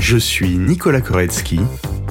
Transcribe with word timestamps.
Je 0.00 0.16
suis 0.16 0.56
Nicolas 0.58 1.00
Koretsky. 1.00 1.60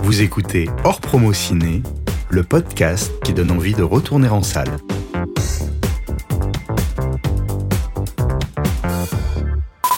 Vous 0.04 0.22
écoutez 0.22 0.68
Hors 0.84 1.02
Promo 1.02 1.34
Ciné, 1.34 1.82
le 2.30 2.44
podcast 2.44 3.12
qui 3.24 3.34
donne 3.34 3.52
envie 3.52 3.74
de 3.74 3.84
retourner 3.84 4.30
en 4.30 4.42
salle. 4.44 4.78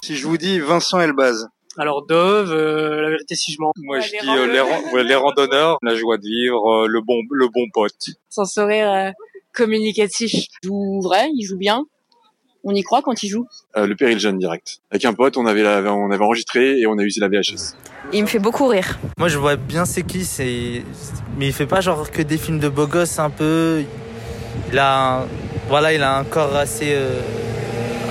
Si 0.04 0.16
je 0.16 0.26
vous 0.28 0.38
dis 0.38 0.60
Vincent 0.60 1.00
Elbaz, 1.00 1.48
Alors 1.78 2.06
Dove, 2.06 2.52
euh, 2.52 3.02
la 3.02 3.10
vérité 3.10 3.36
si 3.36 3.52
je 3.54 3.58
mens. 3.60 3.72
Moi, 3.78 3.98
Ouais, 3.98 4.02
je 4.02 4.12
les 4.14 4.20
dis 4.22 4.30
euh, 4.30 4.48
les, 4.52 4.60
ran- 4.60 4.82
ouais, 4.94 5.04
les 5.04 5.16
randonneurs, 5.16 5.78
la 5.84 5.96
joie 5.96 6.18
de 6.18 6.24
vivre, 6.24 6.84
euh, 6.84 6.88
le 6.88 7.02
bon, 7.02 7.22
le 7.32 7.48
bon 7.48 7.66
pote. 7.74 7.94
Sans 8.30 8.46
sourire 8.46 8.92
euh, 8.92 9.12
communicatif. 9.54 10.32
Il 10.34 10.48
joue 10.68 11.02
vrai, 11.02 11.30
il 11.36 11.46
joue 11.46 11.58
bien. 11.58 11.84
On 12.64 12.74
y 12.76 12.82
croit 12.84 13.02
quand 13.02 13.24
il 13.24 13.30
joue. 13.30 13.48
Euh, 13.78 13.88
le 13.88 13.96
péril 13.96 14.20
jeune 14.20 14.38
direct. 14.38 14.80
Avec 14.92 15.06
un 15.06 15.14
pote, 15.14 15.38
on 15.38 15.46
avait, 15.46 15.64
la- 15.64 15.94
on 15.94 16.12
avait 16.12 16.24
enregistré 16.24 16.80
et 16.80 16.88
on 16.88 16.98
a 16.98 17.04
usé 17.04 17.22
la 17.22 17.30
VHS. 17.30 17.76
Il 18.12 18.24
me 18.24 18.28
fait 18.28 18.40
beaucoup 18.40 18.68
rire. 18.68 18.98
Moi, 19.18 19.28
je 19.30 19.38
vois 19.38 19.56
bien 19.56 19.86
c'est 19.86 20.04
qui, 20.04 20.26
c'est. 20.26 20.84
Mais 21.38 21.48
il 21.48 21.54
fait 21.54 21.66
pas 21.68 21.80
genre 21.82 22.12
que 22.12 22.22
des 22.22 22.38
films 22.38 22.60
de 22.60 22.68
beaux 22.70 22.88
gosses 22.88 23.18
un 23.20 23.30
peu. 23.30 23.84
Il 24.72 24.78
a 24.80 25.20
un... 25.22 25.28
Voilà, 25.70 25.94
il 25.94 26.02
a 26.04 26.18
un 26.18 26.24
corps 26.24 26.56
assez. 26.56 26.92
euh, 26.94 27.22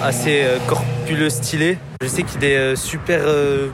assez 0.03 0.43
euh, 0.45 0.59
corpuleux, 0.69 1.29
stylé. 1.31 1.77
Je 2.01 2.07
sais 2.07 2.23
qu'il 2.23 2.45
est 2.45 2.57
euh, 2.57 2.77
super 2.77 3.21
euh, 3.25 3.69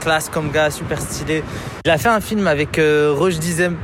classe 0.00 0.28
comme 0.28 0.50
gars, 0.50 0.70
super 0.70 1.00
stylé. 1.00 1.42
Il 1.86 1.90
a 1.90 1.96
fait 1.98 2.10
un 2.10 2.20
film 2.20 2.46
avec 2.46 2.78
euh, 2.78 3.14
Roche 3.16 3.38
Dizem 3.38 3.76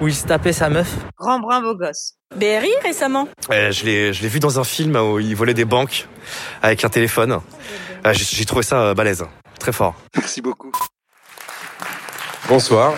où 0.00 0.08
il 0.08 0.14
se 0.14 0.26
tapait 0.26 0.52
sa 0.52 0.68
meuf. 0.68 0.96
Grand 1.18 1.38
brun 1.40 1.60
beau 1.62 1.74
gosse. 1.74 2.14
BRI 2.36 2.70
récemment. 2.82 3.28
Euh, 3.50 3.70
je 3.70 3.84
l'ai 3.84 4.12
je 4.12 4.22
l'ai 4.22 4.28
vu 4.28 4.40
dans 4.40 4.58
un 4.58 4.64
film 4.64 4.96
où 4.96 5.18
il 5.20 5.34
volait 5.36 5.54
des 5.54 5.64
banques 5.64 6.08
avec 6.62 6.84
un 6.84 6.88
téléphone. 6.88 7.38
Euh, 8.06 8.12
J'ai 8.12 8.24
j'ai 8.24 8.44
trouvé 8.44 8.62
ça 8.62 8.80
euh, 8.80 8.94
balèze, 8.94 9.24
très 9.58 9.72
fort. 9.72 9.94
merci 10.16 10.40
beaucoup. 10.42 10.72
Bonsoir. 12.48 12.92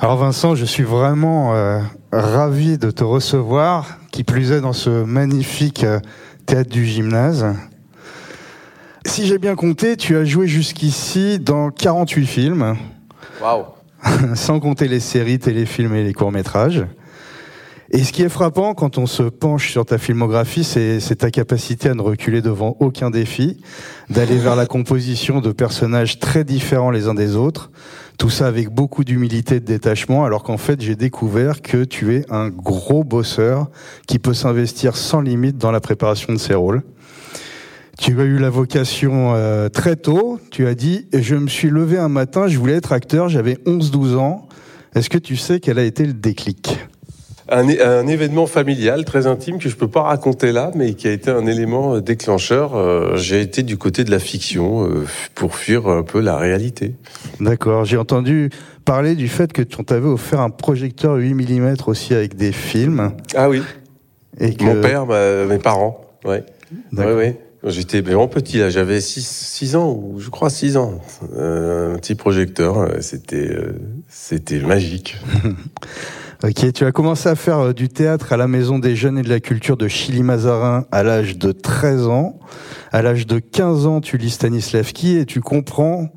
Alors 0.00 0.16
Vincent, 0.16 0.54
je 0.54 0.64
suis 0.64 0.82
vraiment 0.82 1.54
euh, 1.54 1.80
ravi 2.12 2.76
de 2.78 2.90
te 2.90 3.04
recevoir, 3.04 3.98
qui 4.12 4.24
plus 4.24 4.52
est 4.52 4.60
dans 4.60 4.72
ce 4.72 4.90
magnifique 4.90 5.84
euh, 5.84 6.00
théâtre 6.46 6.68
du 6.68 6.84
gymnase. 6.84 7.46
Si 9.06 9.26
j'ai 9.26 9.38
bien 9.38 9.54
compté, 9.54 9.96
tu 9.96 10.16
as 10.16 10.24
joué 10.24 10.46
jusqu'ici 10.48 11.38
dans 11.38 11.70
48 11.70 12.26
films, 12.26 12.76
Waouh. 13.40 13.64
sans 14.34 14.60
compter 14.60 14.88
les 14.88 15.00
séries, 15.00 15.38
téléfilms 15.38 15.94
et 15.94 16.04
les 16.04 16.12
courts-métrages. 16.12 16.84
Et 17.90 18.02
ce 18.02 18.12
qui 18.12 18.22
est 18.22 18.28
frappant 18.28 18.74
quand 18.74 18.98
on 18.98 19.06
se 19.06 19.22
penche 19.22 19.70
sur 19.70 19.84
ta 19.84 19.98
filmographie, 19.98 20.64
c'est 20.64 21.16
ta 21.16 21.30
capacité 21.30 21.90
à 21.90 21.94
ne 21.94 22.02
reculer 22.02 22.42
devant 22.42 22.76
aucun 22.80 23.10
défi, 23.10 23.58
d'aller 24.10 24.36
vers 24.36 24.56
la 24.56 24.66
composition 24.66 25.40
de 25.40 25.52
personnages 25.52 26.18
très 26.18 26.44
différents 26.44 26.90
les 26.90 27.06
uns 27.08 27.14
des 27.14 27.36
autres, 27.36 27.70
tout 28.18 28.30
ça 28.30 28.46
avec 28.46 28.70
beaucoup 28.70 29.04
d'humilité 29.04 29.56
et 29.56 29.60
de 29.60 29.66
détachement, 29.66 30.24
alors 30.24 30.42
qu'en 30.42 30.56
fait 30.56 30.80
j'ai 30.80 30.96
découvert 30.96 31.62
que 31.62 31.84
tu 31.84 32.16
es 32.16 32.24
un 32.30 32.48
gros 32.48 33.04
bosseur 33.04 33.68
qui 34.08 34.18
peut 34.18 34.34
s'investir 34.34 34.96
sans 34.96 35.20
limite 35.20 35.58
dans 35.58 35.70
la 35.70 35.80
préparation 35.80 36.32
de 36.32 36.38
ses 36.38 36.54
rôles. 36.54 36.82
Tu 37.98 38.20
as 38.20 38.24
eu 38.24 38.38
la 38.38 38.50
vocation 38.50 39.32
euh, 39.34 39.68
très 39.68 39.96
tôt, 39.96 40.38
tu 40.50 40.66
as 40.66 40.74
dit, 40.74 41.06
je 41.12 41.36
me 41.36 41.48
suis 41.48 41.70
levé 41.70 41.96
un 41.96 42.08
matin, 42.08 42.48
je 42.48 42.58
voulais 42.58 42.74
être 42.74 42.92
acteur, 42.92 43.28
j'avais 43.28 43.54
11-12 43.66 44.16
ans. 44.16 44.48
Est-ce 44.94 45.08
que 45.08 45.18
tu 45.18 45.36
sais 45.36 45.60
quel 45.60 45.78
a 45.78 45.84
été 45.84 46.04
le 46.04 46.12
déclic? 46.12 46.78
Un, 47.48 47.68
événement 48.06 48.46
familial 48.46 49.04
très 49.04 49.26
intime 49.26 49.58
que 49.58 49.68
je 49.68 49.76
peux 49.76 49.88
pas 49.88 50.02
raconter 50.02 50.50
là, 50.50 50.70
mais 50.74 50.94
qui 50.94 51.08
a 51.08 51.12
été 51.12 51.30
un 51.30 51.46
élément 51.46 51.96
euh, 51.96 52.00
déclencheur. 52.00 52.74
Euh, 52.74 53.16
J'ai 53.16 53.42
été 53.42 53.62
du 53.62 53.76
côté 53.76 54.02
de 54.02 54.10
la 54.10 54.18
fiction 54.18 54.88
euh, 54.88 55.04
pour 55.34 55.54
fuir 55.54 55.86
un 55.86 56.02
peu 56.02 56.20
la 56.20 56.36
réalité. 56.36 56.94
D'accord, 57.40 57.84
j'ai 57.84 57.98
entendu 57.98 58.48
parler 58.86 59.14
du 59.14 59.28
fait 59.28 59.52
que 59.52 59.60
tu 59.60 59.84
t'avais 59.84 60.08
offert 60.08 60.40
un 60.40 60.48
projecteur 60.50 61.16
8 61.16 61.34
mm 61.34 61.74
aussi 61.86 62.14
avec 62.14 62.34
des 62.34 62.52
films. 62.52 63.12
Ah 63.36 63.50
oui. 63.50 63.62
Et 64.40 64.54
que... 64.54 64.64
Mon 64.64 64.80
père, 64.80 65.04
ma- 65.06 65.44
mes 65.44 65.58
parents. 65.58 66.00
Ouais. 66.24 66.44
Ouais. 66.92 66.94
Quand 66.96 67.04
J'étais 67.66 68.02
vraiment 68.02 68.28
petit, 68.28 68.58
là, 68.58 68.68
j'avais 68.68 69.00
6 69.00 69.76
ans, 69.76 69.90
ou 69.90 70.20
je 70.20 70.28
crois 70.30 70.50
6 70.50 70.76
ans. 70.76 71.00
Euh, 71.34 71.94
un 71.94 71.98
petit 71.98 72.14
projecteur, 72.14 72.78
euh, 72.78 73.00
c'était 73.00 73.48
euh, 73.48 73.78
c'était 74.08 74.60
magique. 74.60 75.16
Ok, 76.42 76.74
tu 76.74 76.84
as 76.84 76.92
commencé 76.92 77.26
à 77.26 77.36
faire 77.36 77.58
euh, 77.58 77.72
du 77.72 77.88
théâtre 77.88 78.34
à 78.34 78.36
la 78.36 78.46
Maison 78.46 78.78
des 78.78 78.96
Jeunes 78.96 79.16
et 79.16 79.22
de 79.22 79.30
la 79.30 79.40
Culture 79.40 79.78
de 79.78 79.88
Chili-Mazarin 79.88 80.84
à 80.92 81.02
l'âge 81.02 81.38
de 81.38 81.52
13 81.52 82.08
ans. 82.08 82.38
À 82.92 83.00
l'âge 83.00 83.26
de 83.26 83.38
15 83.38 83.86
ans, 83.86 84.02
tu 84.02 84.18
lis 84.18 84.28
Stanislavski 84.28 85.16
et 85.16 85.24
tu 85.24 85.40
comprends 85.40 86.10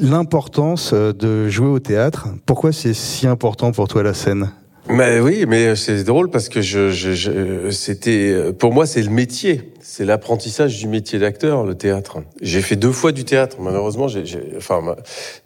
l'importance 0.00 0.92
euh, 0.94 1.12
de 1.12 1.50
jouer 1.50 1.68
au 1.68 1.78
théâtre. 1.78 2.28
Pourquoi 2.46 2.72
c'est 2.72 2.94
si 2.94 3.26
important 3.26 3.70
pour 3.72 3.86
toi 3.86 4.02
la 4.02 4.14
scène? 4.14 4.50
Mais 4.92 5.20
oui, 5.20 5.44
mais 5.46 5.76
c'est 5.76 6.02
drôle 6.04 6.30
parce 6.30 6.48
que 6.48 6.60
je, 6.62 6.90
je, 6.90 7.12
je- 7.12 7.70
c'était, 7.70 8.52
pour 8.58 8.72
moi, 8.72 8.86
c'est 8.86 9.02
le 9.02 9.10
métier, 9.10 9.72
c'est 9.80 10.04
l'apprentissage 10.04 10.78
du 10.78 10.88
métier 10.88 11.18
d'acteur, 11.18 11.64
le 11.64 11.74
théâtre. 11.76 12.18
J'ai 12.42 12.60
fait 12.60 12.76
deux 12.76 12.90
fois 12.92 13.12
du 13.12 13.24
théâtre, 13.24 13.58
malheureusement. 13.60 14.08
J'ai, 14.08 14.26
j'ai- 14.26 14.52
enfin, 14.56 14.96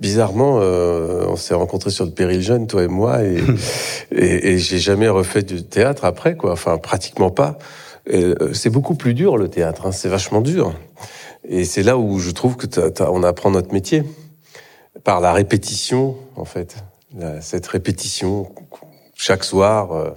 bizarrement, 0.00 0.58
euh, 0.60 1.26
on 1.28 1.36
s'est 1.36 1.54
rencontrés 1.54 1.90
sur 1.90 2.04
le 2.04 2.10
péril 2.10 2.40
jeune, 2.40 2.66
toi 2.66 2.84
et 2.84 2.88
moi, 2.88 3.22
et, 3.22 3.36
et, 4.12 4.52
et 4.52 4.58
j'ai 4.58 4.78
jamais 4.78 5.08
refait 5.08 5.42
du 5.42 5.62
théâtre 5.62 6.04
après, 6.04 6.36
quoi. 6.36 6.52
Enfin, 6.52 6.78
pratiquement 6.78 7.30
pas. 7.30 7.58
Euh, 8.12 8.34
c'est 8.52 8.70
beaucoup 8.70 8.94
plus 8.94 9.14
dur 9.14 9.36
le 9.36 9.48
théâtre, 9.48 9.86
hein, 9.86 9.92
c'est 9.92 10.08
vachement 10.08 10.40
dur. 10.40 10.74
Et 11.48 11.64
c'est 11.64 11.82
là 11.82 11.98
où 11.98 12.18
je 12.18 12.30
trouve 12.30 12.56
que 12.56 12.66
t'as- 12.66 12.90
t'as- 12.90 13.10
on 13.10 13.22
apprend 13.22 13.50
notre 13.50 13.72
métier 13.72 14.02
par 15.04 15.20
la 15.20 15.32
répétition, 15.32 16.16
en 16.36 16.44
fait. 16.46 16.76
La- 17.18 17.40
cette 17.40 17.66
répétition 17.66 18.50
chaque 19.14 19.44
soir, 19.44 19.92
euh, 19.92 20.10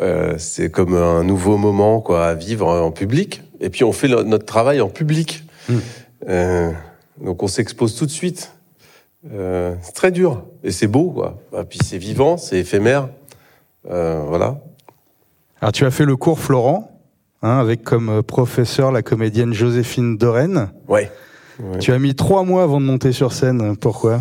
euh, 0.00 0.34
c'est 0.38 0.70
comme 0.70 0.94
un 0.94 1.24
nouveau 1.24 1.56
moment 1.56 2.00
quoi 2.00 2.26
à 2.26 2.34
vivre 2.34 2.68
en 2.68 2.90
public. 2.90 3.42
Et 3.60 3.68
puis 3.70 3.84
on 3.84 3.92
fait 3.92 4.08
le- 4.08 4.22
notre 4.22 4.46
travail 4.46 4.80
en 4.80 4.88
public. 4.88 5.44
Mm. 5.68 5.74
Euh, 6.28 6.70
donc 7.22 7.42
on 7.42 7.48
s'expose 7.48 7.94
tout 7.96 8.06
de 8.06 8.10
suite. 8.10 8.52
Euh, 9.32 9.74
c'est 9.82 9.92
très 9.92 10.10
dur 10.10 10.44
et 10.64 10.70
c'est 10.70 10.86
beau 10.86 11.10
quoi. 11.10 11.38
Et 11.58 11.64
puis 11.64 11.78
c'est 11.84 11.98
vivant, 11.98 12.36
c'est 12.36 12.58
éphémère. 12.58 13.08
Voilà. 13.84 14.58
Alors 15.60 15.72
tu 15.72 15.84
as 15.84 15.90
fait 15.90 16.04
le 16.06 16.16
cours 16.16 16.38
Florent, 16.38 16.90
hein, 17.42 17.58
avec 17.58 17.82
comme 17.82 18.22
professeur 18.22 18.92
la 18.92 19.02
comédienne 19.02 19.52
Joséphine 19.52 20.16
Dorène. 20.16 20.70
Ouais. 20.88 21.10
Ouais. 21.58 21.78
Tu 21.78 21.92
as 21.92 21.98
mis 21.98 22.14
trois 22.14 22.42
mois 22.44 22.62
avant 22.62 22.80
de 22.80 22.86
monter 22.86 23.12
sur 23.12 23.32
scène. 23.34 23.76
Pourquoi? 23.76 24.20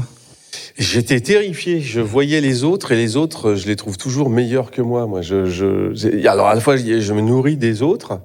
J'étais 0.78 1.20
terrifié. 1.20 1.82
Je 1.82 2.02
voyais 2.02 2.42
les 2.42 2.64
autres 2.64 2.92
et 2.92 2.96
les 2.96 3.18
autres, 3.18 3.56
je 3.56 3.68
les 3.68 3.76
trouve 3.76 3.98
toujours 3.98 4.30
meilleurs 4.30 4.72
que 4.72 4.82
moi. 4.82 5.06
Moi, 5.08 5.22
je, 5.22 5.46
je 5.46 6.28
alors 6.28 6.48
à 6.48 6.56
la 6.56 6.62
fois 6.62 6.78
je 6.78 7.14
me 7.14 7.22
nourris 7.22 7.58
des 7.58 7.82
autres 7.82 8.20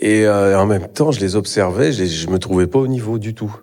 et 0.00 0.26
euh, 0.26 0.58
en 0.58 0.66
même 0.66 0.88
temps 0.88 1.10
je 1.10 1.20
les 1.20 1.36
observais. 1.36 1.92
Je, 1.92 2.04
je 2.04 2.28
me 2.28 2.38
trouvais 2.38 2.66
pas 2.66 2.78
au 2.78 2.88
niveau 2.88 3.18
du 3.18 3.34
tout. 3.34 3.54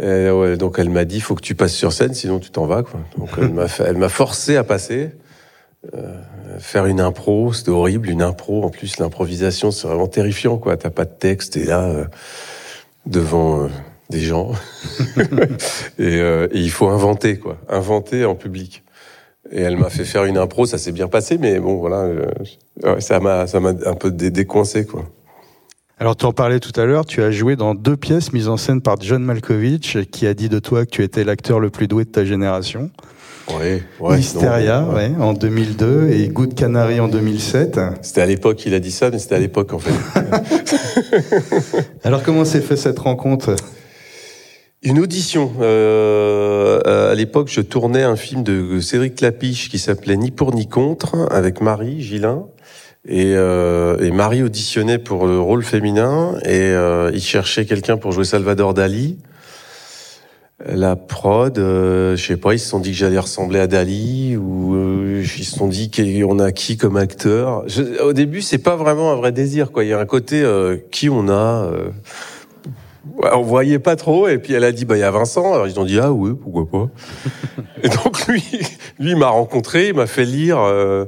Et 0.00 0.28
ouais, 0.30 0.56
donc 0.56 0.78
elle 0.78 0.90
m'a 0.90 1.04
dit 1.04 1.20
faut 1.20 1.34
que 1.34 1.42
tu 1.42 1.54
passes 1.54 1.74
sur 1.74 1.92
scène, 1.92 2.14
sinon 2.14 2.40
tu 2.40 2.50
t'en 2.50 2.66
vas. 2.66 2.82
Quoi. 2.82 3.00
Donc 3.18 3.30
elle 3.38 3.50
m'a 3.50 3.66
elle 3.78 3.96
m'a 3.96 4.08
forcé 4.08 4.56
à 4.56 4.64
passer. 4.64 5.10
Euh, 5.92 6.16
faire 6.58 6.86
une 6.86 7.00
impro, 7.00 7.52
c'était 7.52 7.70
horrible, 7.70 8.08
une 8.08 8.22
impro. 8.22 8.64
En 8.64 8.70
plus, 8.70 8.98
l'improvisation, 8.98 9.70
c'est 9.70 9.86
vraiment 9.86 10.06
terrifiant, 10.06 10.56
quoi. 10.56 10.76
T'as 10.76 10.90
pas 10.90 11.04
de 11.04 11.10
texte, 11.10 11.56
et 11.56 11.64
là, 11.64 11.82
euh, 11.82 12.04
devant 13.06 13.64
euh, 13.64 13.68
des 14.10 14.20
gens. 14.20 14.52
et, 15.98 16.18
euh, 16.20 16.46
et 16.52 16.58
il 16.60 16.70
faut 16.70 16.88
inventer, 16.88 17.38
quoi. 17.38 17.56
Inventer 17.68 18.24
en 18.24 18.34
public. 18.34 18.82
Et 19.52 19.60
elle 19.60 19.76
m'a 19.76 19.90
fait 19.90 20.04
faire 20.04 20.24
une 20.24 20.38
impro, 20.38 20.66
ça 20.66 20.78
s'est 20.78 20.92
bien 20.92 21.06
passé, 21.08 21.36
mais 21.38 21.58
bon, 21.60 21.76
voilà, 21.76 22.02
euh, 22.84 23.00
ça 23.00 23.20
m'a, 23.20 23.46
ça 23.46 23.60
m'a 23.60 23.74
un 23.86 23.94
peu 23.94 24.10
dé- 24.10 24.30
décoincé, 24.30 24.86
quoi. 24.86 25.04
Alors 25.98 26.16
tu 26.16 26.24
en 26.26 26.32
parlais 26.32 26.58
tout 26.58 26.78
à 26.80 26.86
l'heure, 26.86 27.06
tu 27.06 27.22
as 27.22 27.30
joué 27.30 27.54
dans 27.54 27.74
deux 27.74 27.96
pièces 27.96 28.32
mises 28.32 28.48
en 28.48 28.56
scène 28.56 28.80
par 28.80 29.00
John 29.00 29.22
Malkovich, 29.22 29.98
qui 30.10 30.26
a 30.26 30.34
dit 30.34 30.48
de 30.48 30.58
toi 30.58 30.84
que 30.84 30.90
tu 30.90 31.02
étais 31.04 31.22
l'acteur 31.24 31.60
le 31.60 31.70
plus 31.70 31.86
doué 31.86 32.04
de 32.04 32.10
ta 32.10 32.24
génération. 32.24 32.90
Ouais, 33.56 33.82
ouais. 34.00 34.18
Hysteria, 34.18 34.80
non, 34.80 34.94
ouais, 34.94 35.12
en 35.20 35.34
2002, 35.34 36.08
et 36.10 36.28
Good 36.28 36.54
Canary 36.54 36.98
en 36.98 37.08
2007. 37.08 37.78
C'était 38.00 38.22
à 38.22 38.26
l'époque 38.26 38.56
qu'il 38.56 38.72
a 38.74 38.80
dit 38.80 38.90
ça, 38.90 39.10
mais 39.10 39.18
c'était 39.18 39.34
à 39.34 39.38
l'époque, 39.38 39.72
en 39.74 39.78
fait. 39.78 39.92
Alors 42.04 42.22
comment 42.22 42.44
s'est 42.44 42.62
fait 42.62 42.76
cette 42.76 42.98
rencontre? 42.98 43.54
Une 44.84 44.98
audition. 44.98 45.50
Euh, 45.62 46.78
euh, 46.86 47.12
à 47.12 47.14
l'époque, 47.14 47.48
je 47.50 47.62
tournais 47.62 48.02
un 48.02 48.16
film 48.16 48.42
de 48.42 48.80
Cédric 48.80 49.14
Clapiche 49.14 49.70
qui 49.70 49.78
s'appelait 49.78 50.16
Ni 50.18 50.30
pour 50.30 50.54
ni 50.54 50.68
contre 50.68 51.26
avec 51.32 51.62
Marie 51.62 52.02
Gillin. 52.02 52.44
Et, 53.08 53.32
euh, 53.34 53.98
et 54.00 54.10
Marie 54.10 54.42
auditionnait 54.42 54.98
pour 54.98 55.26
le 55.26 55.40
rôle 55.40 55.62
féminin 55.62 56.34
et 56.44 56.60
euh, 56.60 57.10
il 57.14 57.66
quelqu'un 57.66 57.96
pour 57.96 58.12
jouer 58.12 58.24
Salvador 58.24 58.74
Dali. 58.74 59.18
La 60.66 60.96
prod, 60.96 61.58
euh, 61.58 62.14
je 62.16 62.24
sais 62.24 62.36
pas, 62.36 62.52
ils 62.54 62.58
se 62.58 62.68
sont 62.68 62.78
dit 62.78 62.92
que 62.92 62.96
j'allais 62.96 63.18
ressembler 63.18 63.58
à 63.60 63.66
Dali 63.66 64.36
ou 64.36 64.74
euh, 64.74 65.22
ils 65.22 65.44
se 65.44 65.56
sont 65.56 65.66
dit 65.66 65.90
qu'on 65.90 66.38
a 66.38 66.52
qui 66.52 66.76
comme 66.76 66.96
acteur. 66.96 67.64
Je- 67.66 68.02
au 68.02 68.12
début, 68.12 68.40
c'est 68.40 68.58
pas 68.58 68.76
vraiment 68.76 69.12
un 69.12 69.16
vrai 69.16 69.32
désir, 69.32 69.72
quoi. 69.72 69.84
Il 69.84 69.88
y 69.88 69.92
a 69.92 69.98
un 69.98 70.06
côté 70.06 70.42
euh, 70.42 70.76
qui 70.90 71.08
on 71.10 71.28
a. 71.28 71.70
on 73.32 73.42
voyait 73.42 73.78
pas 73.78 73.96
trop, 73.96 74.28
et 74.28 74.38
puis 74.38 74.52
elle 74.54 74.64
a 74.64 74.72
dit, 74.72 74.84
bah, 74.84 74.96
il 74.96 75.00
y 75.00 75.04
a 75.04 75.10
Vincent. 75.10 75.52
Alors 75.52 75.66
ils 75.66 75.78
ont 75.78 75.84
dit, 75.84 75.98
ah 75.98 76.12
oui, 76.12 76.32
pourquoi 76.40 76.66
pas. 76.66 76.90
et 77.82 77.88
donc 77.88 78.26
lui, 78.26 78.42
lui 78.98 79.14
m'a 79.14 79.28
rencontré, 79.28 79.88
il 79.88 79.94
m'a 79.94 80.06
fait 80.06 80.24
lire 80.24 80.58
euh, 80.60 81.04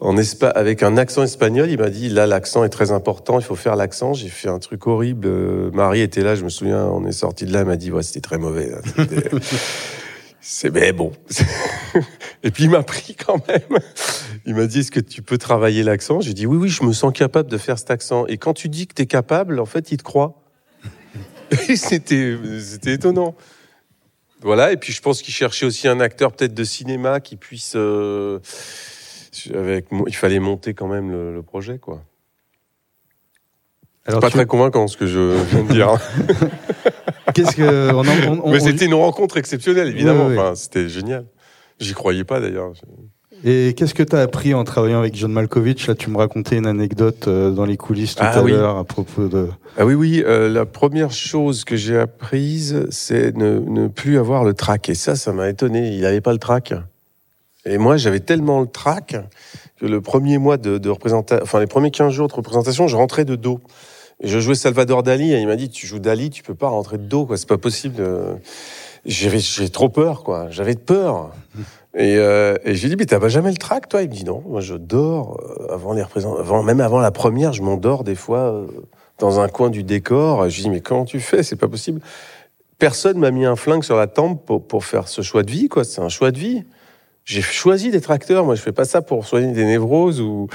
en 0.00 0.16
espa 0.16 0.48
avec 0.48 0.82
un 0.82 0.96
accent 0.96 1.22
espagnol. 1.22 1.70
Il 1.70 1.78
m'a 1.78 1.90
dit, 1.90 2.08
là, 2.08 2.26
l'accent 2.26 2.64
est 2.64 2.68
très 2.68 2.92
important, 2.92 3.38
il 3.38 3.44
faut 3.44 3.56
faire 3.56 3.76
l'accent. 3.76 4.14
J'ai 4.14 4.28
fait 4.28 4.48
un 4.48 4.58
truc 4.58 4.86
horrible. 4.86 5.26
Euh, 5.26 5.70
Marie 5.72 6.00
était 6.00 6.22
là, 6.22 6.34
je 6.34 6.44
me 6.44 6.48
souviens, 6.48 6.84
on 6.86 7.04
est 7.06 7.12
sorti 7.12 7.44
de 7.44 7.52
là, 7.52 7.60
elle 7.60 7.66
m'a 7.66 7.76
dit, 7.76 7.90
ouais, 7.90 8.02
c'était 8.02 8.20
très 8.20 8.38
mauvais. 8.38 8.70
C'était- 8.96 9.30
C'est 10.44 10.70
mais 10.74 10.92
bon. 10.92 11.12
Et 12.42 12.50
puis 12.50 12.64
il 12.64 12.70
m'a 12.70 12.82
pris 12.82 13.14
quand 13.14 13.46
même. 13.46 13.78
Il 14.44 14.56
m'a 14.56 14.66
dit 14.66 14.80
est-ce 14.80 14.90
que 14.90 14.98
tu 14.98 15.22
peux 15.22 15.38
travailler 15.38 15.84
l'accent? 15.84 16.20
J'ai 16.20 16.34
dit 16.34 16.46
oui 16.46 16.56
oui, 16.56 16.68
je 16.68 16.82
me 16.82 16.92
sens 16.92 17.12
capable 17.12 17.48
de 17.48 17.56
faire 17.58 17.78
cet 17.78 17.92
accent. 17.92 18.26
Et 18.26 18.38
quand 18.38 18.52
tu 18.52 18.68
dis 18.68 18.88
que 18.88 18.94
tu 18.94 19.02
es 19.02 19.06
capable, 19.06 19.60
en 19.60 19.66
fait, 19.66 19.92
il 19.92 19.98
te 19.98 20.02
croit. 20.02 20.41
C'était 21.76 22.92
étonnant. 22.94 23.34
Voilà, 24.40 24.72
et 24.72 24.76
puis 24.76 24.92
je 24.92 25.00
pense 25.00 25.22
qu'il 25.22 25.32
cherchait 25.32 25.66
aussi 25.66 25.86
un 25.86 26.00
acteur 26.00 26.32
peut-être 26.32 26.54
de 26.54 26.64
cinéma 26.64 27.20
qui 27.20 27.36
puisse 27.36 27.74
euh, 27.76 28.40
avec 29.54 29.86
il 30.08 30.16
fallait 30.16 30.40
monter 30.40 30.74
quand 30.74 30.88
même 30.88 31.10
le, 31.12 31.32
le 31.32 31.42
projet 31.42 31.78
quoi. 31.78 32.02
Alors, 34.04 34.18
pas 34.20 34.28
tu- 34.30 34.32
très 34.36 34.46
convaincant 34.46 34.88
ce 34.88 34.96
que 34.96 35.06
je 35.06 35.40
viens 35.44 35.62
de 35.62 35.72
dire. 35.72 35.96
Qu'est-ce 37.34 37.54
que 37.54 37.92
on, 37.92 38.00
en- 38.00 38.04
on- 38.32 38.40
on- 38.48 38.50
Mais 38.50 38.58
c'était 38.58 38.86
une 38.86 38.94
rencontre 38.94 39.36
exceptionnelle 39.36 39.86
évidemment. 39.88 40.26
Enfin, 40.26 40.54
c'était 40.56 40.88
génial. 40.88 41.24
J'y 41.78 41.94
croyais 41.94 42.24
pas 42.24 42.40
d'ailleurs. 42.40 42.72
Et 43.44 43.74
qu'est-ce 43.76 43.94
que 43.94 44.02
tu 44.04 44.14
as 44.14 44.20
appris 44.20 44.54
en 44.54 44.62
travaillant 44.62 45.00
avec 45.00 45.16
John 45.16 45.32
Malkovich? 45.32 45.88
Là, 45.88 45.94
tu 45.96 46.10
me 46.10 46.16
racontais 46.16 46.56
une 46.58 46.66
anecdote 46.66 47.26
euh, 47.26 47.50
dans 47.50 47.64
les 47.64 47.76
coulisses 47.76 48.14
tout 48.14 48.22
Ah 48.24 48.38
à 48.38 48.42
oui. 48.42 48.52
l'heure 48.52 48.76
à 48.76 48.84
propos 48.84 49.26
de. 49.26 49.48
Ah 49.76 49.84
oui, 49.84 49.94
oui. 49.94 50.22
euh, 50.24 50.48
la 50.48 50.64
première 50.64 51.10
chose 51.10 51.64
que 51.64 51.74
j'ai 51.76 51.98
apprise, 51.98 52.86
c'est 52.90 53.36
ne, 53.36 53.58
ne 53.58 53.88
plus 53.88 54.18
avoir 54.18 54.44
le 54.44 54.54
trac. 54.54 54.88
Et 54.88 54.94
ça, 54.94 55.16
ça 55.16 55.32
m'a 55.32 55.48
étonné. 55.48 55.88
Il 55.88 56.02
n'avait 56.02 56.20
pas 56.20 56.32
le 56.32 56.38
trac. 56.38 56.72
Et 57.64 57.78
moi, 57.78 57.96
j'avais 57.96 58.20
tellement 58.20 58.60
le 58.60 58.66
trac 58.68 59.16
que 59.80 59.86
le 59.86 60.00
premier 60.00 60.38
mois 60.38 60.56
de, 60.56 60.78
de 60.78 60.88
représentation, 60.90 61.42
enfin 61.42 61.58
les 61.58 61.66
premiers 61.66 61.90
15 61.90 62.12
jours 62.12 62.28
de 62.28 62.34
représentation, 62.34 62.86
je 62.86 62.96
rentrais 62.96 63.24
de 63.24 63.34
dos. 63.34 63.60
Et 64.20 64.28
je 64.28 64.38
jouais 64.38 64.54
Salvador 64.54 65.02
Dali 65.02 65.32
et 65.32 65.40
il 65.40 65.46
m'a 65.48 65.56
dit 65.56 65.68
tu 65.68 65.86
joues 65.88 65.98
Dali, 65.98 66.30
tu 66.30 66.44
peux 66.44 66.54
pas 66.54 66.68
rentrer 66.68 66.96
de 66.98 67.04
dos, 67.04 67.26
quoi. 67.26 67.36
C'est 67.36 67.48
pas 67.48 67.58
possible. 67.58 67.96
euh. 67.98 68.34
J'avais, 69.04 69.40
j'ai 69.40 69.68
trop 69.68 69.88
peur, 69.88 70.22
quoi. 70.22 70.46
J'avais 70.50 70.76
peur. 70.76 71.32
Et, 71.94 72.16
euh, 72.16 72.56
et 72.64 72.74
je 72.74 72.80
lui 72.80 72.86
ai 72.86 72.88
dit, 72.90 72.96
mais 72.96 73.04
t'as 73.04 73.20
pas 73.20 73.28
jamais 73.28 73.50
le 73.50 73.58
trac, 73.58 73.88
toi? 73.88 74.02
Il 74.02 74.08
me 74.08 74.14
dit, 74.14 74.24
non, 74.24 74.42
moi 74.46 74.60
je 74.60 74.74
dors 74.74 75.38
euh, 75.40 75.74
avant 75.74 75.92
les 75.92 76.02
représentations, 76.02 76.40
avant, 76.40 76.62
même 76.62 76.80
avant 76.80 77.00
la 77.00 77.10
première, 77.10 77.52
je 77.52 77.62
m'endors 77.62 78.02
des 78.02 78.14
fois 78.14 78.52
euh, 78.52 78.66
dans 79.18 79.40
un 79.40 79.48
coin 79.48 79.68
du 79.68 79.82
décor. 79.82 80.48
Je 80.48 80.56
lui 80.56 80.62
dis, 80.62 80.70
mais 80.70 80.80
comment 80.80 81.04
tu 81.04 81.20
fais? 81.20 81.42
C'est 81.42 81.56
pas 81.56 81.68
possible. 81.68 82.00
Personne 82.78 83.18
m'a 83.18 83.30
mis 83.30 83.44
un 83.44 83.56
flingue 83.56 83.84
sur 83.84 83.96
la 83.96 84.06
tempe 84.06 84.44
pour, 84.46 84.66
pour 84.66 84.84
faire 84.84 85.06
ce 85.06 85.22
choix 85.22 85.42
de 85.42 85.50
vie, 85.50 85.68
quoi. 85.68 85.84
C'est 85.84 86.00
un 86.00 86.08
choix 86.08 86.30
de 86.30 86.38
vie. 86.38 86.64
J'ai 87.24 87.42
choisi 87.42 87.90
d'être 87.90 88.10
acteur. 88.10 88.44
Moi, 88.44 88.56
je 88.56 88.62
fais 88.62 88.72
pas 88.72 88.84
ça 88.84 89.02
pour 89.02 89.26
soigner 89.26 89.52
des 89.52 89.64
névroses 89.64 90.20
ou 90.20 90.48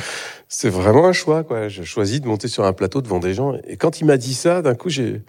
c'est 0.50 0.70
vraiment 0.70 1.06
un 1.06 1.14
choix, 1.14 1.44
quoi. 1.44 1.70
J'ai 1.70 1.86
choisi 1.86 2.20
de 2.20 2.28
monter 2.28 2.48
sur 2.50 2.66
un 2.66 2.74
plateau 2.74 3.02
devant 3.02 3.20
des 3.20 3.34
gens. 3.34 3.54
Et 3.68 3.78
quand 3.78 4.02
il 4.02 4.06
m'a 4.06 4.18
dit 4.18 4.34
ça, 4.34 4.62
d'un 4.62 4.76
coup, 4.76 4.90
j'ai, 4.90 5.22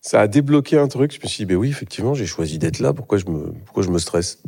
ça 0.00 0.22
a 0.22 0.26
débloqué 0.26 0.76
un 0.78 0.88
truc. 0.88 1.12
Je 1.12 1.20
me 1.22 1.28
suis 1.28 1.44
dit, 1.44 1.46
ben 1.46 1.56
oui, 1.56 1.68
effectivement, 1.68 2.14
j'ai 2.14 2.26
choisi 2.26 2.58
d'être 2.58 2.80
là. 2.80 2.92
Pourquoi 2.92 3.18
je 3.18 3.26
me, 3.26 3.52
pourquoi 3.66 3.84
je 3.84 3.90
me 3.90 3.98
stresse? 3.98 4.40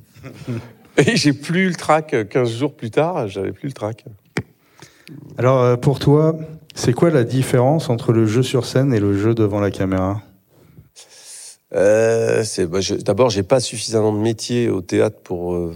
Et 1.07 1.17
j'ai 1.17 1.33
plus 1.33 1.69
le 1.69 1.75
trac. 1.75 2.15
15 2.29 2.51
jours 2.51 2.75
plus 2.75 2.91
tard, 2.91 3.29
j'avais 3.29 3.53
plus 3.53 3.69
le 3.69 3.73
trac. 3.73 4.05
Alors, 5.39 5.63
euh, 5.63 5.77
pour 5.77 5.99
toi, 5.99 6.37
c'est 6.75 6.93
quoi 6.93 7.11
la 7.11 7.25
différence 7.25 7.91
entre 7.91 8.13
le 8.13 8.27
jeu 8.27 8.43
sur 8.43 8.67
scène 8.67 8.93
et 8.93 9.01
le 9.01 9.17
jeu 9.17 9.35
devant 9.35 9.61
la 9.61 9.71
caméra? 9.71 10.23
Euh, 11.75 12.45
bah, 12.71 12.81
je- 12.81 12.95
d'abord 12.95 13.29
j'ai 13.29 13.43
pas 13.43 13.59
suffisamment 13.59 14.13
de 14.13 14.19
métier 14.21 14.71
au 14.71 14.83
théâtre 14.83 15.19
pour 15.25 15.53
euh, 15.55 15.75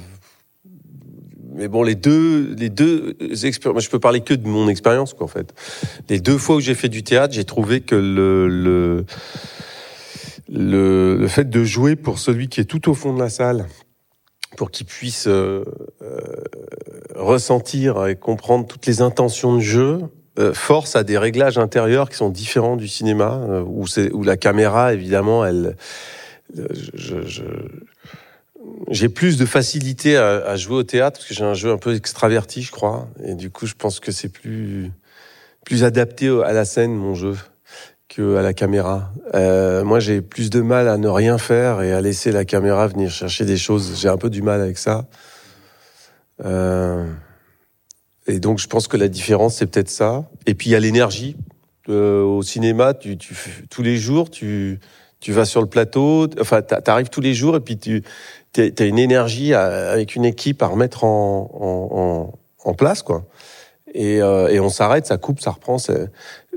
mais 1.52 1.66
bon 1.66 1.82
les 1.82 1.96
deux 1.96 2.54
les 2.54 2.70
deux 2.70 3.16
expériences 3.44 3.82
je 3.84 3.90
peux 3.90 3.98
parler 3.98 4.20
que 4.20 4.32
de 4.32 4.46
mon 4.46 4.68
expérience 4.68 5.14
quoi 5.14 5.24
en 5.24 5.28
fait 5.28 5.52
les 6.08 6.20
deux 6.20 6.38
fois 6.38 6.56
où 6.56 6.60
j'ai 6.60 6.76
fait 6.76 6.88
du 6.88 7.02
théâtre 7.02 7.34
j'ai 7.34 7.44
trouvé 7.44 7.80
que 7.80 7.96
le 7.96 8.46
le, 8.46 9.04
le 10.48 11.16
le 11.16 11.28
fait 11.28 11.50
de 11.50 11.64
jouer 11.64 11.96
pour 11.96 12.20
celui 12.20 12.46
qui 12.48 12.60
est 12.60 12.64
tout 12.66 12.88
au 12.88 12.94
fond 12.94 13.12
de 13.12 13.18
la 13.18 13.28
salle 13.28 13.66
pour 14.60 14.70
qu'il 14.70 14.84
puisse 14.84 15.26
euh, 15.26 15.64
euh, 16.02 16.18
ressentir 17.14 18.06
et 18.06 18.14
comprendre 18.14 18.66
toutes 18.66 18.84
les 18.84 19.00
intentions 19.00 19.54
de 19.54 19.60
jeu 19.60 20.00
euh, 20.38 20.52
force 20.52 20.96
à 20.96 21.02
des 21.02 21.16
réglages 21.16 21.56
intérieurs 21.56 22.10
qui 22.10 22.16
sont 22.18 22.28
différents 22.28 22.76
du 22.76 22.86
cinéma, 22.86 23.40
euh, 23.48 23.62
où, 23.66 23.86
c'est, 23.86 24.12
où 24.12 24.22
la 24.22 24.36
caméra, 24.36 24.92
évidemment, 24.92 25.46
elle, 25.46 25.78
je, 26.54 27.22
je- 27.26 27.42
j'ai 28.90 29.08
plus 29.08 29.38
de 29.38 29.46
facilité 29.46 30.18
à, 30.18 30.44
à 30.44 30.56
jouer 30.56 30.76
au 30.76 30.82
théâtre 30.82 31.20
parce 31.20 31.28
que 31.30 31.34
j'ai 31.34 31.44
un 31.44 31.54
jeu 31.54 31.70
un 31.72 31.78
peu 31.78 31.94
extraverti, 31.94 32.60
je 32.60 32.70
crois, 32.70 33.08
et 33.24 33.36
du 33.36 33.48
coup, 33.48 33.64
je 33.64 33.74
pense 33.74 33.98
que 33.98 34.12
c'est 34.12 34.28
plus 34.28 34.90
plus 35.64 35.84
adapté 35.84 36.28
à 36.44 36.52
la 36.52 36.66
scène 36.66 36.94
mon 36.94 37.14
jeu 37.14 37.34
que 38.10 38.36
à 38.36 38.42
la 38.42 38.52
caméra. 38.52 39.12
Euh, 39.34 39.84
moi, 39.84 40.00
j'ai 40.00 40.20
plus 40.20 40.50
de 40.50 40.60
mal 40.60 40.88
à 40.88 40.98
ne 40.98 41.08
rien 41.08 41.38
faire 41.38 41.80
et 41.80 41.92
à 41.92 42.00
laisser 42.00 42.32
la 42.32 42.44
caméra 42.44 42.88
venir 42.88 43.10
chercher 43.10 43.44
des 43.44 43.56
choses. 43.56 43.98
J'ai 43.98 44.08
un 44.08 44.16
peu 44.18 44.28
du 44.28 44.42
mal 44.42 44.60
avec 44.60 44.76
ça. 44.78 45.06
Euh, 46.44 47.06
et 48.26 48.40
donc, 48.40 48.58
je 48.58 48.66
pense 48.66 48.88
que 48.88 48.96
la 48.96 49.08
différence, 49.08 49.56
c'est 49.56 49.66
peut-être 49.66 49.88
ça. 49.88 50.24
Et 50.46 50.54
puis, 50.54 50.70
il 50.70 50.72
y 50.72 50.76
a 50.76 50.80
l'énergie. 50.80 51.36
Euh, 51.88 52.22
au 52.22 52.42
cinéma, 52.42 52.94
tu, 52.94 53.16
tu, 53.16 53.34
tous 53.70 53.82
les 53.82 53.96
jours, 53.96 54.28
tu, 54.28 54.80
tu 55.20 55.32
vas 55.32 55.44
sur 55.44 55.60
le 55.60 55.68
plateau, 55.68 56.28
enfin, 56.40 56.62
t'a- 56.62 56.80
t'arrives 56.80 57.08
tous 57.10 57.20
les 57.20 57.32
jours 57.34 57.56
et 57.56 57.60
puis 57.60 57.78
tu 57.78 58.02
as 58.56 58.84
une 58.84 58.98
énergie 58.98 59.54
avec 59.54 60.16
une 60.16 60.24
équipe 60.24 60.62
à 60.62 60.66
remettre 60.66 61.04
en, 61.04 61.50
en, 61.54 61.98
en, 61.98 62.70
en 62.70 62.74
place, 62.74 63.02
quoi. 63.02 63.24
Et, 63.92 64.22
euh, 64.22 64.48
et 64.48 64.60
on 64.60 64.68
s'arrête, 64.68 65.06
ça 65.06 65.16
coupe, 65.16 65.40
ça 65.40 65.50
reprend. 65.50 65.76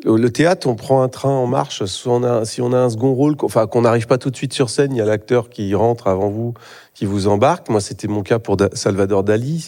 Le, 0.03 0.17
le 0.17 0.29
théâtre, 0.31 0.67
on 0.67 0.75
prend 0.75 1.01
un 1.01 1.09
train 1.09 1.31
en 1.31 1.47
marche. 1.47 1.83
Si 1.85 2.07
on 2.07 2.23
a, 2.23 2.29
un 2.29 2.89
second 2.89 3.13
rôle, 3.13 3.35
enfin 3.41 3.65
qu'on 3.65 3.81
n'arrive 3.81 4.07
pas 4.07 4.17
tout 4.17 4.29
de 4.29 4.35
suite 4.35 4.53
sur 4.53 4.69
scène, 4.69 4.93
il 4.93 4.97
y 4.97 5.01
a 5.01 5.05
l'acteur 5.05 5.49
qui 5.49 5.73
rentre 5.73 6.07
avant 6.07 6.29
vous, 6.29 6.53
qui 6.93 7.05
vous 7.05 7.27
embarque. 7.27 7.69
Moi, 7.69 7.81
c'était 7.81 8.07
mon 8.07 8.21
cas 8.21 8.39
pour 8.39 8.57
Salvador 8.73 9.23
Dali. 9.23 9.67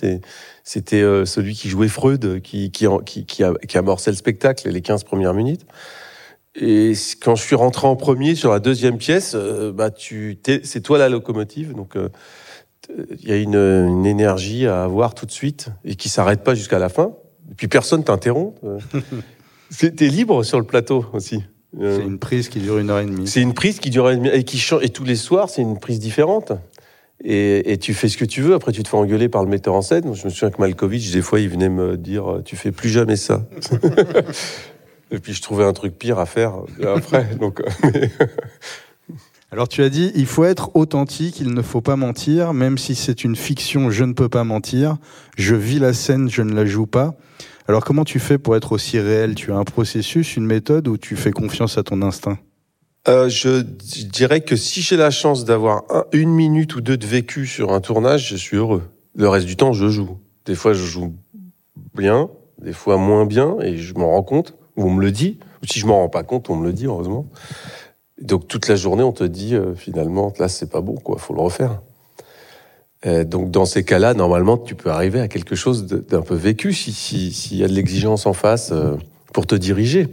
C'était 0.64 1.02
euh, 1.02 1.26
celui 1.26 1.56
qui 1.56 1.70
jouait 1.70 1.88
Freud, 1.88 2.42
qui, 2.42 2.72
qui, 2.72 2.86
qui, 3.06 3.26
qui, 3.26 3.44
a, 3.44 3.54
qui 3.68 3.78
amorçait 3.78 4.12
le 4.12 4.18
spectacle 4.18 4.70
les 4.70 4.82
15 4.82 5.04
premières 5.04 5.34
minutes. 5.34 5.66
Et 6.56 6.94
quand 7.22 7.36
je 7.36 7.44
suis 7.44 7.56
rentré 7.56 7.86
en 7.88 7.96
premier 7.96 8.36
sur 8.36 8.52
la 8.52 8.60
deuxième 8.60 8.98
pièce, 8.98 9.34
euh, 9.36 9.74
bah 9.74 9.92
tu, 9.92 10.40
c'est 10.64 10.82
toi 10.82 10.98
la 10.98 11.10
locomotive. 11.10 11.74
Donc 11.74 11.98
euh, 11.98 12.10
il 13.20 13.28
y 13.28 13.34
a 13.34 13.36
une, 13.36 13.56
une 13.56 14.06
énergie 14.06 14.66
à 14.66 14.84
avoir 14.84 15.16
tout 15.16 15.25
de 15.25 15.32
suite 15.32 15.68
et 15.84 15.96
qui 15.96 16.08
s'arrête 16.08 16.44
pas 16.44 16.56
jusqu'à 16.56 16.80
la 16.80 16.88
fin. 16.88 17.13
Et 17.52 17.56
puis 17.56 17.68
personne 17.68 18.04
t'interrompt. 18.04 18.56
Euh, 18.64 18.80
T'es 19.96 20.08
libre 20.08 20.44
sur 20.44 20.60
le 20.60 20.66
plateau 20.66 21.06
aussi. 21.14 21.44
Euh, 21.82 21.98
C'est 22.00 22.06
une 22.06 22.20
prise 22.20 22.50
qui 22.50 22.60
dure 22.60 22.78
une 22.78 22.90
heure 22.90 23.00
et 23.00 23.06
demie. 23.06 23.28
c'est 23.28 23.42
une 23.42 23.54
prise 23.54 23.80
qui 23.80 23.90
dure 23.90 24.10
une 24.10 24.20
demi- 24.24 24.30
et 24.34 24.44
qui 24.44 24.58
change 24.60 24.84
et 24.84 24.90
tous 24.90 25.04
les 25.04 25.16
soirs 25.18 25.50
c'est 25.50 25.62
une 25.62 25.78
prise 25.80 26.00
différente. 26.00 26.54
Et, 27.24 27.72
et 27.72 27.78
tu 27.78 27.94
fais 27.94 28.08
ce 28.10 28.18
que 28.18 28.25
tu 28.25 28.42
veux. 28.42 28.54
Après 28.54 28.72
tu 28.72 28.84
te 28.84 28.88
fais 28.88 28.98
engueuler 28.98 29.28
par 29.30 29.44
le 29.44 29.50
metteur 29.50 29.74
en 29.74 29.82
scène. 29.82 30.14
Je 30.14 30.25
me 30.25 30.30
souviens 30.30 30.52
que 30.52 30.60
Malkovich 30.62 31.12
des 31.12 31.22
fois 31.22 31.40
il 31.40 31.50
venait 31.50 31.70
me 31.70 31.98
dire 31.98 32.30
euh, 32.36 32.42
tu 32.44 32.56
fais 32.56 32.72
plus 32.72 32.90
jamais 32.90 33.16
ça. 33.16 33.46
et 35.12 35.20
puis 35.20 35.34
je 35.34 35.42
trouvais 35.42 35.64
un 35.66 35.74
truc 35.74 35.98
pire 35.98 36.20
à 36.20 36.25
faire 36.25 36.54
après. 36.96 37.25
Donc 37.40 37.62
mais- 37.84 38.12
Alors 39.56 39.70
tu 39.70 39.84
as 39.84 39.90
dit, 39.90 40.12
il 40.16 40.26
faut 40.26 40.44
être 40.44 40.76
authentique, 40.76 41.40
il 41.40 41.54
ne 41.54 41.62
faut 41.62 41.80
pas 41.80 41.96
mentir, 41.96 42.54
même 42.54 42.78
si 42.78 42.94
c'est 42.94 43.24
une 43.24 43.38
fiction, 43.38 43.90
je 43.90 44.04
ne 44.04 44.12
peux 44.12 44.28
pas 44.28 44.44
mentir, 44.44 44.98
je 45.38 45.56
vis 45.56 45.80
la 45.80 45.94
scène, 45.94 46.30
je 46.30 46.42
ne 46.42 46.54
la 46.54 46.66
joue 46.66 46.88
pas. 46.88 47.16
Alors 47.70 47.86
comment 47.86 48.04
tu 48.04 48.20
fais 48.20 48.38
pour 48.38 48.58
être 48.58 48.74
aussi 48.74 49.00
réel? 49.00 49.34
Tu 49.34 49.54
as 49.54 49.56
un 49.56 49.64
processus, 49.64 50.36
une 50.36 50.46
méthode 50.46 50.90
ou 50.90 50.98
tu 50.98 51.16
fais 51.16 51.32
confiance 51.32 51.78
à 51.78 51.84
ton 51.84 52.02
instinct? 52.02 52.38
Euh, 53.08 53.30
je 53.30 53.62
dirais 53.62 54.42
que 54.42 54.58
si 54.58 54.82
j'ai 54.82 54.98
la 54.98 55.10
chance 55.10 55.46
d'avoir 55.46 55.84
un- 55.90 56.04
une 56.12 56.32
minute 56.32 56.76
ou 56.76 56.82
deux 56.82 56.98
de 56.98 57.06
vécu 57.08 57.48
sur 57.48 57.72
un 57.72 57.80
tournage, 57.80 58.28
je 58.28 58.36
suis 58.36 58.58
heureux. 58.58 58.84
Le 59.16 59.30
reste 59.30 59.46
du 59.46 59.56
temps, 59.56 59.72
je 59.72 59.88
joue. 59.88 60.18
Des 60.46 60.56
fois, 60.56 60.74
je 60.74 60.84
joue 60.84 61.14
bien, 61.96 62.30
des 62.62 62.74
fois 62.74 62.98
moins 62.98 63.26
bien, 63.26 63.56
et 63.62 63.78
je 63.78 63.94
m'en 63.94 64.10
rends 64.10 64.24
compte, 64.24 64.54
ou 64.76 64.84
on 64.84 64.92
me 64.92 65.02
le 65.02 65.12
dit. 65.12 65.40
Ou 65.64 65.66
si 65.66 65.80
je 65.80 65.88
m'en 65.88 66.00
rends 66.00 66.10
pas 66.10 66.24
compte, 66.24 66.50
on 66.50 66.58
me 66.58 66.68
le 66.68 66.74
dit, 66.74 66.88
heureusement. 66.88 67.26
Donc 68.22 68.48
toute 68.48 68.67
la 68.67 68.75
journée, 68.75 69.03
on 69.03 69.12
te 69.12 69.24
dit 69.24 69.55
euh, 69.55 69.75
finalement, 69.75 70.31
là, 70.39 70.48
c'est 70.48 70.69
pas 70.69 70.81
bon, 70.81 70.95
quoi, 70.95 71.17
faut 71.17 71.34
le 71.34 71.41
refaire. 71.41 71.81
Euh, 73.05 73.24
donc 73.24 73.51
dans 73.51 73.65
ces 73.65 73.84
cas-là, 73.84 74.13
normalement, 74.13 74.57
tu 74.57 74.74
peux 74.75 74.89
arriver 74.89 75.19
à 75.19 75.27
quelque 75.27 75.55
chose 75.55 75.86
d'un 75.86 76.22
peu 76.22 76.36
vécu 76.36 76.74
si 76.74 76.91
si- 76.93 77.31
s'il 77.34 77.57
y 77.57 77.63
a 77.63 77.67
de 77.67 77.74
l'exigence 77.74 78.25
en 78.25 78.34
face 78.34 78.72
euh, 78.72 78.95
pour 79.34 79.45
te 79.45 79.55
diriger. 79.55 80.07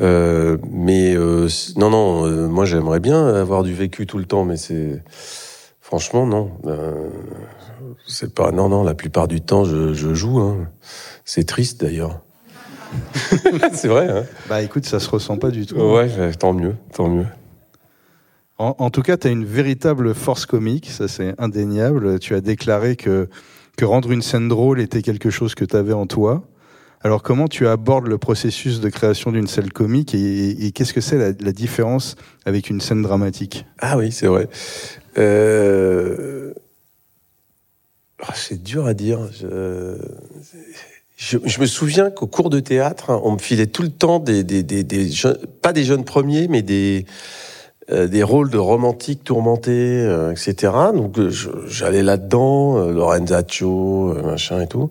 Mais 0.00 1.16
non, 1.76 1.90
non, 1.90 2.48
moi 2.48 2.64
j'aimerais 2.64 3.00
bien 3.00 3.26
avoir 3.34 3.64
du 3.64 3.74
vécu 3.74 4.06
tout 4.06 4.18
le 4.18 4.26
temps, 4.26 4.44
mais 4.44 4.56
c'est 4.56 5.02
franchement 5.80 6.24
non. 6.24 6.52
C'est 8.06 8.32
pas 8.32 8.52
non, 8.52 8.68
non. 8.68 8.84
La 8.84 8.94
plupart 8.94 9.26
du 9.26 9.40
temps, 9.40 9.64
je, 9.64 9.92
je 9.94 10.14
joue. 10.14 10.38
Hein. 10.38 10.68
C'est 11.24 11.44
triste 11.48 11.80
d'ailleurs. 11.80 12.20
c'est 13.72 13.88
vrai. 13.88 14.08
Hein 14.08 14.24
Bah 14.48 14.62
écoute, 14.62 14.84
ça 14.86 15.00
se 15.00 15.08
ressent 15.10 15.36
pas 15.36 15.50
du 15.50 15.66
tout. 15.66 15.76
ouais, 15.76 16.32
tant 16.32 16.52
mieux, 16.52 16.74
tant 16.92 17.08
mieux. 17.08 17.26
En, 18.58 18.74
en 18.78 18.90
tout 18.90 19.02
cas, 19.02 19.16
tu 19.16 19.28
as 19.28 19.30
une 19.30 19.44
véritable 19.44 20.14
force 20.14 20.46
comique, 20.46 20.90
ça 20.90 21.06
c'est 21.08 21.34
indéniable. 21.38 22.18
Tu 22.18 22.34
as 22.34 22.40
déclaré 22.40 22.96
que, 22.96 23.28
que 23.76 23.84
rendre 23.84 24.10
une 24.10 24.22
scène 24.22 24.48
drôle 24.48 24.80
était 24.80 25.02
quelque 25.02 25.30
chose 25.30 25.54
que 25.54 25.64
tu 25.64 25.76
avais 25.76 25.92
en 25.92 26.06
toi. 26.06 26.42
Alors 27.00 27.22
comment 27.22 27.46
tu 27.46 27.68
abordes 27.68 28.08
le 28.08 28.18
processus 28.18 28.80
de 28.80 28.88
création 28.88 29.30
d'une 29.30 29.46
scène 29.46 29.70
comique 29.70 30.14
et, 30.16 30.66
et 30.66 30.72
qu'est-ce 30.72 30.92
que 30.92 31.00
c'est 31.00 31.16
la, 31.16 31.30
la 31.38 31.52
différence 31.52 32.16
avec 32.44 32.70
une 32.70 32.80
scène 32.80 33.02
dramatique? 33.02 33.64
Ah 33.78 33.96
oui, 33.96 34.10
c'est 34.10 34.26
vrai. 34.26 34.48
Euh... 35.16 36.52
ah, 38.20 38.32
c'est 38.34 38.60
dur 38.60 38.86
à 38.86 38.94
dire. 38.94 39.20
Je... 39.32 39.94
Je, 41.18 41.36
je 41.44 41.60
me 41.60 41.66
souviens 41.66 42.10
qu'au 42.10 42.28
cours 42.28 42.48
de 42.48 42.60
théâtre, 42.60 43.10
hein, 43.10 43.20
on 43.24 43.32
me 43.32 43.38
filait 43.38 43.66
tout 43.66 43.82
le 43.82 43.88
temps 43.90 44.20
des, 44.20 44.44
des, 44.44 44.62
des, 44.62 44.84
des 44.84 45.10
jeunes, 45.10 45.36
pas 45.60 45.72
des 45.72 45.82
jeunes 45.82 46.04
premiers, 46.04 46.46
mais 46.46 46.62
des, 46.62 47.06
euh, 47.90 48.06
des 48.06 48.22
rôles 48.22 48.50
de 48.50 48.56
romantiques 48.56 49.24
tourmentés, 49.24 49.72
euh, 50.00 50.30
etc. 50.30 50.72
Donc 50.94 51.18
euh, 51.18 51.28
je- 51.28 51.48
j'allais 51.66 52.04
là-dedans, 52.04 52.78
euh, 52.78 52.92
Lorenzaccio, 52.92 54.14
euh, 54.16 54.22
machin 54.22 54.60
et 54.60 54.68
tout. 54.68 54.90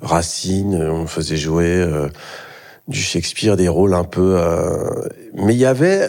Racine, 0.00 0.74
euh, 0.74 0.90
on 0.90 1.02
me 1.02 1.06
faisait 1.06 1.36
jouer 1.36 1.86
du 2.88 2.98
Shakespeare, 2.98 3.58
des 3.58 3.68
rôles 3.68 3.92
un 3.92 4.04
peu... 4.04 4.40
Mais 5.34 5.52
il 5.52 5.60
y 5.60 5.66
avait... 5.66 6.08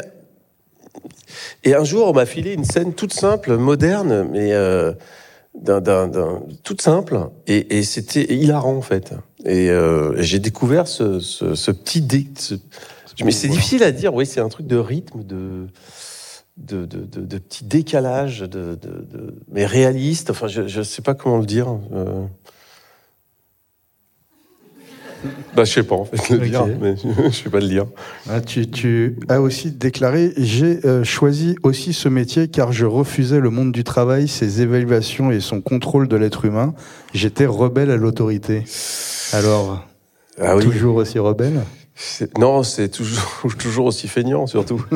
Et 1.66 1.76
un 1.76 1.84
jour, 1.84 2.08
on 2.08 2.14
m'a 2.14 2.26
filé 2.26 2.54
une 2.54 2.64
scène 2.64 2.94
toute 2.94 3.12
simple, 3.12 3.58
moderne, 3.58 4.26
mais 4.32 4.54
d'un, 5.56 5.82
d'un, 5.82 6.08
d'un- 6.08 6.42
toute 6.64 6.82
simple, 6.82 7.30
et, 7.48 7.78
et 7.78 7.84
c'était 7.84 8.34
hilarant 8.34 8.76
en 8.76 8.82
fait. 8.82 9.14
Et 9.46 9.70
euh, 9.70 10.14
j'ai 10.22 10.40
découvert 10.40 10.88
ce, 10.88 11.20
ce, 11.20 11.56
ce 11.56 11.72
petit 11.72 12.02
dé... 12.02 12.28
ce- 12.38 12.56
Mais 13.26 13.32
c'est 13.32 13.48
difficile 13.50 13.84
à 13.84 13.92
dire, 13.92 14.14
oui, 14.14 14.26
c'est 14.26 14.40
un 14.42 14.50
truc 14.50 14.68
de 14.68 14.78
rythme, 14.78 15.24
de 15.24 15.68
de, 16.58 16.86
de, 16.86 17.00
de, 17.06 17.22
de 17.22 17.38
petits 17.38 17.64
décalages, 17.64 18.42
de, 18.42 18.48
de, 18.48 18.76
de- 18.76 19.40
mais 19.50 19.66
réaliste. 19.66 20.30
Enfin, 20.30 20.48
je 20.48 20.68
je 20.68 20.82
sais 20.82 21.02
pas 21.02 21.14
comment 21.14 21.38
le 21.38 21.46
dire. 21.46 21.68
euh. 21.94 22.26
Bah, 25.56 25.64
je 25.66 25.72
sais 25.74 25.84
pas 25.84 25.96
en 25.96 26.06
fait 26.06 26.30
le 26.30 26.38
Ok. 26.38 26.44
dire, 26.44 26.68
mais 26.80 26.96
je 27.30 27.36
sais 27.36 27.50
pas 27.50 27.60
le 27.60 27.68
dire. 27.68 27.86
Ah, 28.30 28.42
tu, 28.42 28.70
tu 28.70 29.18
as 29.28 29.42
aussi 29.42 29.72
déclaré 29.72 30.34
J'ai 30.38 30.80
euh, 30.86 31.04
choisi 31.04 31.56
aussi 31.64 31.94
ce 31.94 32.08
métier 32.10 32.48
car 32.48 32.72
je 32.72 32.86
refusais 32.86 33.40
le 33.40 33.50
monde 33.50 33.72
du 33.72 33.84
travail, 33.84 34.28
ses 34.28 34.62
évaluations 34.62 35.32
et 35.32 35.40
son 35.40 35.62
contrôle 35.62 36.08
de 36.08 36.16
l'être 36.16 36.46
humain. 36.46 36.74
J'étais 37.14 37.46
rebelle 37.46 37.92
à 37.92 37.98
l'autorité. 37.98 38.64
Alors, 39.34 39.86
Ah 40.42 40.56
oui. 40.56 40.64
toujours 40.64 40.96
aussi 40.96 41.20
rebelle? 41.20 41.62
Non, 42.38 42.64
c'est 42.64 42.88
toujours, 42.88 43.42
toujours 43.60 43.86
aussi 43.88 44.08
feignant, 44.08 44.48
surtout. 44.48 44.82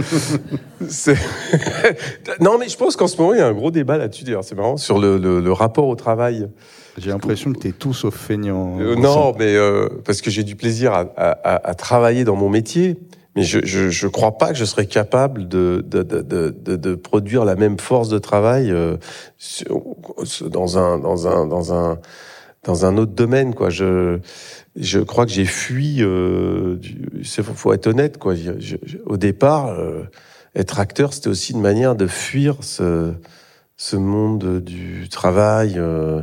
Non, 2.39 2.57
mais 2.57 2.69
je 2.69 2.77
pense 2.77 2.95
qu'en 2.95 3.07
ce 3.07 3.17
moment, 3.17 3.33
il 3.33 3.39
y 3.39 3.41
a 3.41 3.47
un 3.47 3.53
gros 3.53 3.71
débat 3.71 3.97
là-dessus, 3.97 4.23
d'ailleurs, 4.23 4.43
c'est 4.43 4.55
marrant, 4.55 4.77
sur 4.77 4.99
le, 4.99 5.17
le, 5.17 5.39
le 5.41 5.51
rapport 5.51 5.87
au 5.87 5.95
travail. 5.95 6.47
J'ai 6.97 7.09
l'impression 7.09 7.51
que 7.53 7.59
tu 7.59 7.67
es 7.69 7.71
tout 7.71 7.93
sauf 7.93 8.15
feignant. 8.15 8.79
Euh, 8.79 8.95
non, 8.95 9.33
mais 9.37 9.55
euh, 9.55 9.89
parce 10.05 10.21
que 10.21 10.29
j'ai 10.29 10.43
du 10.43 10.55
plaisir 10.55 10.93
à, 10.93 11.01
à, 11.17 11.69
à- 11.69 11.73
travailler 11.75 12.23
dans 12.23 12.35
mon 12.35 12.49
métier, 12.49 12.97
mais 13.35 13.41
je, 13.43 13.59
je, 13.65 13.89
je 13.89 14.07
crois 14.07 14.37
pas 14.37 14.49
que 14.49 14.55
je 14.55 14.65
serais 14.65 14.85
capable 14.85 15.47
de, 15.47 15.83
de, 15.87 16.03
de, 16.03 16.21
de, 16.21 16.75
de, 16.75 16.95
produire 16.95 17.45
la 17.45 17.55
même 17.55 17.79
force 17.79 18.09
de 18.09 18.19
travail 18.19 18.69
euh, 18.71 18.97
dans 20.49 20.77
un 20.77 20.99
dans 20.99 21.27
un 21.27 21.45
dans 21.47 21.73
un 21.73 21.99
dans 22.63 22.85
un 22.85 22.97
autre 22.97 23.13
domaine, 23.13 23.55
quoi. 23.55 23.69
Je 23.69 24.19
je 24.75 24.99
crois 24.99 25.25
que 25.25 25.31
j'ai 25.31 25.45
fui. 25.45 25.97
Euh, 26.01 26.75
du- 26.77 27.23
c'est 27.23 27.43
faut, 27.43 27.53
faut 27.53 27.73
être 27.73 27.87
honnête, 27.87 28.17
quoi. 28.17 28.35
Je- 28.35 28.59
je- 28.59 28.77
je- 28.85 28.97
au 29.05 29.17
départ, 29.17 29.67
euh, 29.69 30.03
être 30.55 30.79
acteur, 30.79 31.13
c'était 31.13 31.27
aussi 31.29 31.53
une 31.53 31.61
manière 31.61 31.95
de 31.95 32.07
fuir 32.07 32.57
ce 32.61 33.13
ce 33.77 33.95
monde 33.95 34.59
du 34.63 35.09
travail. 35.09 35.73
euh, 35.77 36.21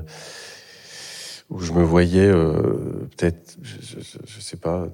où 1.51 1.59
je 1.61 1.73
me 1.73 1.83
voyais 1.83 2.27
euh, 2.29 2.63
peut-être, 3.17 3.57
je, 3.63 3.77
je, 3.81 3.97
je- 4.27 4.41
sais 4.41 4.57
pas, 4.57 4.87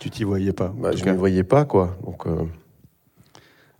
Tu 0.00 0.08
t'y 0.10 0.24
voyais 0.24 0.52
pas. 0.52 0.72
bah, 0.78 0.90
je 0.94 1.02
cas. 1.02 1.12
me 1.12 1.18
voyais 1.18 1.42
pas 1.44 1.64
quoi. 1.64 1.96
Donc 2.04 2.26
euh, 2.26 2.44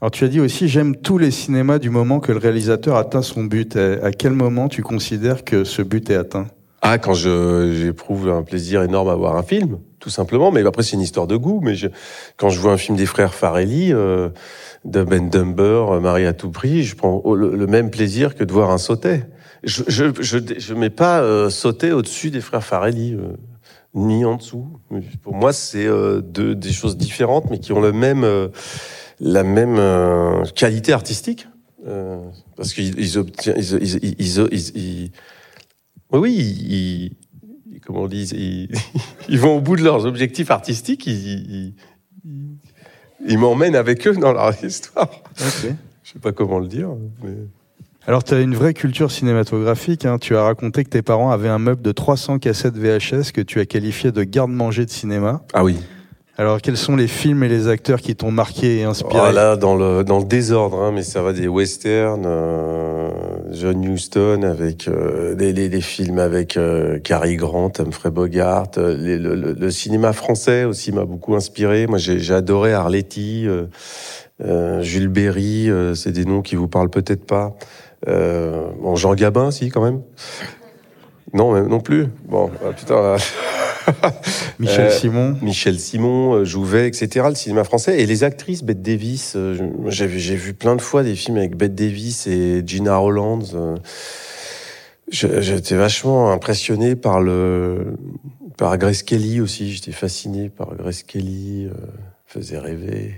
Alors 0.00 0.10
tu 0.10 0.24
as 0.24 0.28
dit 0.28 0.40
aussi 0.40 0.68
J'aime 0.68 0.96
tous 0.96 1.18
les 1.18 1.30
cinémas 1.30 1.78
du 1.78 1.90
moment 1.90 2.20
que 2.20 2.32
le 2.32 2.38
réalisateur 2.38 2.96
atteint 2.96 3.22
son 3.22 3.44
but. 3.44 3.76
À, 3.76 4.10
quel 4.10 4.32
moment 4.32 4.68
tu 4.68 4.82
considères 4.82 5.44
que 5.44 5.64
ce 5.64 5.82
but 5.82 6.10
est 6.10 6.16
atteint? 6.16 6.46
Ah 6.82 6.98
quand 6.98 7.14
je 7.14 7.72
j'éprouve 7.74 8.28
un 8.28 8.42
plaisir 8.42 8.82
énorme 8.82 9.08
à 9.08 9.14
voir 9.14 9.36
un 9.36 9.42
film, 9.42 9.78
tout 9.98 10.10
simplement. 10.10 10.50
Mais 10.52 10.64
après 10.66 10.82
c'est 10.82 10.96
une 10.96 11.00
histoire 11.02 11.26
de 11.26 11.36
goût. 11.36 11.60
Mais 11.62 11.74
je, 11.74 11.88
quand 12.36 12.48
je 12.50 12.60
vois 12.60 12.72
un 12.72 12.76
film 12.76 12.96
des 12.96 13.06
frères 13.06 13.34
Farelli, 13.34 13.92
euh, 13.92 14.28
de 14.84 15.02
Ben 15.02 15.30
Dumber, 15.30 16.00
Marie 16.00 16.26
à 16.26 16.32
tout 16.32 16.50
prix, 16.50 16.82
je 16.84 16.94
prends 16.94 17.22
le, 17.34 17.56
le 17.56 17.66
même 17.66 17.90
plaisir 17.90 18.34
que 18.36 18.44
de 18.44 18.52
voir 18.52 18.70
un 18.70 18.78
sautet. 18.78 19.26
Je 19.64 19.82
je 19.88 20.04
je, 20.20 20.38
je 20.58 20.74
mets 20.74 20.90
pas 20.90 21.20
euh, 21.20 21.50
sauter 21.50 21.92
au-dessus 21.92 22.30
des 22.30 22.40
frères 22.40 22.64
Farelli. 22.64 23.14
euh, 23.14 23.36
ni 23.96 24.24
en 24.24 24.36
dessous. 24.36 24.68
Pour 25.22 25.34
moi, 25.34 25.52
c'est 25.52 25.86
euh, 25.86 26.20
deux 26.20 26.54
des 26.54 26.72
choses 26.72 26.96
différentes, 26.96 27.50
mais 27.50 27.58
qui 27.58 27.72
ont 27.72 27.80
le 27.80 27.92
même, 27.92 28.24
euh, 28.24 28.48
la 29.18 29.42
même 29.42 29.78
euh, 29.78 30.44
qualité 30.54 30.92
artistique, 30.92 31.48
euh, 31.86 32.22
parce 32.56 32.74
qu'ils 32.74 32.98
ils 33.00 33.18
obtiennent, 33.18 33.56
ils, 33.58 34.14
ils, 34.18 35.10
oui, 36.12 36.20
oui, 36.20 37.16
ils, 37.72 37.80
comment 37.80 38.02
on 38.02 38.06
dit, 38.06 38.68
ils, 39.28 39.38
vont 39.38 39.56
au 39.56 39.60
bout 39.60 39.76
de 39.76 39.82
leurs 39.82 40.04
objectifs 40.04 40.50
artistiques, 40.50 41.06
ils, 41.06 41.74
m'emmènent 43.38 43.76
avec 43.76 44.06
eux 44.06 44.14
dans 44.14 44.32
leur 44.32 44.62
histoire. 44.62 45.08
Ok. 45.40 45.72
Je 46.02 46.12
sais 46.12 46.18
pas 46.18 46.32
comment 46.32 46.58
le 46.58 46.68
dire, 46.68 46.90
mais 47.24 47.34
Alors, 48.06 48.22
tu 48.22 48.34
as 48.34 48.40
une 48.40 48.54
vraie 48.54 48.74
culture 48.74 49.10
cinématographique. 49.10 50.04
hein. 50.04 50.18
Tu 50.18 50.36
as 50.36 50.42
raconté 50.42 50.84
que 50.84 50.90
tes 50.90 51.02
parents 51.02 51.30
avaient 51.32 51.48
un 51.48 51.58
meuble 51.58 51.82
de 51.82 51.90
300 51.92 52.38
cassettes 52.38 52.76
VHS 52.76 53.32
que 53.32 53.40
tu 53.40 53.58
as 53.58 53.66
qualifié 53.66 54.12
de 54.12 54.22
garde-manger 54.22 54.84
de 54.84 54.90
cinéma. 54.90 55.42
ah 55.52 55.64
oui. 55.64 55.76
Alors, 56.38 56.60
quels 56.60 56.76
sont 56.76 56.96
les 56.96 57.08
films 57.08 57.42
et 57.44 57.48
les 57.48 57.66
acteurs 57.66 57.98
qui 58.02 58.14
t'ont 58.14 58.30
marqué 58.30 58.80
et 58.80 58.84
inspiré? 58.84 59.28
Oh 59.30 59.32
là, 59.32 59.56
dans 59.56 59.74
le 59.74 60.04
dans 60.04 60.18
le 60.18 60.26
désordre, 60.26 60.82
hein, 60.82 60.92
mais 60.94 61.02
ça 61.02 61.22
va 61.22 61.32
des 61.32 61.48
westerns, 61.48 62.24
euh, 62.26 63.08
John 63.52 63.82
Huston 63.82 64.42
avec 64.42 64.86
euh, 64.86 65.34
des, 65.34 65.54
les, 65.54 65.70
les 65.70 65.80
films 65.80 66.18
avec 66.18 66.58
euh, 66.58 66.98
Cary 66.98 67.36
Grant, 67.36 67.72
Humphrey 67.78 68.10
Bogart, 68.10 68.66
euh, 68.76 68.94
les- 68.98 69.16
le, 69.18 69.34
le- 69.34 69.54
le 69.54 69.70
cinéma 69.70 70.12
français 70.12 70.64
aussi 70.64 70.92
m'a 70.92 71.06
beaucoup 71.06 71.34
inspiré. 71.34 71.86
Moi, 71.86 71.96
j'ai 71.96 72.18
j'ai 72.18 72.34
adoré 72.34 72.74
Arletty, 72.74 73.44
euh, 73.48 73.64
euh, 74.44 74.82
Jules 74.82 75.08
Berry, 75.08 75.70
euh, 75.70 75.94
c'est 75.94 76.12
des 76.12 76.26
noms 76.26 76.42
qui 76.42 76.54
vous 76.54 76.68
parlent 76.68 76.90
peut-être 76.90 77.24
pas. 77.24 77.54
Euh, 78.08 78.70
bon, 78.80 78.96
Jean 78.96 79.14
Gabin, 79.14 79.50
si 79.50 79.68
quand 79.70 79.82
même. 79.82 80.02
Non, 81.32 81.52
même- 81.52 81.68
non 81.68 81.80
plus. 81.80 82.06
Bon, 82.28 82.50
ah, 82.64 82.72
putain. 82.72 83.16
Michel 84.58 84.86
Euh, 84.86 84.90
Simon 84.90 85.36
Michel 85.42 85.78
Simon, 85.78 86.34
euh, 86.34 86.44
Jouvet, 86.44 86.88
etc. 86.88 87.26
Le 87.28 87.34
cinéma 87.36 87.62
français 87.64 88.00
et 88.00 88.06
les 88.06 88.24
actrices, 88.24 88.64
Bette 88.64 88.82
Davis. 88.82 89.36
J'ai 89.88 90.06
vu, 90.06 90.18
j'ai 90.18 90.34
vu 90.36 90.54
plein 90.54 90.74
de 90.76 90.80
fois 90.82 91.02
des 91.04 91.14
films 91.14 91.36
avec 91.36 91.56
Bette 91.56 91.74
Davis 91.74 92.26
et 92.26 92.62
Gina 92.66 92.96
Rollands. 92.96 93.40
je- 95.10 95.40
J'étais 95.40 95.76
vachement 95.76 96.32
impressionné 96.32 96.96
par 96.96 97.20
le 97.20 97.94
par 98.56 98.76
Grace 98.78 99.02
Kelly 99.02 99.40
aussi. 99.40 99.70
J'étais 99.72 99.92
fasciné 99.92 100.48
par 100.48 100.74
Grace 100.74 101.02
Kelly. 101.02 101.66
euh, 101.66 101.74
faisait 102.26 102.58
rêver. 102.58 103.14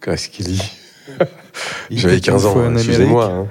Grace 0.00 0.28
Kelly. 0.28 0.62
J'avais 1.90 2.18
était 2.18 2.30
une 2.30 2.34
15 2.34 2.46
ans. 2.46 2.58
hein, 2.60 2.74
Excusez-moi. 2.76 3.24
Hein. 3.26 3.46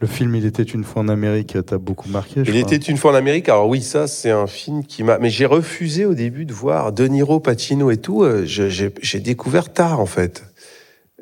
Le 0.00 0.06
film 0.06 0.34
Il 0.36 0.46
était 0.46 0.62
une 0.62 0.84
fois 0.84 1.02
en 1.02 1.08
Amérique 1.08 1.56
t'a 1.66 1.78
beaucoup 1.78 2.08
marqué, 2.08 2.44
je 2.44 2.52
Il 2.52 2.62
crois. 2.62 2.74
était 2.74 2.86
une 2.90 2.96
fois 2.96 3.12
en 3.12 3.14
Amérique. 3.14 3.48
Alors 3.48 3.68
oui, 3.68 3.82
ça 3.82 4.06
c'est 4.06 4.30
un 4.30 4.46
film 4.46 4.84
qui 4.84 5.02
m'a. 5.02 5.18
Mais 5.18 5.30
j'ai 5.30 5.46
refusé 5.46 6.04
au 6.04 6.14
début 6.14 6.44
de 6.44 6.52
voir 6.52 6.92
De 6.92 7.06
Niro, 7.06 7.40
Pacino 7.40 7.90
et 7.90 7.96
tout. 7.96 8.22
Euh, 8.22 8.44
J'ai 8.44 8.92
j'ai 9.02 9.20
découvert 9.20 9.72
tard 9.72 9.98
en 10.00 10.06
fait. 10.06 10.44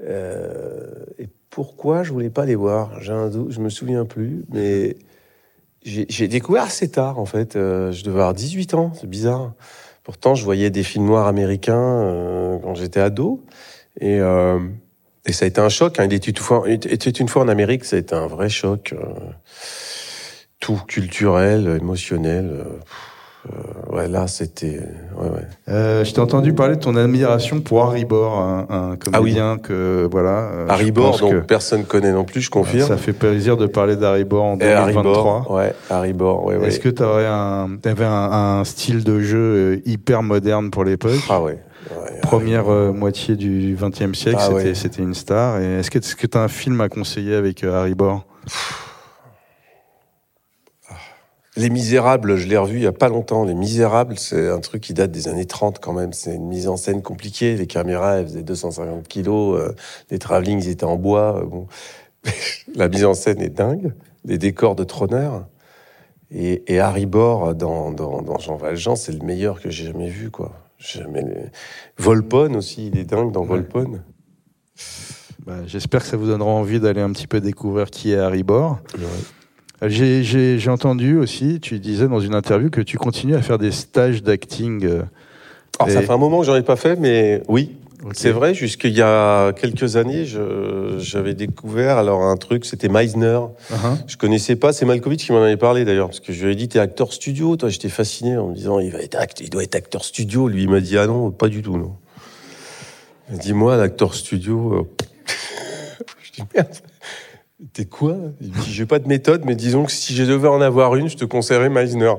Euh, 0.05 0.91
et 1.19 1.29
pourquoi 1.51 2.03
je 2.03 2.13
voulais 2.13 2.29
pas 2.31 2.45
les 2.45 2.55
voir? 2.55 3.01
J'ai 3.01 3.13
un 3.13 3.29
doute, 3.29 3.51
je 3.51 3.61
me 3.61 3.71
souviens 3.71 4.05
plus. 4.05 4.45
Mais 4.53 4.97
j'ai 5.83 6.05
j'ai 6.11 6.29
découvert 6.29 6.65
assez 6.65 6.91
tard 6.91 7.19
en 7.19 7.27
fait. 7.27 7.57
Euh, 7.57 7.93
je 7.93 8.05
devais 8.05 8.19
avoir 8.19 8.35
18 8.35 8.75
ans. 8.75 8.93
C'est 9.01 9.09
bizarre. 9.09 9.55
Pourtant, 10.05 10.35
je 10.35 10.45
voyais 10.45 10.71
des 10.71 10.83
films 10.85 11.07
noirs 11.07 11.27
américains 11.27 11.81
euh, 11.81 12.59
quand 12.63 12.75
j'étais 12.75 13.01
ado. 13.01 13.43
Et 14.01 14.21
euh, 14.21 14.59
et 15.27 15.33
ça 15.33 15.45
a 15.45 15.49
été 15.49 15.61
un 15.61 15.69
choc. 15.69 15.99
Hein. 15.99 16.05
Il 16.09 16.15
était 16.15 16.31
une 16.31 16.37
fois, 16.39 16.65
était 16.69 17.11
une 17.11 17.29
fois 17.29 17.43
en 17.43 17.49
Amérique. 17.49 17.85
Ça 17.85 17.97
a 17.97 17.99
été 17.99 18.15
un 18.15 18.27
vrai 18.27 18.49
choc. 18.49 18.95
euh, 18.97 19.05
tout 20.61 20.81
culturel, 20.87 21.79
émotionnel. 21.81 22.51
euh, 22.53 22.65
euh, 23.49 23.97
ouais, 23.97 24.09
là, 24.09 24.27
c'était. 24.27 24.81
Ouais, 25.17 25.29
ouais. 25.29 25.47
Euh, 25.69 26.05
je 26.05 26.13
t'ai 26.13 26.21
entendu 26.21 26.53
parler 26.53 26.75
de 26.75 26.81
ton 26.81 26.97
admiration 26.97 27.61
pour 27.61 27.85
Harry 27.85 28.05
Bor, 28.05 28.37
un, 28.41 28.67
un 28.69 28.97
comédien 28.97 29.57
que 29.59 30.09
voilà. 30.11 30.51
euh, 30.53 30.67
Harry 30.69 30.91
Bor, 30.91 31.17
donc 31.19 31.31
que 31.31 31.37
personne 31.41 31.85
connaît 31.85 32.11
non 32.11 32.25
plus, 32.25 32.41
je 32.41 32.51
confirme. 32.51 32.89
Ça 32.89 32.97
fait 32.97 33.13
plaisir 33.13 33.57
de 33.57 33.67
parler 33.67 33.95
d'Harry 33.95 34.25
Bor 34.25 34.43
en 34.43 34.59
Et 34.59 34.73
Harry 34.73 34.95
2023. 34.95 35.23
Bor, 35.23 35.51
ouais, 35.53 35.73
Harry 35.91 36.13
Bor, 36.13 36.45
ouais, 36.45 36.57
ouais. 36.57 36.67
Est-ce 36.69 36.81
que 36.81 36.89
tu 36.89 37.05
aurais 37.05 37.27
un, 37.29 37.77
t'avais 37.81 38.05
un, 38.07 38.11
un 38.33 38.65
style 38.65 39.05
de 39.05 39.21
jeu 39.21 39.81
hyper 39.85 40.25
moderne 40.25 40.73
pour 40.73 40.83
l'époque? 40.83 41.13
Ah 41.31 41.41
ouais. 41.41 41.59
Première 42.23 42.69
euh, 42.69 42.93
moitié 42.93 43.37
du 43.37 43.77
XXe 43.81 44.19
siècle, 44.19 44.39
Ah 44.41 44.49
c'était 44.75 44.99
ouais. 44.99 45.05
une 45.05 45.15
star. 45.15 45.61
Et 45.61 45.79
Est-ce 45.79 45.91
que 45.91 46.27
tu 46.27 46.39
as 46.39 46.41
un 46.43 46.49
film 46.49 46.81
à 46.81 46.89
conseiller 46.89 47.35
avec 47.35 47.63
euh, 47.65 47.73
Harry 47.75 47.95
Bor 47.95 48.27
Les 51.57 51.71
Misérables, 51.71 52.37
je 52.37 52.47
l'ai 52.49 52.57
revu 52.59 52.77
il 52.79 52.83
y 52.83 52.87
a 52.87 52.93
pas 52.93 53.09
longtemps. 53.09 53.45
Les 53.45 53.55
Misérables, 53.55 54.19
c'est 54.19 54.49
un 54.51 54.61
truc 54.61 54.83
qui 54.83 54.93
date 54.93 55.11
des 55.11 55.29
années 55.29 55.47
30 55.47 55.79
quand 55.81 55.93
même. 55.95 56.13
C'est 56.13 56.35
une 56.35 56.47
mise 56.49 56.69
en 56.69 56.77
scène 56.77 57.01
compliquée. 57.03 57.57
Les 57.57 57.67
caméras, 57.67 58.17
elles 58.19 58.27
faisaient 58.27 58.43
250 58.43 59.09
kilos. 59.09 59.59
euh, 59.61 59.75
les 60.11 60.19
travelling, 60.19 60.63
ils 60.63 60.69
étaient 60.69 60.85
en 60.85 60.97
bois. 60.97 61.43
bon. 61.47 61.67
La 62.75 62.89
mise 62.89 63.05
en 63.05 63.15
scène 63.15 63.41
est 63.41 63.49
dingue. 63.49 63.95
Les 64.25 64.37
décors 64.39 64.75
de 64.75 64.85
Troner. 64.85 65.31
Et, 66.31 66.65
et 66.75 66.81
Harry 66.81 67.07
Bor 67.07 67.55
dans, 67.55 67.93
dans, 67.93 68.21
dans 68.21 68.39
Jean 68.39 68.57
Valjean, 68.57 68.97
c'est 68.97 69.13
le 69.13 69.25
meilleur 69.25 69.61
que 69.61 69.71
j'ai 69.71 69.87
jamais 69.87 70.09
vu, 70.09 70.31
quoi. 70.31 70.53
Jamais 70.79 71.23
les... 71.23 71.45
Volpone 71.99 72.57
aussi, 72.57 72.89
il 72.89 72.99
est 72.99 73.05
dingue 73.05 73.33
dans 73.33 73.45
Volpone. 73.45 74.03
Bah, 75.47 75.59
J'espère 75.67 76.03
que 76.03 76.07
ça 76.09 76.17
vous 76.17 76.27
donnera 76.27 76.51
envie 76.51 76.81
d'aller 76.81 77.01
un 77.01 77.11
petit 77.13 77.27
peu 77.27 77.41
découvrir 77.41 77.91
qui 77.91 78.13
est 78.13 78.19
Harry 78.19 78.43
Bor. 78.43 78.79
J'ai- 79.83 80.69
entendu 80.69 81.17
aussi, 81.19 81.61
tu 81.61 81.79
disais 81.79 82.09
dans 82.09 82.21
une 82.21 82.35
interview 82.35 82.71
que 82.71 82.81
tu 82.81 82.97
continues 82.99 83.35
à 83.37 83.43
faire 83.43 83.59
des 83.59 83.71
stages 83.71 84.23
d'acting. 84.23 84.85
euh, 84.85 85.03
Alors, 85.79 85.93
ça 85.93 86.03
et- 86.03 86.07
fait 86.07 86.13
un 86.13 86.17
moment 86.19 86.41
que 86.41 86.47
j'en 86.47 86.57
ai 86.57 86.63
pas 86.63 86.77
fait, 86.77 86.97
mais 86.97 87.43
oui, 87.49 87.77
C'est 88.13 88.31
vrai. 88.31 88.55
Jusqu'il 88.55 88.93
y 88.93 89.03
a 89.03 89.53
quelques 89.53 89.97
années, 89.97 90.25
j'avais 90.99 91.35
découvert 91.35 91.97
alors 91.99 92.23
un 92.25 92.37
truc, 92.37 92.65
c'était 92.65 92.89
Meisner. 92.89 93.41
Uh-huh. 93.71 93.97
Je 94.07 94.17
connaissais 94.17 94.57
pas. 94.57 94.73
C'est 94.73 94.85
Malkovich 94.85 95.25
qui 95.27 95.33
m'en 95.33 95.43
avait 95.43 95.57
parlé 95.57 95.85
d'ailleurs, 95.85 96.09
parce 96.09 96.21
que 96.21 96.33
je 96.33 96.45
lui 96.47 96.53
ai 96.53 96.55
dit 96.57 96.69
t'es 96.69 96.79
acteur 96.79 97.13
studio. 97.13 97.57
Toi, 97.57 97.69
j'étais 97.69 97.89
fasciné 97.89 98.37
en 98.37 98.49
me 98.49 98.55
disant 98.55 98.79
il 98.79 98.91
va 98.93 99.01
être 99.01 99.17
act- 99.17 99.41
il 99.41 99.51
doit 99.51 99.63
être 99.63 99.75
acteur 99.75 100.05
studio. 100.05 100.49
Lui, 100.49 100.63
il 100.65 100.69
m'a 100.71 100.81
dit 100.81 100.97
ah 100.99 101.07
non, 101.07 101.31
pas 101.31 101.49
du 101.49 101.63
tout 101.63 101.77
non. 101.77 101.95
Il 103.29 103.37
m'a 103.37 103.43
dit 103.43 103.53
moi 103.55 103.77
l'acteur 103.77 104.15
studio. 104.15 104.75
euh, 104.75 105.05
je 106.23 106.33
dis 106.43 106.49
merde. 106.55 106.69
T'es 107.73 107.87
quoi? 107.87 108.19
Il 108.41 108.51
dit 108.51 108.71
j'ai 108.71 108.85
pas 108.85 108.99
de 108.99 109.09
méthode, 109.09 109.45
mais 109.47 109.55
disons 109.57 109.85
que 109.87 109.93
si 109.93 110.15
je 110.15 110.25
devais 110.25 110.49
en 110.49 110.61
avoir 110.61 110.95
une, 110.97 111.09
je 111.09 111.17
te 111.17 111.25
conseillerais 111.25 111.71
Meisner. 111.71 112.13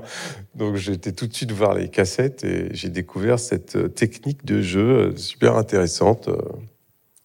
Donc 0.56 0.76
j'étais 0.76 1.12
tout 1.12 1.28
de 1.28 1.34
suite 1.34 1.52
voir 1.52 1.76
les 1.76 1.90
cassettes 1.90 2.44
et 2.44 2.70
j'ai 2.74 2.90
découvert 2.90 3.38
cette 3.40 3.76
euh, 3.76 3.88
technique 3.88 4.46
de 4.46 4.62
jeu 4.62 4.82
euh, 5.12 5.16
super 5.16 5.56
intéressante. 5.56 6.28
euh. 6.28 6.38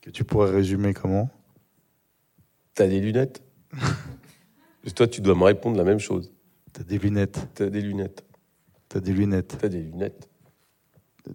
Que 0.02 0.10
tu 0.10 0.24
pourrais 0.24 0.50
résumer 0.50 0.92
comment? 0.92 1.30
T'as 2.74 2.86
des 2.86 3.00
lunettes? 3.00 3.42
Et 4.84 4.90
Toi, 4.90 5.06
tu 5.06 5.20
dois 5.20 5.36
me 5.36 5.44
répondre 5.44 5.76
la 5.78 5.84
même 5.84 6.00
chose. 6.00 6.32
T'as 6.72 6.82
des 6.82 6.98
lunettes. 6.98 7.38
T'as 7.54 7.70
des 7.70 7.80
lunettes. 7.80 8.24
T'as 8.88 9.00
des 9.00 9.12
lunettes. 9.12 9.56
T'as 9.60 9.68
des 9.68 9.80
lunettes. 9.80 10.28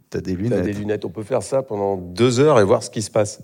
T'as 0.10 0.20
des 0.20 0.36
T'as 0.36 0.42
lunettes. 0.42 0.64
des 0.64 0.74
lunettes. 0.74 1.06
On 1.06 1.10
peut 1.10 1.24
faire 1.24 1.42
ça 1.42 1.64
pendant 1.64 1.96
deux 1.96 2.40
heures 2.42 2.60
et 2.60 2.64
voir 2.66 2.84
ce 2.84 2.90
qui 2.90 3.02
se 3.02 3.10
passe. 3.10 3.42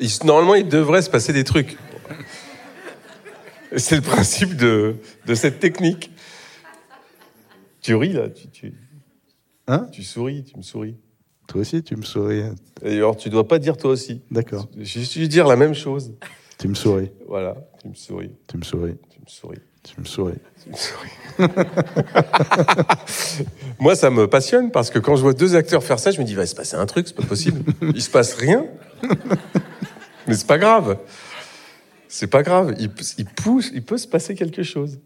Il- 0.00 0.10
normalement, 0.24 0.54
il 0.54 0.68
devrait 0.68 1.02
se 1.02 1.10
passer 1.10 1.32
des 1.32 1.44
trucs. 1.44 1.76
C'est 3.76 3.96
le 3.96 4.02
principe 4.02 4.56
de, 4.56 4.96
de 5.26 5.34
cette 5.34 5.58
technique. 5.60 6.10
Tu 7.80 7.94
ris 7.94 8.12
là, 8.12 8.28
tu, 8.30 8.48
tu, 8.48 8.72
Hein 9.66 9.88
tu 9.92 10.02
souris, 10.02 10.44
tu 10.44 10.56
me 10.56 10.62
souris. 10.62 10.96
Toi 11.48 11.60
aussi, 11.62 11.82
tu 11.82 11.96
me 11.96 12.02
souris. 12.02 12.42
Et 12.82 12.96
alors, 12.96 13.16
tu 13.16 13.28
dois 13.30 13.46
pas 13.46 13.58
dire 13.58 13.76
toi 13.76 13.90
aussi. 13.90 14.22
D'accord. 14.30 14.68
Je 14.78 15.00
suis 15.00 15.28
dire 15.28 15.46
la 15.46 15.56
même 15.56 15.74
chose. 15.74 16.14
Tu 16.58 16.68
me 16.68 16.74
souris. 16.74 17.10
Voilà, 17.28 17.56
tu 17.82 17.88
me 17.88 17.94
souris, 17.94 18.30
Tu 18.46 18.56
me 18.56 18.62
souris. 18.62 18.94
tu 19.10 19.20
me 19.20 19.26
souris. 19.26 19.58
Tu 19.82 20.00
me 20.00 20.04
souris. 20.06 20.38
Tu 20.62 20.70
me 20.70 20.76
souris. 20.76 21.10
Moi, 23.78 23.94
ça 23.96 24.08
me 24.10 24.26
passionne 24.28 24.70
parce 24.70 24.88
que 24.90 24.98
quand 24.98 25.16
je 25.16 25.22
vois 25.22 25.34
deux 25.34 25.56
acteurs 25.56 25.82
faire 25.84 25.98
ça, 25.98 26.10
je 26.10 26.20
me 26.20 26.24
dis, 26.24 26.34
va 26.34 26.46
se 26.46 26.54
passer 26.54 26.76
un 26.76 26.86
truc, 26.86 27.06
c'est 27.08 27.16
pas 27.16 27.22
possible. 27.26 27.62
Il 27.94 28.00
se 28.00 28.08
passe 28.08 28.32
rien. 28.34 28.64
Mais 30.26 30.34
c'est 30.34 30.46
pas 30.46 30.58
grave. 30.58 30.98
C'est 32.08 32.26
pas 32.28 32.42
grave. 32.42 32.74
Il, 32.78 32.90
il 33.18 33.24
pousse, 33.26 33.70
il 33.74 33.82
peut 33.82 33.98
se 33.98 34.06
passer 34.06 34.34
quelque 34.34 34.62
chose. 34.62 34.98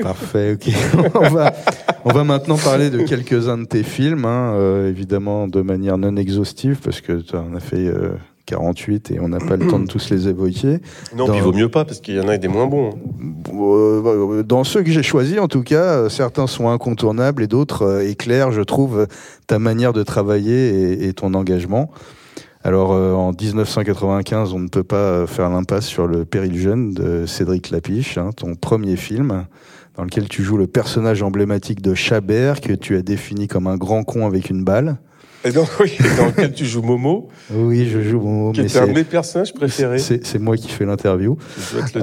Parfait, 0.00 0.52
ok. 0.54 0.72
on, 1.14 1.28
va, 1.30 1.52
on 2.04 2.12
va 2.12 2.24
maintenant 2.24 2.56
parler 2.56 2.90
de 2.90 3.02
quelques-uns 3.02 3.58
de 3.58 3.64
tes 3.64 3.82
films, 3.82 4.24
hein, 4.24 4.52
euh, 4.54 4.88
évidemment 4.88 5.48
de 5.48 5.60
manière 5.60 5.98
non 5.98 6.16
exhaustive, 6.16 6.78
parce 6.82 7.00
que 7.00 7.20
tu 7.20 7.34
en 7.34 7.54
as 7.54 7.60
fait 7.60 7.86
euh, 7.88 8.10
48 8.46 9.10
et 9.10 9.20
on 9.20 9.28
n'a 9.28 9.38
pas 9.38 9.56
le 9.56 9.66
temps 9.66 9.78
de 9.80 9.86
tous 9.86 10.10
les 10.10 10.28
évoquer. 10.28 10.78
Non, 11.16 11.26
Dans- 11.26 11.32
puis 11.32 11.38
il 11.38 11.42
vaut 11.42 11.52
mieux 11.52 11.68
pas 11.68 11.84
parce 11.84 12.00
qu'il 12.00 12.14
y 12.14 12.20
en 12.20 12.28
a 12.28 12.36
des 12.38 12.48
moins 12.48 12.66
bons. 12.66 12.98
Euh, 13.52 14.42
Dans 14.42 14.64
ceux 14.64 14.82
que 14.82 14.90
j'ai 14.90 15.02
choisis, 15.02 15.38
en 15.38 15.48
tout 15.48 15.62
cas, 15.62 15.82
euh, 15.82 16.08
certains 16.08 16.46
sont 16.46 16.68
incontournables 16.68 17.42
et 17.42 17.46
d'autres 17.46 17.82
euh, 17.82 18.08
éclairent, 18.08 18.52
je 18.52 18.62
trouve, 18.62 19.06
ta 19.46 19.58
manière 19.58 19.92
de 19.92 20.02
travailler 20.02 20.68
et, 21.02 21.08
et 21.08 21.12
ton 21.12 21.34
engagement. 21.34 21.90
Alors, 22.68 22.92
euh, 22.92 23.14
en 23.14 23.32
1995, 23.32 24.52
on 24.52 24.58
ne 24.58 24.68
peut 24.68 24.82
pas 24.82 24.96
euh, 24.96 25.26
faire 25.26 25.48
l'impasse 25.48 25.86
sur 25.86 26.06
le 26.06 26.26
Péril 26.26 26.54
jeune 26.58 26.92
de 26.92 27.24
Cédric 27.24 27.70
Lapiche, 27.70 28.18
hein, 28.18 28.28
ton 28.36 28.56
premier 28.56 28.96
film, 28.96 29.46
dans 29.96 30.04
lequel 30.04 30.28
tu 30.28 30.44
joues 30.44 30.58
le 30.58 30.66
personnage 30.66 31.22
emblématique 31.22 31.80
de 31.80 31.94
Chabert, 31.94 32.60
que 32.60 32.74
tu 32.74 32.94
as 32.96 33.00
défini 33.00 33.48
comme 33.48 33.68
un 33.68 33.78
grand 33.78 34.04
con 34.04 34.26
avec 34.26 34.50
une 34.50 34.64
balle. 34.64 34.98
Et 35.46 35.50
donc, 35.50 35.66
oui, 35.80 35.96
dans 36.18 36.26
lequel 36.26 36.52
tu 36.52 36.66
joues 36.66 36.82
Momo, 36.82 37.30
Oui, 37.54 37.88
je 37.88 38.02
joue 38.02 38.20
Momo, 38.20 38.52
qui 38.52 38.60
mais 38.60 38.66
était 38.66 38.80
un 38.80 38.88
de 38.88 38.92
mes 38.92 39.04
personnages 39.04 39.54
préférés. 39.54 39.98
c'est 39.98 40.38
moi 40.38 40.58
qui 40.58 40.68
fais 40.68 40.84
l'interview. 40.84 41.38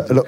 Alors, 0.09 0.25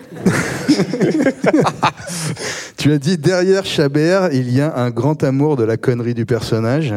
tu 2.77 2.91
as 2.91 2.99
dit 2.99 3.17
derrière 3.17 3.65
Chabert, 3.65 4.31
il 4.33 4.51
y 4.51 4.61
a 4.61 4.77
un 4.77 4.91
grand 4.91 5.23
amour 5.23 5.55
de 5.55 5.63
la 5.63 5.77
connerie 5.77 6.13
du 6.13 6.27
personnage. 6.27 6.93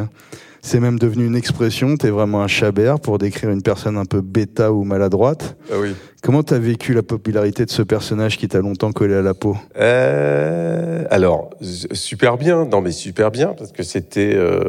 C'est 0.63 0.81
même 0.81 0.99
devenu 0.99 1.27
une 1.27 1.37
expression. 1.37 1.97
T'es 1.97 2.11
vraiment 2.11 2.43
un 2.43 2.47
Chabert 2.47 3.01
pour 3.01 3.19
décrire 3.19 3.51
une 3.51 3.63
personne 3.63 3.97
un 3.97 4.05
peu 4.05 4.21
bêta 4.21 4.73
ou 4.73 4.85
maladroite. 4.85 5.57
Ah 5.73 5.77
oui. 5.81 5.95
Comment 6.23 6.43
t'as 6.43 6.59
vécu 6.59 6.93
la 6.93 7.03
popularité 7.03 7.65
de 7.65 7.71
ce 7.71 7.83
personnage 7.83 8.37
qui 8.37 8.47
t'a 8.47 8.61
longtemps 8.61 8.93
collé 8.93 9.15
à 9.15 9.23
la 9.23 9.33
peau? 9.33 9.57
Euh, 9.77 11.05
alors, 11.11 11.51
super 11.63 12.37
bien. 12.37 12.67
Non, 12.67 12.83
mais 12.83 12.93
super 12.93 13.31
bien, 13.31 13.55
parce 13.57 13.73
que 13.73 13.83
c'était. 13.83 14.35
euh, 14.35 14.63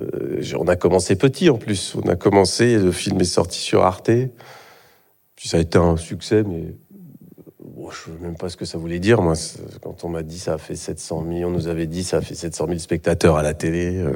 euh, 0.00 0.42
on 0.58 0.68
a 0.68 0.76
commencé 0.76 1.16
petit 1.16 1.48
en 1.48 1.56
plus. 1.56 1.96
On 2.02 2.08
a 2.08 2.16
commencé, 2.16 2.76
le 2.76 2.92
film 2.92 3.20
est 3.20 3.24
sorti 3.24 3.60
sur 3.60 3.82
Arte. 3.82 4.10
Puis 5.36 5.48
ça 5.48 5.56
a 5.56 5.60
été 5.60 5.78
un 5.78 5.96
succès, 5.96 6.42
mais. 6.46 6.74
Je 7.92 8.10
ne 8.10 8.16
sais 8.16 8.22
même 8.22 8.36
pas 8.36 8.48
ce 8.48 8.56
que 8.56 8.64
ça 8.64 8.78
voulait 8.78 8.98
dire. 8.98 9.22
Moi, 9.22 9.34
quand 9.82 10.04
on 10.04 10.08
m'a 10.08 10.22
dit 10.22 10.38
ça 10.38 10.54
a 10.54 10.58
fait 10.58 10.74
700 10.74 11.24
000, 11.28 11.48
on 11.48 11.52
nous 11.52 11.68
avait 11.68 11.86
dit 11.86 12.04
ça 12.04 12.18
a 12.18 12.20
fait 12.20 12.34
700 12.34 12.66
000 12.68 12.78
spectateurs 12.78 13.36
à 13.36 13.42
la 13.42 13.54
télé. 13.54 13.96
euh. 13.98 14.12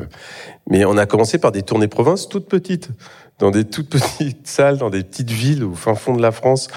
Mais 0.68 0.84
on 0.84 0.96
a 0.96 1.06
commencé 1.06 1.38
par 1.38 1.52
des 1.52 1.62
tournées 1.62 1.88
province 1.88 2.28
toutes 2.28 2.48
petites, 2.48 2.88
dans 3.38 3.50
des 3.50 3.64
toutes 3.64 3.90
petites 3.90 4.44
salles, 4.46 4.78
dans 4.78 4.90
des 4.90 5.02
petites 5.02 5.30
villes 5.30 5.64
au 5.64 5.74
fin 5.74 5.94
fond 5.94 6.14
de 6.16 6.22
la 6.22 6.32
France. 6.32 6.68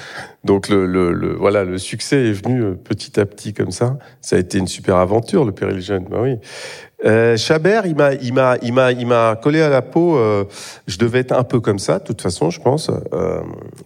Donc 0.44 0.70
le, 0.70 1.36
voilà, 1.36 1.64
le 1.64 1.78
succès 1.78 2.28
est 2.28 2.34
venu 2.34 2.62
euh, 2.62 2.74
petit 2.74 3.20
à 3.20 3.26
petit 3.26 3.54
comme 3.54 3.72
ça. 3.72 3.98
Ça 4.22 4.36
a 4.36 4.40
été 4.40 4.58
une 4.58 4.68
super 4.68 4.98
aventure, 4.98 5.46
le 5.46 5.52
Péril 5.52 5.82
Jeune. 5.82 6.06
Bah 6.10 6.20
oui. 6.22 6.36
Euh, 7.06 7.38
Chabert, 7.38 7.86
il 7.86 7.96
m'a, 7.96 8.14
il 8.14 8.34
m'a, 8.34 8.58
il 8.62 8.74
m'a, 8.74 8.92
il 8.92 9.06
m'a 9.06 9.36
collé 9.42 9.62
à 9.62 9.70
la 9.70 9.82
peau. 9.82 10.18
je 10.88 10.98
devais 10.98 11.20
être 11.20 11.32
un 11.32 11.44
peu 11.44 11.60
comme 11.60 11.80
ça, 11.80 12.00
de 12.00 12.04
toute 12.06 12.22
façon, 12.22 12.50
je 12.50 12.60
pense, 12.60 12.90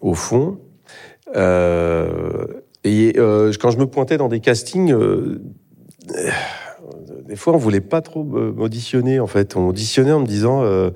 au 0.01 0.13
fond. 0.13 0.57
Et 2.83 3.13
euh, 3.17 3.51
quand 3.59 3.71
je 3.71 3.77
me 3.77 3.87
pointais 3.87 4.17
dans 4.17 4.27
des 4.27 4.39
castings, 4.39 4.91
euh, 4.93 5.41
des 7.27 7.35
fois, 7.35 7.53
on 7.53 7.57
voulait 7.57 7.81
pas 7.81 8.01
trop 8.01 8.23
m'auditionner. 8.23 9.19
En 9.19 9.27
fait, 9.27 9.55
on 9.55 9.67
auditionnait 9.67 10.11
en 10.11 10.19
me 10.19 10.27
disant. 10.27 10.63
euh, 10.63 10.91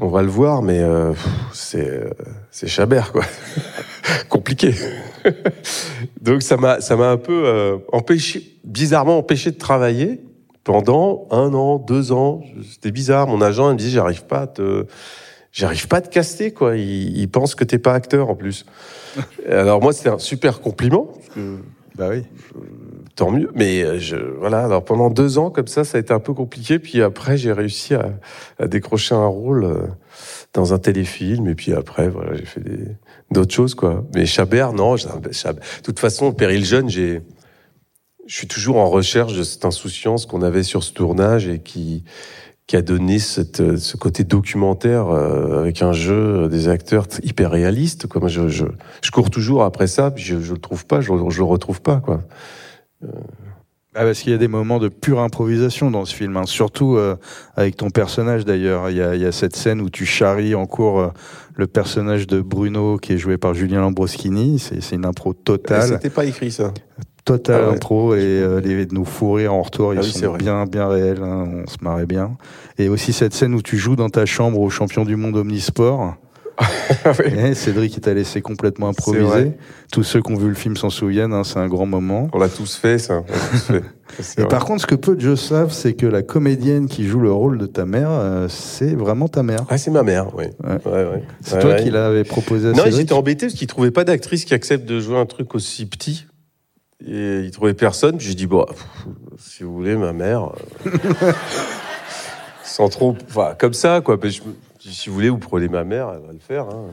on 0.00 0.08
va 0.08 0.22
le 0.22 0.28
voir, 0.28 0.62
mais 0.62 0.80
euh, 0.80 1.12
c'est 1.52 1.88
euh, 1.88 2.10
c'est 2.50 2.66
Chabert 2.66 3.12
quoi, 3.12 3.24
compliqué. 4.28 4.74
Donc 6.20 6.42
ça 6.42 6.56
m'a 6.56 6.80
ça 6.80 6.96
m'a 6.96 7.10
un 7.10 7.16
peu 7.16 7.44
euh, 7.46 7.78
empêché, 7.92 8.58
bizarrement 8.64 9.18
empêché 9.18 9.50
de 9.50 9.58
travailler 9.58 10.20
pendant 10.64 11.26
un 11.30 11.52
an, 11.54 11.78
deux 11.78 12.12
ans. 12.12 12.42
C'était 12.70 12.90
bizarre. 12.90 13.26
Mon 13.26 13.40
agent 13.40 13.70
il 13.70 13.74
me 13.74 13.78
dit 13.78 13.90
j'arrive 13.90 14.24
pas 14.24 14.42
à 14.42 14.46
te 14.46 14.86
j'arrive 15.54 15.88
pas 15.88 15.96
à 15.96 16.00
te 16.02 16.10
caster 16.10 16.52
quoi. 16.52 16.76
Il, 16.76 17.16
il 17.16 17.28
pense 17.30 17.54
que 17.54 17.64
t'es 17.64 17.78
pas 17.78 17.94
acteur 17.94 18.28
en 18.28 18.34
plus. 18.34 18.66
Alors 19.48 19.80
moi 19.80 19.92
c'était 19.94 20.10
un 20.10 20.18
super 20.18 20.60
compliment. 20.60 21.12
Bah 21.96 22.08
oui. 22.10 22.24
tant 23.14 23.30
mieux. 23.30 23.50
Mais 23.54 23.82
euh, 23.84 24.00
je, 24.00 24.16
voilà, 24.16 24.64
alors 24.64 24.84
pendant 24.84 25.10
deux 25.10 25.38
ans 25.38 25.50
comme 25.50 25.68
ça, 25.68 25.84
ça 25.84 25.96
a 25.96 26.00
été 26.00 26.12
un 26.12 26.18
peu 26.18 26.34
compliqué. 26.34 26.80
Puis 26.80 27.00
après, 27.00 27.36
j'ai 27.36 27.52
réussi 27.52 27.94
à, 27.94 28.10
à 28.58 28.66
décrocher 28.66 29.14
un 29.14 29.26
rôle 29.26 29.62
euh, 29.64 29.86
dans 30.54 30.74
un 30.74 30.78
téléfilm. 30.78 31.46
Et 31.48 31.54
puis 31.54 31.72
après, 31.72 32.08
voilà, 32.08 32.34
j'ai 32.34 32.46
fait 32.46 32.62
d'autres 33.30 33.54
choses, 33.54 33.76
quoi. 33.76 34.04
Mais 34.12 34.26
Chabert, 34.26 34.72
non. 34.72 34.96
j'ai- 34.96 35.06
Chab- 35.30 35.54
De 35.60 35.82
toute 35.84 36.00
façon, 36.00 36.32
Péril 36.32 36.64
Jeune, 36.64 36.88
j'ai, 36.90 37.22
je 38.26 38.34
suis 38.34 38.48
toujours 38.48 38.78
en 38.78 38.90
recherche 38.90 39.34
de 39.34 39.44
cette 39.44 39.64
insouciance 39.64 40.26
qu'on 40.26 40.42
avait 40.42 40.64
sur 40.64 40.82
ce 40.82 40.92
tournage 40.92 41.46
et 41.46 41.60
qui, 41.60 42.02
qui 42.66 42.76
a 42.76 42.82
donné 42.82 43.18
cette, 43.18 43.60
euh, 43.60 43.76
ce 43.76 43.96
côté 43.96 44.24
documentaire 44.24 45.08
euh, 45.08 45.60
avec 45.60 45.82
un 45.82 45.92
jeu 45.92 46.44
euh, 46.44 46.48
des 46.48 46.68
acteurs 46.68 47.06
hyper 47.22 47.50
réalistes. 47.50 48.06
Quoi. 48.06 48.20
Moi, 48.20 48.30
je, 48.30 48.48
je, 48.48 48.64
je 49.02 49.10
cours 49.10 49.30
toujours 49.30 49.64
après 49.64 49.86
ça, 49.86 50.10
puis 50.10 50.24
je, 50.24 50.40
je 50.40 50.52
le 50.54 50.58
trouve 50.58 50.86
pas, 50.86 51.00
je, 51.00 51.12
je 51.28 51.38
le 51.38 51.44
retrouve 51.44 51.82
pas, 51.82 52.00
quoi. 52.00 52.22
Ah, 53.96 54.02
parce 54.02 54.22
qu'il 54.22 54.32
y 54.32 54.34
a 54.34 54.38
des 54.38 54.48
moments 54.48 54.80
de 54.80 54.88
pure 54.88 55.20
improvisation 55.20 55.88
dans 55.88 56.04
ce 56.04 56.12
film, 56.12 56.36
hein. 56.36 56.46
surtout 56.46 56.96
euh, 56.96 57.14
avec 57.54 57.76
ton 57.76 57.90
personnage 57.90 58.44
d'ailleurs. 58.44 58.90
Il 58.90 58.96
y 58.96 59.02
a, 59.02 59.14
il 59.14 59.22
y 59.22 59.24
a 59.24 59.30
cette 59.30 59.54
scène 59.54 59.80
où 59.80 59.88
tu 59.88 60.04
charries 60.04 60.56
en 60.56 60.66
cours 60.66 60.98
euh, 60.98 61.08
le 61.54 61.68
personnage 61.68 62.26
de 62.26 62.40
Bruno 62.40 62.96
qui 62.96 63.12
est 63.12 63.18
joué 63.18 63.38
par 63.38 63.54
Julien 63.54 63.80
Lambroschini. 63.80 64.58
C'est 64.58 64.82
c'est 64.82 64.96
une 64.96 65.06
impro 65.06 65.32
totale. 65.32 65.88
C'était 65.90 66.10
pas 66.10 66.24
écrit 66.24 66.50
ça. 66.50 66.74
Total 67.24 67.60
Ah 67.64 67.68
ouais. 67.68 67.74
impro 67.76 68.14
et 68.14 68.20
euh, 68.20 68.60
les 68.60 68.86
nos 68.86 69.04
fous 69.04 69.32
rires 69.32 69.54
en 69.54 69.62
retour, 69.62 69.92
Ah 69.92 69.94
ils 69.94 70.00
oui, 70.00 70.10
c'est 70.12 70.26
sont 70.26 70.34
bien 70.36 70.64
bien 70.66 70.88
réels, 70.88 71.22
hein, 71.22 71.48
on 71.64 71.70
se 71.70 71.76
marrait 71.80 72.06
bien. 72.06 72.36
Et 72.78 72.88
aussi 72.88 73.12
cette 73.14 73.32
scène 73.32 73.54
où 73.54 73.62
tu 73.62 73.78
joues 73.78 73.96
dans 73.96 74.10
ta 74.10 74.26
chambre 74.26 74.60
au 74.60 74.68
champion 74.68 75.04
du 75.04 75.16
monde 75.16 75.36
omnisport. 75.36 76.16
Et 77.24 77.54
Cédric 77.54 77.96
il 77.96 78.00
t'a 78.00 78.14
laissé 78.14 78.40
complètement 78.42 78.88
improviser. 78.88 79.52
Tous 79.90 80.02
ceux 80.02 80.20
qui 80.22 80.32
ont 80.32 80.36
vu 80.36 80.48
le 80.48 80.54
film 80.54 80.76
s'en 80.76 80.90
souviennent, 80.90 81.32
hein, 81.32 81.42
c'est 81.44 81.58
un 81.58 81.66
grand 81.66 81.86
moment. 81.86 82.28
On 82.32 82.38
l'a 82.38 82.48
tous 82.48 82.76
fait, 82.76 82.98
ça. 82.98 83.22
Tous 83.26 83.58
fait. 83.58 83.82
Et 84.38 84.42
vrai. 84.42 84.48
par 84.48 84.64
contre, 84.64 84.82
ce 84.82 84.86
que 84.86 84.94
peu 84.94 85.16
de 85.16 85.20
gens 85.20 85.34
savent, 85.34 85.72
c'est 85.72 85.94
que 85.94 86.06
la 86.06 86.22
comédienne 86.22 86.86
qui 86.86 87.06
joue 87.08 87.18
le 87.18 87.32
rôle 87.32 87.58
de 87.58 87.66
ta 87.66 87.86
mère, 87.86 88.10
euh, 88.10 88.46
c'est 88.48 88.94
vraiment 88.94 89.26
ta 89.26 89.42
mère. 89.42 89.60
Ah, 89.68 89.78
c'est 89.78 89.90
ma 89.90 90.02
mère, 90.04 90.28
oui. 90.36 90.44
Ouais. 90.62 90.78
Ouais, 90.86 91.04
ouais. 91.10 91.22
C'est 91.40 91.58
toi 91.58 91.74
qui 91.74 91.90
l'avais 91.90 92.22
proposé 92.22 92.68
à 92.68 92.72
Non, 92.72 92.84
j'étais 92.86 93.14
embêté 93.14 93.46
parce 93.46 93.58
qu'il 93.58 93.66
trouvait 93.66 93.90
pas 93.90 94.04
d'actrice 94.04 94.44
qui 94.44 94.54
accepte 94.54 94.84
de 94.88 95.00
jouer 95.00 95.16
un 95.18 95.26
truc 95.26 95.54
aussi 95.56 95.86
petit. 95.86 96.26
Et 97.06 97.40
il 97.40 97.50
trouvait 97.50 97.74
personne. 97.74 98.18
J'ai 98.20 98.34
dit, 98.34 98.46
bon, 98.46 98.64
pff, 98.64 98.84
si 99.38 99.62
vous 99.62 99.74
voulez, 99.74 99.96
ma 99.96 100.12
mère. 100.12 100.52
euh, 100.86 101.32
Sans 102.64 102.88
trop. 102.88 103.16
Enfin, 103.28 103.54
comme 103.58 103.74
ça, 103.74 104.00
quoi. 104.00 104.18
Si 104.80 105.08
vous 105.08 105.14
voulez, 105.14 105.28
vous 105.30 105.38
prenez 105.38 105.68
ma 105.68 105.84
mère, 105.84 106.10
elle 106.14 106.26
va 106.26 106.32
le 106.32 106.38
faire. 106.38 106.64
hein. 106.64 106.86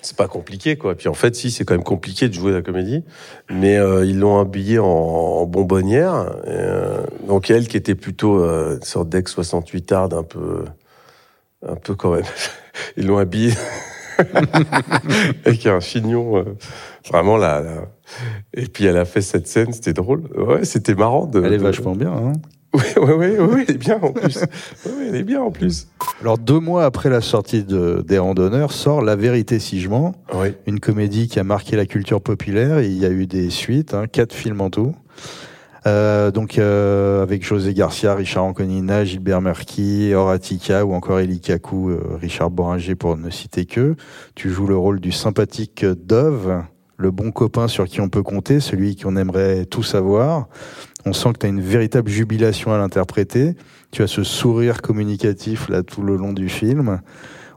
C'est 0.00 0.16
pas 0.16 0.28
compliqué, 0.28 0.76
quoi. 0.76 0.94
Puis 0.94 1.08
en 1.08 1.14
fait, 1.14 1.34
si, 1.34 1.50
c'est 1.50 1.64
quand 1.64 1.74
même 1.74 1.82
compliqué 1.82 2.28
de 2.28 2.34
jouer 2.34 2.52
la 2.52 2.62
comédie. 2.62 3.02
Mais 3.50 3.76
euh, 3.76 4.04
ils 4.06 4.18
l'ont 4.18 4.38
habillée 4.40 4.78
en, 4.78 4.86
en 4.86 5.44
bonbonnière. 5.46 6.30
Euh, 6.46 7.02
donc 7.26 7.50
elle, 7.50 7.66
qui 7.68 7.76
était 7.76 7.94
plutôt 7.96 8.38
une 8.44 8.82
sorte 8.82 9.08
d'ex-68 9.08 9.92
arde, 9.92 10.14
un 10.14 10.22
peu. 10.22 10.64
Un 11.66 11.74
peu 11.74 11.94
quand 11.96 12.12
même. 12.14 12.24
Ils 12.96 13.06
l'ont 13.06 13.18
habillée. 13.18 13.52
avec 15.44 15.66
un 15.66 15.80
chignon 15.80 16.38
euh, 16.38 16.44
vraiment 17.08 17.36
là, 17.36 17.60
là. 17.60 17.86
Et 18.54 18.66
puis 18.66 18.84
elle 18.86 18.96
a 18.96 19.04
fait 19.04 19.20
cette 19.20 19.46
scène, 19.46 19.72
c'était 19.72 19.92
drôle. 19.92 20.22
Ouais, 20.36 20.64
c'était 20.64 20.94
marrant. 20.94 21.26
De, 21.26 21.42
Elle 21.44 21.54
est 21.54 21.58
de- 21.58 21.62
vachement 21.62 21.94
bien. 21.94 22.12
Hein. 22.12 22.32
Ouais, 22.74 22.98
ouais, 22.98 23.14
ouais, 23.14 23.38
ouais, 23.38 23.64
elle 23.66 23.74
est 23.76 23.78
bien 23.78 23.98
en 24.02 24.12
plus. 24.12 24.36
Ouais, 24.86 25.06
elle 25.08 25.16
est 25.16 25.22
bien 25.22 25.40
en 25.40 25.50
plus. 25.50 25.88
Alors 26.20 26.36
deux 26.36 26.60
mois 26.60 26.84
après 26.84 27.08
la 27.08 27.22
sortie 27.22 27.64
de, 27.64 28.04
des 28.06 28.18
Randonneurs 28.18 28.72
sort 28.72 29.00
La 29.00 29.16
Vérité 29.16 29.58
si 29.58 29.80
je 29.80 29.88
mens, 29.88 30.14
une 30.66 30.78
comédie 30.78 31.28
qui 31.28 31.38
a 31.40 31.44
marqué 31.44 31.76
la 31.76 31.86
culture 31.86 32.20
populaire. 32.20 32.82
Il 32.82 32.92
y 32.98 33.06
a 33.06 33.10
eu 33.10 33.26
des 33.26 33.48
suites, 33.50 33.94
hein, 33.94 34.04
quatre 34.06 34.34
films 34.34 34.60
en 34.60 34.68
tout. 34.70 34.94
Euh, 35.88 36.30
donc 36.30 36.58
euh, 36.58 37.22
avec 37.22 37.44
José 37.44 37.72
Garcia, 37.72 38.14
Richard 38.14 38.44
Anconina, 38.44 39.04
Gilbert 39.04 39.40
Merki, 39.40 40.12
Horatica 40.14 40.84
ou 40.84 40.92
encore 40.92 41.18
Eli 41.20 41.40
Kaku, 41.40 41.90
euh, 41.90 42.00
Richard 42.20 42.50
Boringer 42.50 42.94
pour 42.94 43.16
ne 43.16 43.30
citer 43.30 43.64
que. 43.64 43.96
Tu 44.34 44.50
joues 44.50 44.66
le 44.66 44.76
rôle 44.76 45.00
du 45.00 45.12
sympathique 45.12 45.84
Dove, 45.84 46.62
le 46.98 47.10
bon 47.10 47.30
copain 47.30 47.68
sur 47.68 47.86
qui 47.86 48.00
on 48.00 48.10
peut 48.10 48.22
compter, 48.22 48.60
celui 48.60 48.96
qu'on 48.96 49.16
aimerait 49.16 49.64
tout 49.64 49.82
savoir. 49.82 50.48
On 51.06 51.14
sent 51.14 51.32
que 51.32 51.38
tu 51.38 51.46
as 51.46 51.48
une 51.48 51.62
véritable 51.62 52.10
jubilation 52.10 52.72
à 52.72 52.78
l'interpréter. 52.78 53.54
Tu 53.90 54.02
as 54.02 54.06
ce 54.06 54.24
sourire 54.24 54.82
communicatif 54.82 55.70
là 55.70 55.82
tout 55.82 56.02
le 56.02 56.16
long 56.16 56.34
du 56.34 56.50
film. 56.50 57.00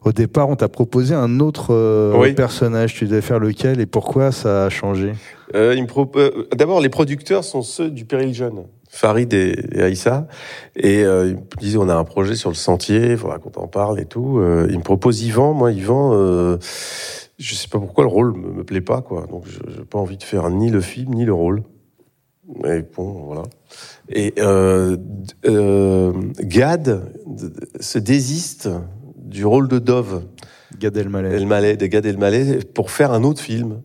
Au 0.04 0.12
départ, 0.12 0.50
on 0.50 0.56
t'a 0.56 0.68
proposé 0.68 1.14
un 1.14 1.40
autre 1.40 1.68
euh, 1.74 2.16
Oui. 2.18 2.34
personnage. 2.34 2.96
Tu 2.96 3.06
devais 3.06 3.22
faire 3.22 3.40
lequel 3.40 3.80
et 3.80 3.86
pourquoi 3.86 4.32
ça 4.32 4.66
a 4.66 4.70
changé? 4.70 5.14
Euh, 5.54 5.76
euh, 6.16 6.32
D'abord, 6.56 6.82
les 6.82 6.90
producteurs 6.90 7.44
sont 7.44 7.62
ceux 7.62 7.92
du 7.92 8.06
Péril 8.06 8.34
Jeune, 8.34 8.64
Farid 8.90 9.32
et, 9.34 9.54
et 9.74 9.82
Aïssa. 9.84 10.28
Et 10.76 11.04
euh, 11.04 11.28
ils 11.28 11.36
me 11.36 11.60
disaient, 11.60 11.78
on 11.78 11.90
a 11.90 11.96
un 11.96 12.04
projet 12.04 12.36
sur 12.36 12.50
le 12.50 12.56
sentier, 12.56 13.12
il 13.12 13.18
faudra 13.18 13.38
qu'on 13.38 13.52
en 13.62 13.68
parle 13.68 14.00
et 14.00 14.06
tout. 14.06 14.42
Ils 14.70 14.78
me 14.78 14.84
proposent 14.84 15.22
Yvan. 15.22 15.54
Moi, 15.54 15.72
Yvan, 15.72 16.58
je 17.38 17.56
sais 17.56 17.68
pas 17.68 17.80
pourquoi 17.80 18.04
le 18.04 18.10
rôle 18.10 18.34
me, 18.36 18.52
me 18.52 18.64
plaît 18.64 18.82
pas, 18.82 19.02
quoi. 19.02 19.28
Donc, 19.30 19.44
je 19.46 19.60
j'ai 19.76 19.84
pas 19.86 20.00
envie 20.00 20.18
de 20.18 20.24
faire 20.24 20.50
ni 20.50 20.72
le 20.72 20.82
film, 20.82 21.14
ni 21.14 21.26
le 21.26 21.34
rôle. 21.34 21.64
Et 22.66 22.82
bon, 22.96 23.24
voilà. 23.28 23.44
Et 24.10 24.34
euh, 24.40 24.98
euh, 25.46 26.12
Gad 26.42 27.04
se 27.80 27.98
désiste 28.00 28.68
du 29.32 29.46
rôle 29.46 29.68
de 29.68 29.80
Dove. 29.80 30.24
Gad 30.80 30.96
Elmaleh. 30.96 31.36
Elmaleh, 31.36 31.78
de 31.78 31.86
Gad 31.88 32.06
Elmaleh, 32.06 32.60
pour 32.74 32.92
faire 32.92 33.12
un 33.12 33.24
autre 33.24 33.42
film. 33.42 33.82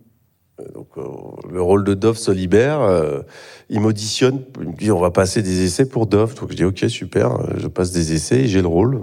Euh, 0.61 0.65
Donc, 0.75 0.89
euh, 0.99 1.03
le 1.51 1.61
rôle 1.63 1.85
de 1.85 1.95
Dove 1.95 2.17
se 2.17 2.31
libère. 2.31 2.81
euh, 2.83 3.21
il 3.71 3.81
m'auditionne. 3.81 4.41
Il 4.61 4.69
me 4.69 4.77
dit 4.77 4.91
on 4.93 5.01
va 5.01 5.11
passer 5.11 5.43
des 5.43 5.65
essais 5.65 5.87
pour 5.89 6.07
Dove. 6.07 6.35
Donc 6.35 6.51
je 6.51 6.57
dis 6.57 6.65
ok 6.65 6.85
super. 6.89 7.33
euh, 7.41 7.55
Je 7.59 7.67
passe 7.69 7.91
des 7.93 8.13
essais 8.13 8.41
et 8.43 8.47
j'ai 8.47 8.61
le 8.63 8.69
rôle. 8.69 9.01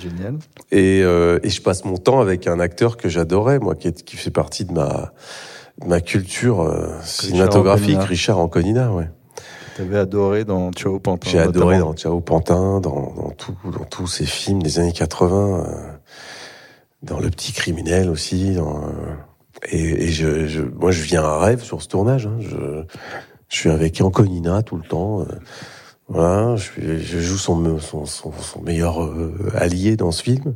Génial. 0.00 0.36
Et, 0.70 1.02
euh, 1.02 1.40
et 1.42 1.50
je 1.50 1.60
passe 1.60 1.84
mon 1.84 1.96
temps 1.96 2.20
avec 2.20 2.46
un 2.46 2.60
acteur 2.60 2.96
que 2.96 3.08
j'adorais, 3.08 3.58
moi, 3.58 3.74
qui, 3.74 3.88
est, 3.88 4.04
qui 4.04 4.16
fait 4.16 4.30
partie 4.30 4.64
de 4.64 4.72
ma 4.72 5.12
de 5.82 5.86
ma 5.86 6.00
culture 6.00 6.68
cinématographique. 7.02 7.98
Richard 8.00 8.38
Anconina, 8.38 8.92
ouais. 8.92 9.10
Tu 9.78 9.84
avais 9.84 9.98
adoré 9.98 10.44
dans 10.44 10.72
Ciao 10.72 10.98
Pantin. 10.98 11.30
J'ai 11.30 11.38
adoré 11.38 11.78
dans 11.78 11.94
Ciao 11.94 12.20
Pantin, 12.20 12.80
dans, 12.80 13.12
dans, 13.14 13.30
tout, 13.30 13.54
dans 13.64 13.84
tous 13.84 14.08
ces 14.08 14.26
films 14.26 14.60
des 14.60 14.80
années 14.80 14.90
80, 14.92 15.60
euh, 15.68 15.92
dans 17.04 17.20
Le 17.20 17.30
Petit 17.30 17.52
Criminel 17.52 18.10
aussi. 18.10 18.54
Dans, 18.54 18.82
euh, 18.88 18.90
et 19.70 20.06
et 20.06 20.08
je, 20.08 20.48
je, 20.48 20.62
moi, 20.62 20.90
je 20.90 21.02
viens 21.02 21.22
un 21.24 21.38
rêve 21.38 21.62
sur 21.62 21.80
ce 21.80 21.86
tournage. 21.86 22.26
Hein. 22.26 22.38
Je, 22.40 22.82
je 23.48 23.56
suis 23.56 23.70
avec 23.70 24.00
Anconina 24.00 24.62
tout 24.62 24.74
le 24.76 24.82
temps. 24.82 25.20
euh, 25.20 25.24
voilà, 26.08 26.56
je, 26.56 26.62
suis- 26.64 27.00
je 27.04 27.18
joue 27.20 27.36
son, 27.38 27.78
son, 27.78 28.04
son, 28.04 28.32
son 28.32 28.62
meilleur 28.62 28.98
allié 29.54 29.96
dans 29.96 30.10
ce 30.10 30.24
film. 30.24 30.54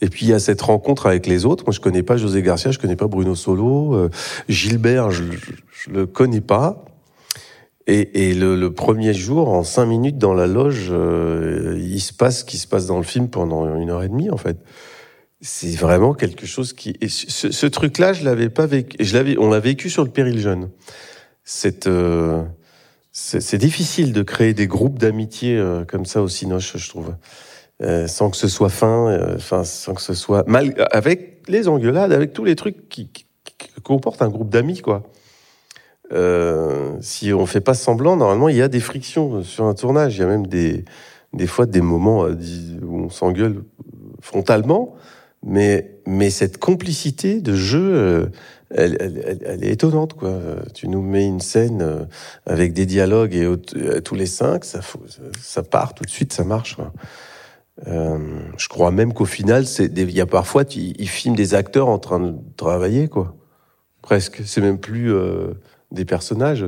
Et 0.00 0.08
puis 0.08 0.26
il 0.26 0.28
y 0.28 0.32
a 0.32 0.38
cette 0.38 0.62
rencontre 0.62 1.06
avec 1.06 1.26
les 1.26 1.44
autres. 1.44 1.64
Moi, 1.66 1.72
je 1.72 1.80
connais 1.80 2.04
pas 2.04 2.16
José 2.18 2.40
Garcia, 2.42 2.70
je 2.70 2.78
connais 2.78 2.94
pas 2.94 3.08
Bruno 3.08 3.34
Solo, 3.34 3.94
euh, 3.96 4.10
Gilbert, 4.48 5.10
je, 5.10 5.24
je, 5.24 5.52
je 5.72 5.90
le 5.90 6.06
connais 6.06 6.40
pas. 6.42 6.84
Et, 7.86 8.30
et 8.30 8.34
le, 8.34 8.56
le 8.56 8.72
premier 8.72 9.12
jour, 9.12 9.50
en 9.50 9.62
cinq 9.62 9.86
minutes 9.86 10.16
dans 10.18 10.32
la 10.34 10.46
loge, 10.46 10.88
euh, 10.90 11.78
il 11.78 12.00
se 12.00 12.12
passe 12.12 12.40
ce 12.40 12.44
qui 12.44 12.56
se 12.56 12.66
passe 12.66 12.86
dans 12.86 12.96
le 12.96 13.04
film 13.04 13.28
pendant 13.28 13.76
une 13.76 13.90
heure 13.90 14.02
et 14.02 14.08
demie, 14.08 14.30
en 14.30 14.38
fait. 14.38 14.56
C'est 15.42 15.76
vraiment 15.76 16.14
quelque 16.14 16.46
chose 16.46 16.72
qui. 16.72 16.96
Ce, 17.06 17.50
ce 17.52 17.66
truc-là, 17.66 18.14
je 18.14 18.24
l'avais 18.24 18.48
pas 18.48 18.66
vécu. 18.66 18.96
Je 19.00 19.14
l'avais. 19.14 19.36
On 19.38 19.50
l'a 19.50 19.60
vécu 19.60 19.90
sur 19.90 20.02
le 20.04 20.10
péril 20.10 20.38
jeune. 20.38 20.70
C'est. 21.44 21.86
euh, 21.86 22.42
c'est 23.16 23.58
difficile 23.58 24.12
de 24.12 24.22
créer 24.24 24.54
des 24.54 24.66
groupes 24.66 24.98
d'amitié 24.98 25.56
euh, 25.56 25.84
comme 25.84 26.04
ça 26.04 26.20
au 26.20 26.28
Cinoche, 26.28 26.76
je 26.76 26.88
trouve, 26.88 27.14
Euh, 27.82 28.08
sans 28.08 28.30
que 28.30 28.36
ce 28.36 28.48
soit 28.48 28.70
fin, 28.70 29.08
euh, 29.08 29.36
enfin 29.36 29.62
sans 29.64 29.94
que 29.94 30.02
ce 30.02 30.14
soit 30.14 30.44
mal, 30.48 30.74
avec 30.90 31.42
les 31.48 31.68
engueulades, 31.68 32.12
avec 32.12 32.32
tous 32.32 32.44
les 32.44 32.56
trucs 32.56 32.88
qui, 32.88 33.08
qui, 33.12 33.24
qui 33.44 33.68
comportent 33.82 34.22
un 34.22 34.28
groupe 34.28 34.50
d'amis, 34.50 34.80
quoi. 34.80 35.02
Euh, 36.12 36.53
si 37.00 37.32
on 37.32 37.46
fait 37.46 37.60
pas 37.60 37.74
semblant, 37.74 38.16
normalement, 38.16 38.48
il 38.48 38.56
y 38.56 38.62
a 38.62 38.68
des 38.68 38.80
frictions 38.80 39.42
sur 39.42 39.64
un 39.64 39.74
tournage. 39.74 40.16
Il 40.16 40.20
y 40.20 40.24
a 40.24 40.26
même 40.26 40.46
des, 40.46 40.84
des 41.32 41.46
fois 41.46 41.66
des 41.66 41.80
moments 41.80 42.24
euh, 42.24 42.34
où 42.82 43.00
on 43.00 43.10
s'engueule 43.10 43.64
frontalement. 44.20 44.94
Mais, 45.46 45.98
mais 46.06 46.30
cette 46.30 46.56
complicité 46.58 47.40
de 47.42 47.54
jeu, 47.54 47.94
euh, 47.94 48.26
elle, 48.70 48.96
elle, 48.98 49.42
elle- 49.44 49.64
est 49.64 49.72
étonnante, 49.72 50.14
quoi. 50.14 50.38
Tu 50.72 50.88
nous 50.88 51.02
mets 51.02 51.26
une 51.26 51.40
scène 51.40 51.82
euh, 51.82 52.04
avec 52.46 52.72
des 52.72 52.86
dialogues 52.86 53.34
et 53.34 54.00
tous 54.02 54.14
les 54.14 54.26
cinq, 54.26 54.64
ça, 54.64 54.80
ça 55.38 55.62
part 55.62 55.92
tout 55.94 56.04
de 56.04 56.10
suite, 56.10 56.32
ça 56.32 56.44
marche. 56.44 56.78
je 57.86 58.68
crois 58.68 58.90
même 58.90 59.12
qu'au 59.12 59.26
final, 59.26 59.64
il 59.78 60.10
y 60.10 60.20
a 60.22 60.26
parfois, 60.26 60.64
ils 60.74 61.08
filment 61.08 61.36
des 61.36 61.52
acteurs 61.54 61.88
en 61.88 61.98
train 61.98 62.20
de 62.20 62.34
travailler, 62.56 63.08
quoi. 63.08 63.36
Presque. 64.00 64.42
C'est 64.46 64.62
même 64.62 64.78
plus 64.78 65.12
des 65.92 66.04
personnages. 66.04 66.66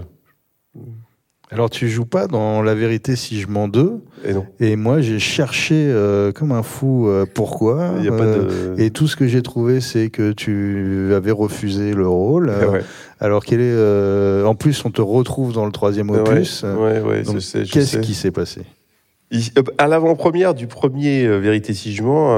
Alors 1.52 1.70
tu 1.70 1.88
joues 1.88 2.06
pas 2.06 2.26
dans 2.26 2.60
La 2.60 2.74
Vérité 2.74 3.14
si 3.14 3.40
je 3.40 3.46
mens 3.46 3.68
deux. 3.68 4.00
Et 4.24 4.34
non. 4.34 4.44
Et 4.58 4.74
moi 4.74 5.00
j'ai 5.00 5.20
cherché 5.20 5.74
euh, 5.76 6.32
comme 6.32 6.50
un 6.50 6.64
fou 6.64 7.08
euh, 7.08 7.24
pourquoi. 7.32 7.92
Il 7.98 8.04
y 8.04 8.08
a 8.08 8.10
pas 8.10 8.24
Euh, 8.24 8.74
de. 8.74 8.82
Et 8.82 8.90
tout 8.90 9.06
ce 9.06 9.14
que 9.14 9.28
j'ai 9.28 9.42
trouvé, 9.42 9.80
c'est 9.80 10.10
que 10.10 10.32
tu 10.32 11.12
avais 11.14 11.30
refusé 11.30 11.94
le 11.94 12.08
rôle. 12.08 12.48
Ouais. 12.50 12.80
Alors 13.20 13.44
quel 13.44 13.60
est 13.60 14.42
En 14.44 14.56
plus, 14.56 14.84
on 14.84 14.90
te 14.90 15.00
retrouve 15.00 15.52
dans 15.52 15.66
le 15.66 15.72
troisième 15.72 16.10
opus. 16.10 16.64
ouais, 16.64 17.00
ouais, 17.00 17.22
Qu'est-ce 17.70 17.98
qui 17.98 18.14
s'est 18.14 18.32
passé? 18.32 18.62
À 19.78 19.86
l'avant-première 19.86 20.52
du 20.54 20.66
premier 20.66 21.26
Vérité 21.38 21.74
si 21.74 21.94
je 21.94 22.02
mens, 22.02 22.30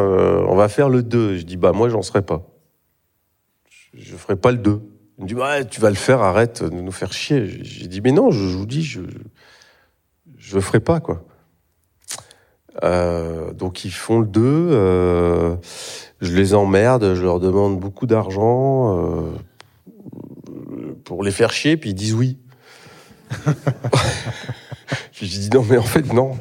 on 0.49 0.55
va 0.55 0.69
faire 0.69 0.89
le 0.91 1.03
2. 1.03 1.39
Je 1.39 1.43
dis, 1.45 1.57
bah, 1.57 1.73
moi, 1.73 1.89
j'en 1.89 2.03
serai 2.03 2.21
pas. 2.23 2.47
Je, 3.95 4.03
je 4.05 4.17
ferai 4.17 4.37
pas 4.37 4.53
le 4.53 4.59
2. 4.59 4.81
Il 5.19 5.25
me 5.25 5.29
dit, 5.29 5.35
ouais, 5.35 5.65
tu 5.67 5.81
vas 5.81 5.91
le 5.91 5.97
faire, 5.97 6.21
arrête 6.23 6.63
de 6.63 6.71
nous 6.81 6.93
faire 6.93 7.13
chier. 7.13 7.47
J'ai- 7.63 7.89
dit, 7.89 8.01
mais 8.01 8.13
non, 8.13 8.31
je, 8.31 8.39
je 8.47 8.57
vous 8.57 8.67
dis, 8.67 8.85
je, 8.85 9.01
je 10.37 10.55
le 10.55 10.61
ferai 10.61 10.81
pas, 10.81 11.01
quoi. 11.01 11.25
Euh, 12.85 13.53
donc, 13.53 13.85
ils 13.85 13.91
font 13.91 14.21
le 14.21 14.27
2. 14.27 14.41
euh, 14.45 15.57
je 16.21 16.35
les 16.37 16.55
emmerde, 16.55 17.15
je 17.15 17.23
leur 17.23 17.41
demande 17.41 17.81
beaucoup 17.81 18.07
d'argent 18.07 18.97
euh, 18.97 19.33
pour 21.05 21.25
les 21.25 21.33
faire 21.33 21.53
chier, 21.53 21.77
puis 21.77 21.91
ils 21.91 21.95
disent 21.95 22.15
oui. 22.15 22.39
J'ai 25.13 25.27
dit 25.27 25.51
non, 25.53 25.65
mais 25.69 25.79
en 25.79 25.83
fait, 25.83 26.13
non. 26.13 26.37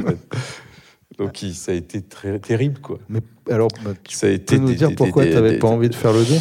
Donc 1.17 1.41
il- 1.41 1.55
ça 1.55 1.71
a 1.71 1.75
été 1.75 2.01
très 2.03 2.39
terrible, 2.39 2.79
quoi. 2.79 2.99
Mais 3.09 3.21
alors, 3.49 3.69
bah, 3.83 3.91
tu 4.03 4.15
Ça 4.15 4.27
a 4.27 4.37
peux 4.37 4.57
nous 4.57 4.67
des- 4.67 4.75
dire 4.75 4.89
des- 4.89 4.95
pourquoi 4.95 5.25
tu 5.25 5.33
n'avais 5.33 5.57
pas 5.57 5.67
envie 5.67 5.89
de 5.89 5.95
faire 5.95 6.13
le 6.13 6.23
2 6.23 6.35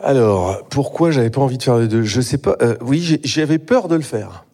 Alors, 0.00 0.66
pourquoi 0.68 1.10
j'avais 1.10 1.30
pas 1.30 1.40
envie 1.40 1.58
de 1.58 1.62
faire 1.62 1.76
le 1.78 1.88
2 1.88 2.02
Je 2.02 2.20
sais 2.20 2.38
pas. 2.38 2.56
Euh, 2.62 2.76
oui, 2.80 3.20
j'avais 3.24 3.58
peur 3.58 3.88
de 3.88 3.96
le 3.96 4.02
faire. 4.02 4.44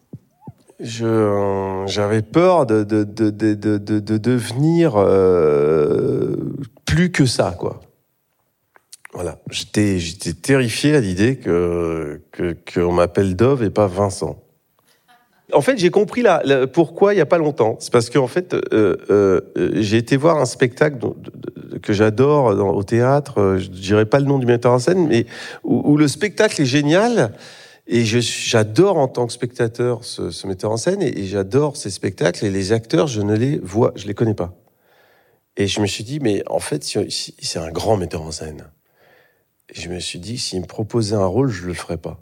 Je, 0.79 1.05
euh, 1.05 1.87
j'avais 1.87 2.21
peur 2.21 2.65
de, 2.65 2.83
de, 2.83 3.03
de, 3.03 3.29
de, 3.29 3.53
de, 3.53 3.77
de- 3.77 3.99
de 3.99 4.17
devenir 4.17 4.93
euh, 4.97 6.35
plus 6.85 7.11
que 7.11 7.25
ça, 7.25 7.55
quoi. 7.57 7.79
Voilà. 9.13 9.37
J'étais, 9.49 9.99
j'étais 9.99 10.33
terrifié 10.33 10.95
à 10.95 10.99
l'idée 10.99 11.37
que, 11.37 12.21
que, 12.31 12.55
qu'on 12.73 12.91
m'appelle 12.91 13.35
Dove 13.35 13.63
et 13.63 13.69
pas 13.69 13.87
Vincent. 13.87 14.41
En 15.53 15.61
fait, 15.61 15.77
j'ai 15.77 15.91
compris 15.91 16.21
la- 16.23 16.65
pourquoi 16.67 17.13
il 17.13 17.17
y 17.17 17.21
a 17.21 17.25
pas 17.25 17.37
longtemps. 17.37 17.77
C'est 17.79 17.91
parce 17.91 18.09
qu'en 18.09 18.27
fait, 18.27 18.53
euh, 18.53 18.61
euh, 19.11 19.41
euh, 19.57 19.71
j'ai 19.75 19.97
été 19.97 20.17
voir 20.17 20.37
un 20.37 20.45
spectacle 20.45 20.97
que 21.83 21.93
j'adore 21.93 22.45
au 22.75 22.83
théâtre. 22.83 23.39
euh, 23.39 23.57
Je 23.59 23.69
dirais 23.69 24.05
pas 24.07 24.19
le 24.19 24.25
nom 24.25 24.39
du 24.39 24.47
metteur 24.47 24.71
en 24.71 24.79
scène, 24.79 25.07
mais 25.07 25.27
où, 25.63 25.97
le 25.97 26.07
spectacle 26.07 26.61
est 26.61 26.65
génial. 26.65 27.33
Et 27.87 28.03
j'adore 28.03 28.97
en 28.97 29.07
tant 29.07 29.27
que 29.27 29.33
spectateur 29.33 30.03
ce, 30.03 30.31
ce 30.31 30.47
metteur 30.47 30.71
en 30.71 30.77
scène 30.77 31.03
et, 31.03 31.23
j'adore 31.25 31.77
ces 31.77 31.91
spectacles. 31.91 32.43
Et 32.45 32.49
les 32.49 32.71
acteurs, 32.71 33.05
je 33.05 33.21
ne 33.21 33.35
les 33.35 33.59
vois, 33.59 33.93
je 33.95 34.07
les 34.07 34.15
connais 34.15 34.33
pas. 34.33 34.55
Et 35.57 35.67
je 35.67 35.79
me 35.79 35.85
suis 35.85 36.03
dit, 36.03 36.19
mais 36.19 36.41
en 36.47 36.59
fait, 36.59 36.83
si- 36.83 37.35
c'est 37.39 37.59
un 37.59 37.69
grand 37.71 37.97
metteur 37.97 38.23
en 38.23 38.31
scène. 38.31 38.65
Et 39.69 39.79
je 39.79 39.89
me 39.89 39.99
suis 39.99 40.19
dit, 40.19 40.39
s'il 40.39 40.61
me 40.61 40.65
proposait 40.65 41.15
un 41.15 41.25
rôle, 41.25 41.49
je 41.49 41.67
le 41.67 41.75
ferais 41.75 41.97
pas. 41.97 42.19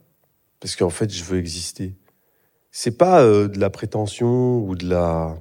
Parce 0.59 0.75
qu'en 0.75 0.89
fait, 0.89 1.09
je 1.13 1.23
veux 1.23 1.39
exister. 1.39 1.93
C'est 2.75 2.97
pas 2.97 3.21
euh, 3.21 3.47
de 3.47 3.59
la 3.59 3.69
prétention 3.69 4.57
ou 4.57 4.73
de 4.75 4.89
la. 4.89 5.35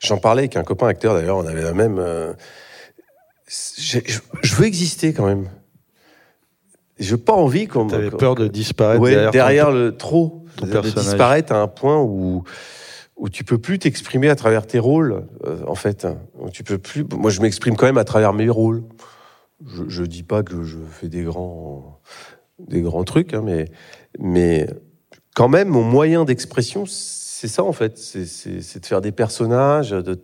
J'en 0.00 0.16
parlais 0.16 0.40
avec 0.42 0.56
un 0.56 0.62
copain 0.64 0.88
acteur 0.88 1.12
d'ailleurs, 1.14 1.36
on 1.36 1.46
avait 1.46 1.60
la 1.62 1.74
même. 1.74 1.98
euh, 1.98 2.32
Je, 3.46 3.98
je 4.42 4.54
veux 4.54 4.64
exister 4.66 5.12
quand 5.12 5.26
même. 5.26 5.48
J'ai 6.98 7.18
pas 7.18 7.34
envie 7.34 7.66
qu'on. 7.68 7.86
T'avais 7.86 8.10
peur 8.10 8.34
de 8.34 8.48
disparaître 8.48 9.02
Ouais, 9.02 9.10
derrière, 9.10 9.30
derrière, 9.30 9.66
ton- 9.66 9.72
le 9.74 9.96
trop, 9.96 10.46
ton 10.56 10.66
de, 10.66 10.72
personnage. 10.72 11.04
disparaître 11.04 11.52
à 11.52 11.60
un 11.60 11.68
point 11.68 12.00
où 12.00 12.44
où 13.16 13.28
tu 13.28 13.44
peux 13.44 13.58
plus 13.58 13.78
t'exprimer 13.78 14.28
à 14.30 14.36
travers 14.36 14.66
tes 14.66 14.78
rôles, 14.78 15.26
euh, 15.44 15.58
en 15.66 15.74
fait. 15.74 16.06
Tu 16.52 16.64
peux 16.64 16.78
plus. 16.78 17.04
Moi, 17.12 17.30
je 17.30 17.40
m'exprime 17.42 17.76
quand 17.76 17.86
même 17.86 17.98
à 17.98 18.04
travers 18.04 18.32
mes 18.32 18.48
rôles. 18.48 18.84
Je, 19.66 19.82
je 19.88 20.04
dis 20.04 20.22
pas 20.22 20.42
que 20.42 20.62
je 20.62 20.78
fais 20.90 21.08
des 21.08 21.24
grands 21.24 22.00
des 22.58 22.80
grands 22.80 23.04
trucs, 23.04 23.34
hein, 23.34 23.42
mais 23.44 23.66
mais 24.18 24.68
quand 25.38 25.48
même, 25.48 25.68
mon 25.68 25.84
moyen 25.84 26.24
d'expression, 26.24 26.84
c'est 26.84 27.46
ça 27.46 27.62
en 27.62 27.72
fait. 27.72 27.96
C'est- 27.96 28.80
de 28.80 28.86
faire 28.86 29.00
des 29.00 29.12
personnages, 29.12 29.90
de 29.90 30.20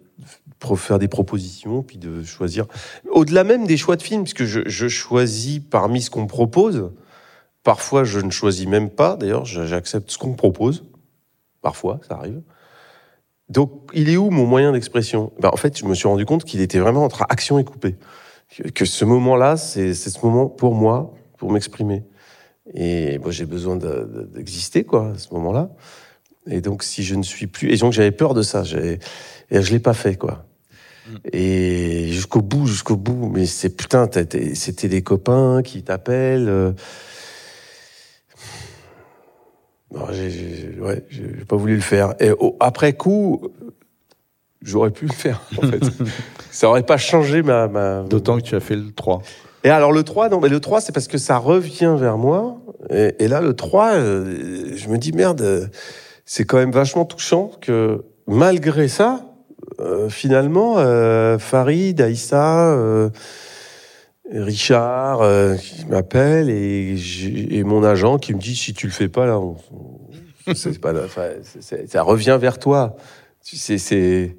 faire 0.75 0.99
des 0.99 1.07
propositions, 1.07 1.85
puis 1.85 1.99
de 1.99 2.25
choisir. 2.25 2.67
Au-delà 3.13 3.45
même 3.45 3.65
des 3.65 3.77
choix 3.77 3.95
de 3.95 4.03
films, 4.03 4.25
puisque 4.25 4.43
je, 4.43 4.63
je 4.67 4.89
choisis 4.89 5.61
parmi 5.71 6.03
ce 6.03 6.11
qu'on 6.11 6.23
me 6.23 6.27
propose. 6.27 6.91
Parfois, 7.63 8.03
je 8.03 8.19
ne 8.19 8.31
choisis 8.31 8.67
même 8.67 8.91
pas. 8.91 9.15
D'ailleurs, 9.15 9.45
j'accepte 9.45 10.11
ce 10.11 10.19
qu'on 10.19 10.31
me 10.31 10.37
propose. 10.37 10.85
Parfois, 11.63 12.01
ça 12.09 12.17
arrive. 12.17 12.43
Donc, 13.49 13.71
il 13.95 14.09
est 14.09 14.17
où 14.17 14.31
mon 14.31 14.47
moyen 14.47 14.73
d'expression? 14.73 15.33
Ben, 15.39 15.51
En 15.53 15.57
fait, 15.57 15.79
je 15.79 15.85
me 15.85 15.95
suis 15.95 16.09
rendu 16.09 16.27
compte 16.27 16.43
qu'il 16.43 16.61
était 16.61 16.81
vraiment 16.81 17.05
entre 17.05 17.23
action 17.29 17.61
et 17.61 17.65
coupé. 17.65 17.95
Que, 18.75 18.85
ce 18.85 19.05
moment-là, 19.05 19.57
c'est 19.57 19.95
ce 19.95 20.27
moment 20.27 20.49
pour 20.49 20.75
moi, 20.75 21.15
pour 21.39 21.53
m'exprimer. 21.53 22.03
Et 22.73 23.19
moi, 23.19 23.31
j'ai 23.31 23.45
besoin 23.45 23.77
de- 23.77 23.87
de- 23.87 24.29
d'exister, 24.35 24.85
quoi, 24.85 25.11
à 25.15 25.19
ce 25.19 25.33
moment-là. 25.35 25.69
Et 26.51 26.61
donc, 26.61 26.83
si 26.83 27.03
je 27.03 27.15
ne 27.15 27.23
suis 27.23 27.47
plus, 27.47 27.73
et 27.73 27.77
donc 27.77 27.93
j'avais 27.93 28.11
peur 28.11 28.33
de 28.35 28.43
ça. 28.43 28.65
j'avais- 28.65 28.99
Et 29.51 29.61
je 29.63 29.71
l'ai 29.73 29.79
pas 29.81 29.95
fait, 29.95 30.17
quoi. 30.17 30.47
Et 31.33 32.09
jusqu'au 32.11 32.41
bout, 32.41 32.67
jusqu'au 32.67 32.97
bout. 32.97 33.29
Mais 33.29 33.45
c'est 33.45 33.69
putain, 33.77 34.09
c'était 34.55 34.89
des 34.89 35.03
copains 35.03 35.61
qui 35.63 35.83
t'appellent. 35.83 36.49
euh. 36.49 36.73
Non, 39.93 40.07
j'ai- 40.13 40.31
j'ai 40.31 40.81
ouais, 40.81 41.05
pas 41.47 41.57
voulu 41.57 41.75
le 41.77 41.81
faire. 41.83 42.15
Et 42.21 42.31
au- 42.33 42.57
après 42.59 42.95
coup, 42.95 43.49
j'aurais 44.63 44.91
pu 44.91 45.07
le 45.07 45.13
faire, 45.13 45.43
en 45.59 45.67
fait. 45.69 45.81
ça 46.51 46.69
aurait 46.69 46.85
pas 46.87 46.97
changé 46.97 47.43
ma. 47.43 47.69
ma... 47.69 48.03
D'autant 48.03 48.39
que 48.39 48.43
tu 48.43 48.55
as 48.57 48.61
fait 48.61 48.77
le 48.77 48.91
3. 48.93 49.23
Et 49.65 49.71
alors 49.71 49.93
le 49.93 50.03
3, 50.03 50.29
non, 50.29 50.41
mais 50.41 50.51
le 50.51 50.61
3, 50.61 50.83
c'est 50.83 50.93
parce 50.93 51.09
que 51.09 51.17
ça 51.17 51.39
revient 51.39 51.97
vers 51.99 52.19
moi. 52.19 52.61
Et, 52.91 53.29
là, 53.29 53.41
le 53.41 53.55
3, 53.55 53.95
euh, 53.95 54.77
je 54.77 54.89
me 54.91 54.99
dis, 54.99 55.13
merde, 55.13 55.41
euh, 55.41 55.67
c'est 56.27 56.45
quand 56.45 56.59
même 56.59 56.71
vachement 56.71 57.07
touchant 57.07 57.51
que 57.63 58.05
malgré 58.27 58.89
ça, 58.89 59.25
euh, 59.81 60.11
finalement, 60.11 60.75
Farid, 61.39 61.99
Aïssa, 61.99 62.79
Richard, 64.31 65.23
qui 65.59 65.87
m'appelle 65.87 66.51
et, 66.51 67.63
mon 67.65 67.85
agent 67.85 68.19
qui 68.19 68.35
me 68.35 68.39
dit, 68.39 68.57
si 68.57 68.75
tu 68.75 68.87
le 68.87 68.93
fais 68.93 69.09
pas, 69.09 69.25
là, 69.25 69.41
ça 70.55 72.03
revient 72.03 72.37
vers 72.39 72.59
toi. 72.59 72.97
C'est 73.41 74.37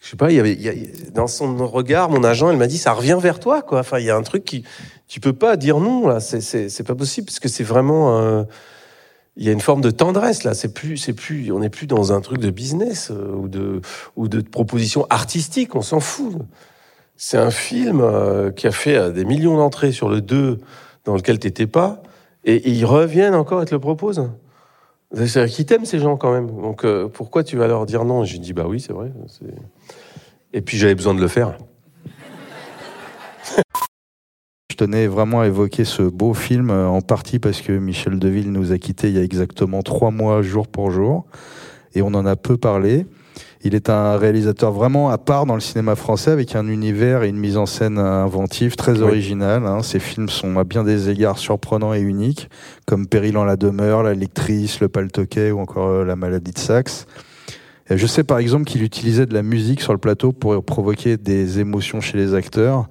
je 0.00 0.08
sais 0.08 0.16
pas, 0.16 0.30
il 0.30 0.36
y 0.36 0.40
avait, 0.40 0.54
il 0.54 0.62
y 0.62 0.68
a- 0.68 1.10
dans 1.12 1.26
son 1.26 1.54
regard, 1.66 2.10
mon 2.10 2.24
agent, 2.24 2.50
elle 2.50 2.56
m'a 2.56 2.66
dit, 2.66 2.78
ça 2.78 2.92
revient 2.92 3.18
vers 3.20 3.38
toi, 3.38 3.60
quoi. 3.62 3.80
Enfin, 3.80 3.98
il 3.98 4.06
y 4.06 4.10
a 4.10 4.16
un 4.16 4.22
truc 4.22 4.44
qui, 4.44 4.64
tu 5.08 5.20
peux 5.20 5.34
pas 5.34 5.56
dire 5.56 5.78
non, 5.78 6.08
là. 6.08 6.20
C'est, 6.20 6.40
c'est, 6.40 6.68
c'est 6.70 6.84
pas 6.84 6.94
possible, 6.94 7.26
parce 7.26 7.38
que 7.38 7.48
c'est 7.48 7.64
vraiment, 7.64 8.18
euh, 8.18 8.44
il 9.36 9.44
y 9.44 9.50
a 9.50 9.52
une 9.52 9.60
forme 9.60 9.82
de 9.82 9.90
tendresse, 9.90 10.44
là. 10.44 10.54
C'est 10.54 10.72
plus, 10.72 10.96
c'est 10.96 11.12
plus, 11.12 11.52
on 11.52 11.60
n'est 11.60 11.68
plus 11.68 11.86
dans 11.86 12.12
un 12.14 12.22
truc 12.22 12.38
de 12.38 12.50
business, 12.50 13.10
euh, 13.10 13.34
ou 13.34 13.48
de, 13.48 13.82
ou 14.16 14.28
de 14.28 14.40
proposition 14.40 15.06
artistique, 15.10 15.74
on 15.74 15.82
s'en 15.82 16.00
fout. 16.00 16.34
C'est 17.16 17.36
un 17.36 17.50
film 17.50 18.00
euh, 18.00 18.50
qui 18.50 18.66
a 18.66 18.72
fait 18.72 18.96
euh, 18.96 19.10
des 19.10 19.26
millions 19.26 19.58
d'entrées 19.58 19.92
sur 19.92 20.08
le 20.08 20.22
2, 20.22 20.58
dans 21.04 21.14
lequel 21.14 21.38
t'étais 21.38 21.66
pas, 21.66 22.02
et, 22.44 22.70
ils 22.70 22.86
reviennent 22.86 23.34
encore 23.34 23.60
et 23.60 23.66
te 23.66 23.74
le 23.74 23.80
proposent. 23.80 24.30
C'est-à-dire 25.12 25.54
qu'ils 25.54 25.66
t'aiment, 25.66 25.84
ces 25.84 25.98
gens, 25.98 26.16
quand 26.16 26.32
même. 26.32 26.46
Donc, 26.46 26.84
euh, 26.84 27.08
pourquoi 27.08 27.44
tu 27.44 27.58
vas 27.58 27.66
leur 27.66 27.84
dire 27.84 28.06
non? 28.06 28.24
J'ai 28.24 28.38
dit, 28.38 28.54
bah 28.54 28.64
oui, 28.66 28.80
c'est 28.80 28.92
vrai. 28.94 29.10
Et 30.52 30.60
puis, 30.62 30.76
j'avais 30.78 30.94
besoin 30.94 31.14
de 31.14 31.20
le 31.20 31.28
faire. 31.28 31.56
Je 34.70 34.76
tenais 34.76 35.06
vraiment 35.06 35.42
à 35.42 35.46
évoquer 35.46 35.84
ce 35.84 36.02
beau 36.02 36.32
film, 36.32 36.70
euh, 36.70 36.86
en 36.86 37.02
partie 37.02 37.38
parce 37.38 37.60
que 37.60 37.72
Michel 37.72 38.18
Deville 38.18 38.50
nous 38.50 38.72
a 38.72 38.78
quittés 38.78 39.08
il 39.08 39.16
y 39.16 39.18
a 39.18 39.22
exactement 39.22 39.82
trois 39.82 40.10
mois, 40.10 40.40
jour 40.42 40.68
pour 40.68 40.90
jour, 40.90 41.26
et 41.94 42.02
on 42.02 42.08
en 42.14 42.24
a 42.24 42.34
peu 42.36 42.56
parlé. 42.56 43.06
Il 43.62 43.74
est 43.74 43.90
un 43.90 44.16
réalisateur 44.16 44.72
vraiment 44.72 45.10
à 45.10 45.18
part 45.18 45.44
dans 45.44 45.54
le 45.54 45.60
cinéma 45.60 45.96
français, 45.96 46.30
avec 46.30 46.56
un 46.56 46.66
univers 46.66 47.24
et 47.24 47.28
une 47.28 47.36
mise 47.36 47.58
en 47.58 47.66
scène 47.66 47.98
inventive 47.98 48.74
très 48.74 49.02
originale. 49.02 49.66
hein. 49.66 49.82
Ses 49.82 49.98
films 49.98 50.30
sont 50.30 50.58
à 50.58 50.64
bien 50.64 50.82
des 50.82 51.10
égards 51.10 51.38
surprenants 51.38 51.92
et 51.92 52.00
uniques, 52.00 52.48
comme 52.86 53.06
Péril 53.06 53.36
en 53.36 53.44
la 53.44 53.56
demeure, 53.56 54.02
La 54.02 54.14
lectrice, 54.14 54.80
Le 54.80 54.88
paltoquet 54.88 55.50
ou 55.50 55.60
encore 55.60 55.88
euh, 55.88 56.04
La 56.06 56.16
maladie 56.16 56.52
de 56.52 56.58
Saxe. 56.58 57.06
Je 57.90 58.06
sais 58.06 58.22
par 58.24 58.38
exemple 58.38 58.64
qu'il 58.64 58.82
utilisait 58.82 59.26
de 59.26 59.34
la 59.34 59.42
musique 59.42 59.80
sur 59.80 59.92
le 59.92 59.98
plateau 59.98 60.32
pour 60.32 60.62
provoquer 60.64 61.16
des 61.16 61.58
émotions 61.58 62.00
chez 62.00 62.16
les 62.16 62.34
acteurs. 62.34 62.88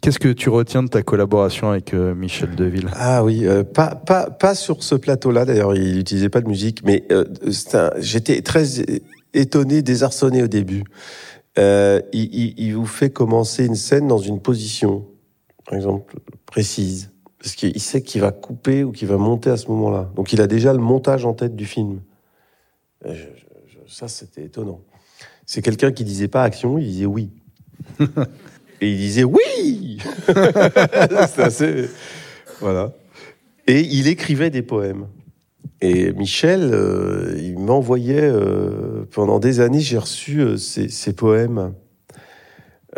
Qu'est-ce 0.00 0.20
que 0.20 0.28
tu 0.28 0.48
retiens 0.48 0.84
de 0.84 0.88
ta 0.88 1.02
collaboration 1.02 1.70
avec 1.70 1.92
euh, 1.92 2.14
Michel 2.14 2.54
Deville? 2.54 2.88
Ah 2.94 3.24
oui, 3.24 3.46
euh, 3.46 3.64
pas, 3.64 3.96
pas, 3.96 4.30
pas 4.30 4.54
sur 4.54 4.84
ce 4.84 4.94
plateau-là, 4.94 5.44
d'ailleurs, 5.44 5.74
il 5.74 5.96
n'utilisait 5.96 6.28
pas 6.28 6.40
de 6.40 6.48
musique, 6.48 6.84
mais 6.84 7.04
euh, 7.10 7.24
j'étais 7.98 8.40
très 8.42 8.64
étonné, 9.34 9.82
désarçonné 9.82 10.42
au 10.42 10.46
début. 10.46 10.84
Il, 11.56 12.72
vous 12.76 12.86
fait 12.86 13.10
commencer 13.10 13.66
une 13.66 13.74
scène 13.74 14.06
dans 14.06 14.18
une 14.18 14.40
position, 14.40 15.04
par 15.66 15.74
exemple, 15.74 16.14
précise, 16.46 17.10
parce 17.40 17.56
qu'il 17.56 17.80
sait 17.80 18.02
qu'il 18.02 18.20
va 18.20 18.30
couper 18.30 18.84
ou 18.84 18.92
qu'il 18.92 19.08
va 19.08 19.16
monter 19.16 19.50
à 19.50 19.56
ce 19.56 19.66
moment-là. 19.66 20.12
Donc 20.14 20.32
il 20.32 20.40
a 20.40 20.46
déjà 20.46 20.72
le 20.72 20.78
montage 20.78 21.26
en 21.26 21.34
tête 21.34 21.56
du 21.56 21.66
film. 21.66 22.00
Je- 23.68 23.92
ça, 23.92 24.08
c'était 24.08 24.44
étonnant. 24.44 24.80
C'est 25.46 25.62
quelqu'un 25.62 25.92
qui 25.92 26.04
disait 26.04 26.28
pas 26.28 26.42
action, 26.42 26.78
il 26.78 26.86
disait 26.86 27.06
oui. 27.06 27.30
Et 28.80 28.90
il 28.92 28.96
disait 28.96 29.24
oui 29.24 29.98
C'est 30.26 31.40
assez... 31.42 31.88
Voilà. 32.60 32.92
Et 33.66 33.80
il 33.80 34.06
écrivait 34.08 34.50
des 34.50 34.62
poèmes. 34.62 35.06
Et 35.80 36.12
Michel, 36.12 36.70
euh, 36.72 37.34
il 37.38 37.58
m'envoyait, 37.58 38.20
euh, 38.22 39.04
pendant 39.12 39.38
des 39.38 39.60
années, 39.60 39.80
j'ai 39.80 39.98
reçu 39.98 40.40
euh, 40.40 40.56
ses, 40.56 40.88
ses 40.88 41.12
poèmes 41.12 41.72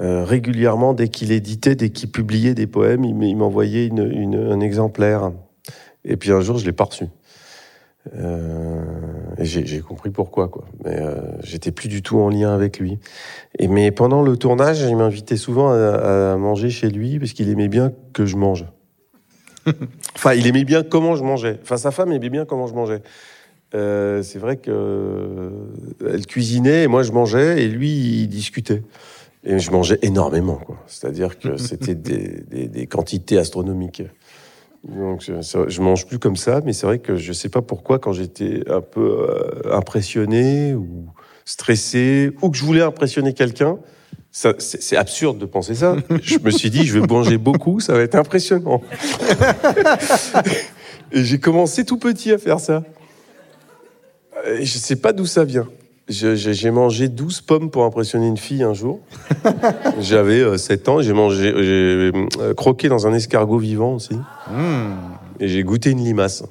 euh, 0.00 0.24
régulièrement. 0.24 0.94
Dès 0.94 1.08
qu'il 1.08 1.32
éditait, 1.32 1.74
dès 1.74 1.90
qu'il 1.90 2.10
publiait 2.10 2.54
des 2.54 2.66
poèmes, 2.66 3.04
il 3.04 3.36
m'envoyait 3.36 3.86
une, 3.86 4.10
une- 4.10 4.36
un 4.36 4.60
exemplaire. 4.60 5.32
Et 6.04 6.16
puis 6.16 6.30
un 6.32 6.40
jour, 6.40 6.56
je 6.58 6.64
l'ai 6.64 6.72
pas 6.72 6.84
reçu. 6.84 7.04
Euh, 8.16 8.82
et 9.38 9.44
j'ai 9.44 9.80
compris 9.80 10.10
pourquoi, 10.10 10.48
quoi. 10.48 10.64
Mais 10.84 10.96
euh, 11.00 11.20
j'étais 11.42 11.70
plus 11.70 11.88
du 11.88 12.02
tout 12.02 12.18
en 12.18 12.28
lien 12.30 12.54
avec 12.54 12.78
lui. 12.78 12.98
Et 13.58 13.68
mais 13.68 13.90
pendant 13.90 14.22
le 14.22 14.36
tournage, 14.36 14.80
il 14.80 14.96
m'invitait 14.96 15.36
souvent 15.36 15.70
à, 15.70 16.32
à 16.32 16.36
manger 16.36 16.70
chez 16.70 16.88
lui 16.88 17.18
parce 17.18 17.32
qu'il 17.32 17.48
aimait 17.50 17.68
bien 17.68 17.92
que 18.12 18.24
je 18.26 18.36
mange. 18.36 18.64
enfin, 20.16 20.32
il 20.34 20.46
aimait 20.46 20.64
bien 20.64 20.82
comment 20.82 21.14
je 21.16 21.22
mangeais. 21.24 21.58
Enfin, 21.62 21.76
sa 21.76 21.90
femme 21.90 22.12
aimait 22.12 22.30
bien 22.30 22.44
comment 22.46 22.66
je 22.66 22.74
mangeais. 22.74 23.02
euh, 23.74 24.22
c'est 24.22 24.38
vrai 24.38 24.56
que 24.56 25.50
elle 26.08 26.26
cuisinait 26.26 26.84
et 26.84 26.86
moi 26.88 27.02
je 27.02 27.12
mangeais 27.12 27.62
et 27.62 27.68
lui 27.68 27.90
il 28.22 28.28
discutait. 28.28 28.82
Et 29.44 29.58
je 29.58 29.70
mangeais 29.70 29.98
énormément, 30.02 30.56
quoi. 30.56 30.76
C'est-à-dire 30.86 31.38
que 31.38 31.56
c'était 31.68 31.94
des, 31.94 32.42
des- 32.50 32.68
des 32.68 32.86
quantités 32.86 33.38
astronomiques. 33.38 34.02
Donc 34.84 35.22
je, 35.22 35.80
mange 35.80 36.06
plus 36.06 36.18
comme 36.18 36.36
ça, 36.36 36.60
mais 36.64 36.72
c'est 36.72 36.86
vrai 36.86 36.98
que 36.98 37.16
je 37.16 37.32
sais 37.32 37.50
pas 37.50 37.60
pourquoi 37.60 37.98
quand 37.98 38.12
j'étais 38.12 38.62
un 38.68 38.80
peu 38.80 39.28
euh, 39.28 39.74
impressionné 39.74 40.74
ou 40.74 41.06
stressé 41.44 42.30
ou 42.40 42.50
que 42.50 42.56
je 42.56 42.64
voulais 42.64 42.80
impressionner 42.80 43.34
quelqu'un, 43.34 43.78
c'est 44.30 44.96
absurde 44.96 45.38
de 45.38 45.44
penser 45.44 45.74
ça. 45.74 45.96
Je 46.22 46.38
me 46.38 46.50
suis 46.50 46.70
dit, 46.70 46.86
je 46.86 46.98
vais 46.98 47.06
manger 47.06 47.36
beaucoup, 47.36 47.80
ça 47.80 47.94
va 47.94 48.00
être 48.00 48.14
impressionnant. 48.14 48.80
Et 51.12 51.24
j'ai 51.24 51.40
commencé 51.40 51.84
tout 51.84 51.98
petit 51.98 52.30
à 52.30 52.38
faire 52.38 52.60
ça. 52.60 52.84
Et 54.46 54.64
je 54.64 54.78
sais 54.78 54.94
pas 54.94 55.12
d'où 55.12 55.26
ça 55.26 55.44
vient. 55.44 55.68
J'ai 56.10 56.70
mangé 56.72 57.08
12 57.08 57.40
pommes 57.40 57.70
pour 57.70 57.84
impressionner 57.84 58.26
une 58.26 58.36
fille 58.36 58.64
un 58.64 58.74
jour. 58.74 58.98
J'avais 60.00 60.40
euh, 60.40 60.56
7 60.58 60.88
ans, 60.88 61.00
j'ai 61.02 61.12
mangé, 61.12 61.52
j'ai 61.56 62.10
euh, 62.40 62.52
croqué 62.54 62.88
dans 62.88 63.06
un 63.06 63.14
escargot 63.14 63.58
vivant 63.58 63.94
aussi. 63.94 64.18
Et 65.38 65.46
j'ai 65.48 65.62
goûté 65.62 65.90
une 65.90 66.04
limace. 66.04 66.42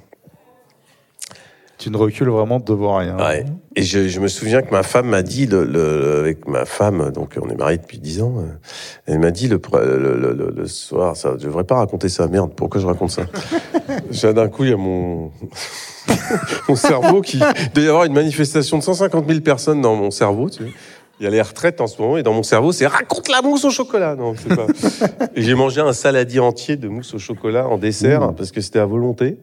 Tu 1.78 1.89
ne 1.89 1.98
recules 1.98 2.30
vraiment 2.30 2.60
devant 2.60 2.98
rien. 2.98 3.17
Ouais. 3.17 3.45
Et 3.76 3.84
je, 3.84 4.08
je 4.08 4.19
me 4.19 4.28
souviens 4.28 4.62
que 4.62 4.72
ma 4.72 4.84
femme 4.84 5.08
m'a 5.08 5.22
dit, 5.22 5.45
le, 5.45 5.63
le- 5.63 6.19
avec 6.19 6.45
ma 6.48 6.65
femme, 6.65 7.12
donc 7.12 7.38
on 7.41 7.50
est 7.50 7.56
mariés 7.56 7.78
depuis 7.78 8.00
10 8.00 8.22
ans, 8.22 8.36
euh, 8.39 8.48
elle 9.06 9.19
m'a 9.19 9.32
dit 9.32 9.48
le, 9.48 9.60
soir, 10.67 11.15
ça, 11.15 11.36
je 11.39 11.45
devrais 11.45 11.63
pas 11.63 11.76
raconter 11.76 12.10
ça, 12.10 12.28
merde, 12.28 12.52
pourquoi 12.56 12.82
je 12.82 12.88
raconte 12.88 13.12
ça? 13.12 13.24
D'un 14.34 14.48
coup, 14.50 14.63
il 14.65 14.72
y 14.72 14.74
a 14.74 14.78
mon, 14.78 15.32
mon 16.69 16.76
cerveau 16.76 17.22
qui... 17.22 17.38
Il 17.38 17.72
doit 17.74 17.84
y 17.84 17.88
avoir 17.88 18.04
une 18.06 18.13
manifestation 18.13 18.78
de 18.78 18.84
150 18.84 19.28
000 19.28 19.41
personnes 19.41 19.82
dans 19.82 19.95
mon 19.95 20.12
cerveau, 20.12 20.50
tu 20.50 20.63
sais. 20.63 20.72
Il 21.19 21.26
y 21.26 21.28
a 21.28 21.32
les 21.32 21.41
retraites 21.41 21.82
en 21.82 21.88
ce 21.88 22.02
moment, 22.02 22.17
et 22.17 22.24
dans 22.24 22.32
mon 22.32 22.43
cerveau, 22.43 22.72
c'est 22.72 22.88
raconte 22.88 23.28
la 23.28 23.41
mousse 23.41 23.65
au 23.65 23.72
chocolat. 23.72 24.15
Non, 24.15 24.36
c'est 24.38 24.56
pas. 24.56 24.67
Et 25.36 25.41
j'ai 25.41 25.54
mangé 25.54 25.82
un 25.82 25.91
saladier 25.91 26.39
entier 26.39 26.78
de 26.78 26.88
mousse 26.88 27.13
au 27.13 27.19
chocolat 27.19 27.67
en 27.67 27.78
dessert, 27.78 28.34
parce 28.36 28.52
que 28.52 28.62
c'était 28.62 28.80
à 28.80 28.86
volonté. 28.86 29.38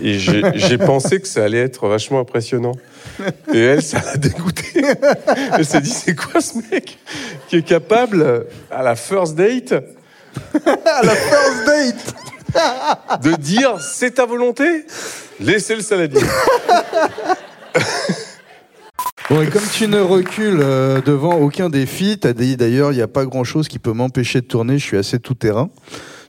Et 0.00 0.18
j'ai 0.18 0.42
j'ai 0.54 0.78
pensé 0.78 1.20
que 1.20 1.28
ça 1.28 1.44
allait 1.44 1.60
être 1.60 1.86
vachement 1.86 2.18
impressionnant. 2.18 2.72
Et 3.54 3.60
elle, 3.60 3.82
ça 3.82 4.00
l'a 4.04 4.16
dégoûté. 4.16 4.82
Elle 5.56 5.66
s'est 5.66 5.80
dit, 5.80 5.90
c'est 5.90 6.14
quoi 6.14 6.40
ce 6.40 6.58
mec 6.70 6.98
qui 7.48 7.56
est 7.56 7.62
capable, 7.62 8.46
à 8.70 8.82
la 8.82 8.96
first 8.96 9.36
date, 9.36 9.72
à 9.74 11.02
la 11.04 11.14
first 11.14 11.66
date 11.66 12.14
de 13.22 13.36
dire, 13.36 13.80
c'est 13.80 14.12
ta 14.12 14.26
volonté? 14.26 14.84
Laissez 15.40 15.76
le 15.76 15.82
saladier. 15.82 16.20
Bon, 19.30 19.40
et 19.40 19.46
comme 19.46 19.62
tu 19.72 19.88
ne 19.88 20.00
recules 20.00 20.60
euh, 20.60 21.00
devant 21.00 21.36
aucun 21.36 21.70
défi, 21.70 22.18
t'as 22.18 22.34
dit 22.34 22.56
d'ailleurs, 22.58 22.92
il 22.92 22.96
n'y 22.96 23.02
a 23.02 23.08
pas 23.08 23.24
grand 23.24 23.44
chose 23.44 23.66
qui 23.66 23.78
peut 23.78 23.92
m'empêcher 23.92 24.42
de 24.42 24.46
tourner, 24.46 24.78
je 24.78 24.84
suis 24.84 24.98
assez 24.98 25.18
tout 25.20 25.32
terrain. 25.32 25.70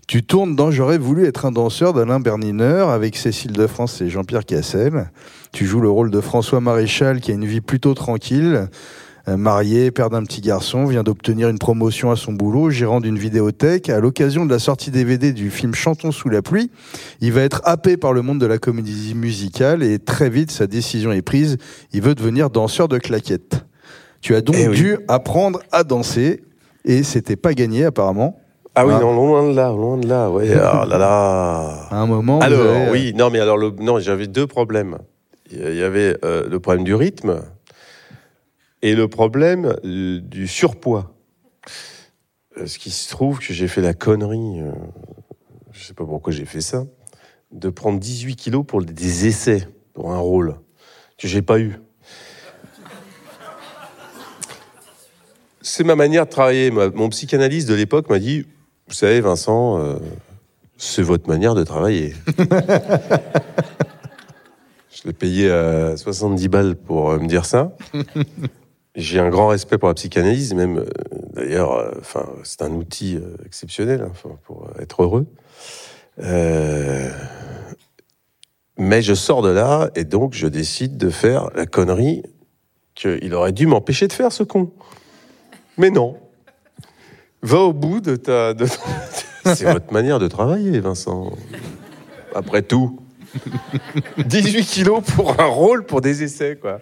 Tu 0.08 0.24
tournes 0.24 0.56
dans 0.56 0.70
J'aurais 0.70 0.98
voulu 0.98 1.26
être 1.26 1.46
un 1.46 1.52
danseur 1.52 1.94
d'Alain 1.94 2.20
Bernineur 2.20 2.90
avec 2.90 3.18
Cécile 3.18 3.54
de 3.54 3.68
France 3.68 4.00
et 4.02 4.10
Jean-Pierre 4.10 4.46
Cassel. 4.46 5.10
Tu 5.52 5.66
joues 5.66 5.82
le 5.82 5.90
rôle 5.90 6.12
de 6.12 6.22
François 6.22 6.62
Maréchal 6.62 7.20
qui 7.20 7.32
a 7.32 7.34
une 7.34 7.46
vie 7.46 7.62
plutôt 7.62 7.94
tranquille. 7.94 8.68
Euh, 9.30 9.38
marié, 9.38 9.90
père 9.92 10.10
d'un 10.10 10.24
petit 10.24 10.42
garçon, 10.42 10.84
vient 10.86 11.02
d'obtenir 11.02 11.48
une 11.48 11.58
promotion 11.58 12.12
à 12.12 12.18
son 12.18 12.34
boulot, 12.34 12.70
gérant 12.70 13.00
d'une 13.00 13.18
vidéothèque. 13.18 13.90
À 13.90 14.02
l'occasion 14.02 14.46
de 14.46 14.52
la 14.52 14.60
sortie 14.60 14.92
DVD 14.92 15.32
du 15.32 15.50
film 15.50 15.74
Chantons 15.74 16.12
sous 16.12 16.28
la 16.28 16.42
pluie, 16.42 16.70
il 17.22 17.32
va 17.32 17.42
être 17.42 17.62
happé 17.64 17.96
par 17.96 18.12
le 18.12 18.22
monde 18.22 18.40
de 18.42 18.46
la 18.46 18.58
comédie 18.58 19.14
musicale 19.16 19.82
et 19.82 19.98
très 19.98 20.30
vite 20.30 20.52
sa 20.52 20.68
décision 20.68 21.14
est 21.14 21.22
prise. 21.22 21.58
Il 21.94 22.02
veut 22.02 22.16
devenir 22.16 22.50
danseur 22.50 22.90
de 22.90 22.98
claquettes. 22.98 23.66
Tu 24.20 24.36
as 24.36 24.42
donc 24.42 24.58
Eh 24.60 24.68
oui. 24.68 24.76
dû 24.76 24.98
apprendre 25.08 25.62
à 25.72 25.86
danser 25.86 26.44
et 26.84 27.04
c'était 27.04 27.38
pas 27.38 27.54
gagné 27.54 27.86
apparemment. 27.86 28.38
Ah 28.76 28.86
oui, 28.86 28.94
Ah. 28.94 29.00
non, 29.00 29.16
loin 29.16 29.50
de 29.50 29.56
là, 29.56 29.70
loin 29.70 29.98
de 29.98 30.08
là, 30.08 30.30
ouais. 30.32 30.50
Ah 30.62 30.86
là 30.86 30.98
là. 30.98 31.88
À 31.92 31.96
un 32.02 32.08
moment, 32.08 32.40
Alors, 32.40 32.60
avez- 32.60 32.92
oui, 32.92 33.14
non, 33.16 33.30
mais 33.30 33.40
alors, 33.40 33.56
le, 33.58 33.72
non, 33.80 34.00
j'avais 34.00 34.28
deux 34.28 34.48
problèmes. 34.48 34.98
Il 35.50 35.76
y 35.76 35.84
avait 35.84 36.18
euh, 36.26 36.44
le 36.50 36.60
problème 36.60 36.84
du 36.84 36.96
rythme 36.96 37.36
et 38.84 38.94
le 38.96 39.08
problème 39.08 39.76
euh, 39.86 40.20
du 40.20 40.46
surpoids. 40.48 41.16
Euh, 42.58 42.68
Ce 42.68 42.78
qui 42.78 42.92
se 42.92 43.10
trouve 43.10 43.40
que 43.40 43.52
j'ai 43.54 43.68
fait 43.68 43.82
la 43.82 43.94
connerie, 43.96 44.60
euh, 44.62 44.72
je 45.72 45.84
sais 45.84 45.94
pas 45.96 46.06
pourquoi 46.06 46.32
j'ai 46.34 46.46
fait 46.46 46.62
ça, 46.62 46.86
de 47.52 47.70
prendre 47.70 47.98
18 48.00 48.36
kilos 48.36 48.64
pour 48.68 48.84
des 48.84 49.26
essais, 49.26 49.68
pour 49.94 50.12
un 50.12 50.20
rôle 50.20 50.56
que 51.18 51.28
j'ai 51.28 51.42
pas 51.42 51.60
eu. 51.60 51.78
C'est 55.62 55.86
ma 55.86 55.96
manière 55.96 56.26
de 56.26 56.32
travailler. 56.32 56.70
Ma- 56.72 56.90
mon 56.90 57.08
psychanalyste 57.10 57.70
de 57.70 57.74
l'époque 57.74 58.10
m'a 58.10 58.20
dit, 58.20 58.46
vous 58.88 58.94
savez, 58.94 59.22
Vincent, 59.22 59.80
euh, 59.80 59.96
c'est 60.78 61.02
votre 61.04 61.30
manière 61.30 61.56
de 61.56 61.64
travailler. 61.64 62.14
Je 64.92 65.08
l'ai 65.08 65.14
payé 65.14 65.50
à 65.50 65.96
70 65.96 66.48
balles 66.50 66.76
pour 66.76 67.12
euh, 67.12 67.20
me 67.20 67.28
dire 67.28 67.46
ça. 67.46 67.76
J'ai 68.96 69.20
un 69.20 69.30
grand 69.30 69.48
respect 69.48 69.80
pour 69.80 69.88
la 69.88 69.96
psychanalyse, 69.96 70.54
même 70.54 70.78
euh, 70.78 70.86
d'ailleurs, 71.34 71.74
euh, 71.74 71.92
enfin, 72.00 72.30
c'est 72.44 72.62
un 72.62 72.72
outil 72.72 73.16
euh, 73.16 73.36
exceptionnel 73.46 74.02
hein, 74.02 74.12
pour 74.44 74.70
être 74.80 75.02
heureux. 75.02 75.26
Mais 78.78 79.02
je 79.02 79.14
sors 79.14 79.42
de 79.42 79.50
là 79.50 79.90
et 79.96 80.04
donc 80.04 80.34
je 80.34 80.48
décide 80.48 80.98
de 80.98 81.10
faire 81.10 81.50
la 81.56 81.66
connerie 81.66 82.24
qu'il 82.96 83.34
aurait 83.34 83.52
dû 83.52 83.66
m'empêcher 83.66 84.08
de 84.08 84.14
faire, 84.14 84.32
ce 84.32 84.44
con. 84.44 84.72
Mais 85.78 85.90
non. 85.90 86.18
Va 87.42 87.60
au 87.60 87.74
bout 87.74 88.00
de 88.00 88.16
ta. 88.16 88.54
C'est 89.46 89.72
votre 89.72 89.92
manière 89.92 90.20
de 90.20 90.28
travailler, 90.28 90.80
Vincent. 90.80 91.32
Après 92.36 92.62
tout. 92.62 93.00
18 94.18 94.66
kilos 94.66 95.04
pour 95.16 95.40
un 95.40 95.46
rôle 95.46 95.86
pour 95.86 96.02
des 96.02 96.24
essais, 96.24 96.58
quoi. 96.60 96.80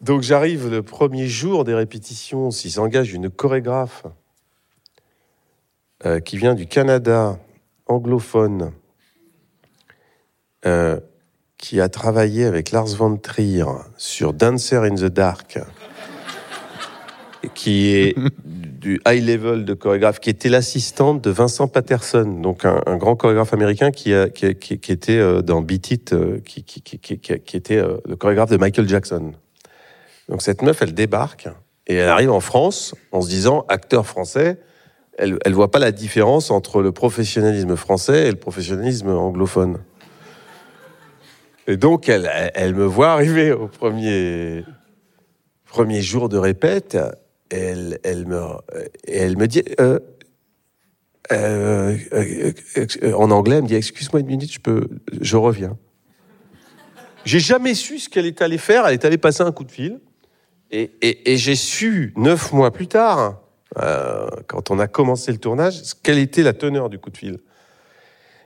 Donc 0.00 0.22
j'arrive 0.22 0.68
le 0.70 0.82
premier 0.82 1.26
jour 1.26 1.64
des 1.64 1.74
répétitions, 1.74 2.50
s'il 2.50 2.70
s'engage 2.70 3.12
une 3.12 3.30
chorégraphe 3.30 4.04
euh, 6.04 6.20
qui 6.20 6.36
vient 6.36 6.54
du 6.54 6.66
Canada, 6.66 7.38
anglophone, 7.86 8.72
euh, 10.66 11.00
qui 11.56 11.80
a 11.80 11.88
travaillé 11.88 12.44
avec 12.44 12.70
Lars 12.72 12.86
von 12.88 13.16
Trier 13.16 13.64
sur 13.96 14.32
Dancer 14.34 14.76
in 14.84 14.94
the 14.96 15.04
Dark, 15.06 15.58
qui 17.54 17.88
est 17.94 18.14
du 18.44 19.00
high 19.06 19.24
level 19.24 19.64
de 19.64 19.72
chorégraphe, 19.72 20.20
qui 20.20 20.28
était 20.28 20.50
l'assistante 20.50 21.22
de 21.24 21.30
Vincent 21.30 21.68
Patterson, 21.68 22.24
donc 22.42 22.66
un, 22.66 22.82
un 22.86 22.96
grand 22.98 23.16
chorégraphe 23.16 23.54
américain 23.54 23.90
qui, 23.90 24.12
a, 24.12 24.28
qui, 24.28 24.44
a- 24.46 24.54
qui- 24.54 24.78
qui 24.78 24.92
était 24.92 25.42
dans 25.42 25.62
Beat 25.62 25.90
It, 25.90 26.14
qui 26.44 27.56
était 27.56 27.78
euh, 27.78 27.96
le 28.06 28.16
chorégraphe 28.16 28.50
de 28.50 28.58
Michael 28.58 28.86
Jackson. 28.86 29.32
Donc 30.28 30.42
cette 30.42 30.62
meuf, 30.62 30.82
elle 30.82 30.94
débarque 30.94 31.48
et 31.86 31.94
elle 31.94 32.08
arrive 32.08 32.30
en 32.30 32.40
France 32.40 32.94
en 33.12 33.20
se 33.20 33.28
disant 33.28 33.64
acteur 33.68 34.06
français. 34.06 34.58
Elle, 35.18 35.38
elle 35.44 35.54
voit 35.54 35.70
pas 35.70 35.78
la 35.78 35.92
différence 35.92 36.50
entre 36.50 36.82
le 36.82 36.92
professionnalisme 36.92 37.76
français 37.76 38.28
et 38.28 38.30
le 38.30 38.36
professionnalisme 38.36 39.08
anglophone. 39.08 39.78
Et 41.68 41.76
donc 41.76 42.08
elle, 42.08 42.30
elle, 42.54 42.74
me 42.74 42.84
voit 42.84 43.12
arriver 43.12 43.52
au 43.52 43.66
premier 43.66 44.64
premier 45.66 46.00
jour 46.00 46.28
de 46.28 46.38
répète. 46.38 46.96
et 47.50 47.56
Elle, 47.56 47.98
elle 48.02 48.26
me, 48.26 48.40
elle 49.06 49.36
me 49.36 49.46
dit, 49.46 49.62
euh, 49.80 49.98
euh, 51.32 51.96
euh, 52.12 53.12
en 53.14 53.30
anglais, 53.30 53.56
elle 53.56 53.62
me 53.62 53.68
dit, 53.68 53.74
excuse-moi 53.74 54.20
une 54.20 54.26
minute, 54.26 54.52
je 54.52 54.60
peux, 54.60 54.88
je 55.20 55.36
reviens. 55.36 55.76
J'ai 57.24 57.40
jamais 57.40 57.74
su 57.74 57.98
ce 57.98 58.08
qu'elle 58.08 58.26
est 58.26 58.40
allée 58.40 58.58
faire. 58.58 58.86
Elle 58.86 58.94
est 58.94 59.04
allée 59.04 59.18
passer 59.18 59.42
un 59.42 59.50
coup 59.50 59.64
de 59.64 59.72
fil. 59.72 60.00
Et, 60.70 60.90
et- 61.02 61.32
et 61.32 61.36
j'ai 61.36 61.54
su, 61.56 62.12
neuf 62.16 62.52
mois 62.52 62.70
plus 62.72 62.88
tard, 62.88 63.40
euh, 63.78 64.26
quand 64.48 64.70
on 64.70 64.78
a 64.78 64.86
commencé 64.88 65.30
le 65.32 65.38
tournage, 65.38 65.80
quelle 66.02 66.18
était 66.18 66.42
la 66.42 66.52
teneur 66.52 66.88
du 66.88 66.98
coup 66.98 67.10
de 67.10 67.16
fil. 67.16 67.38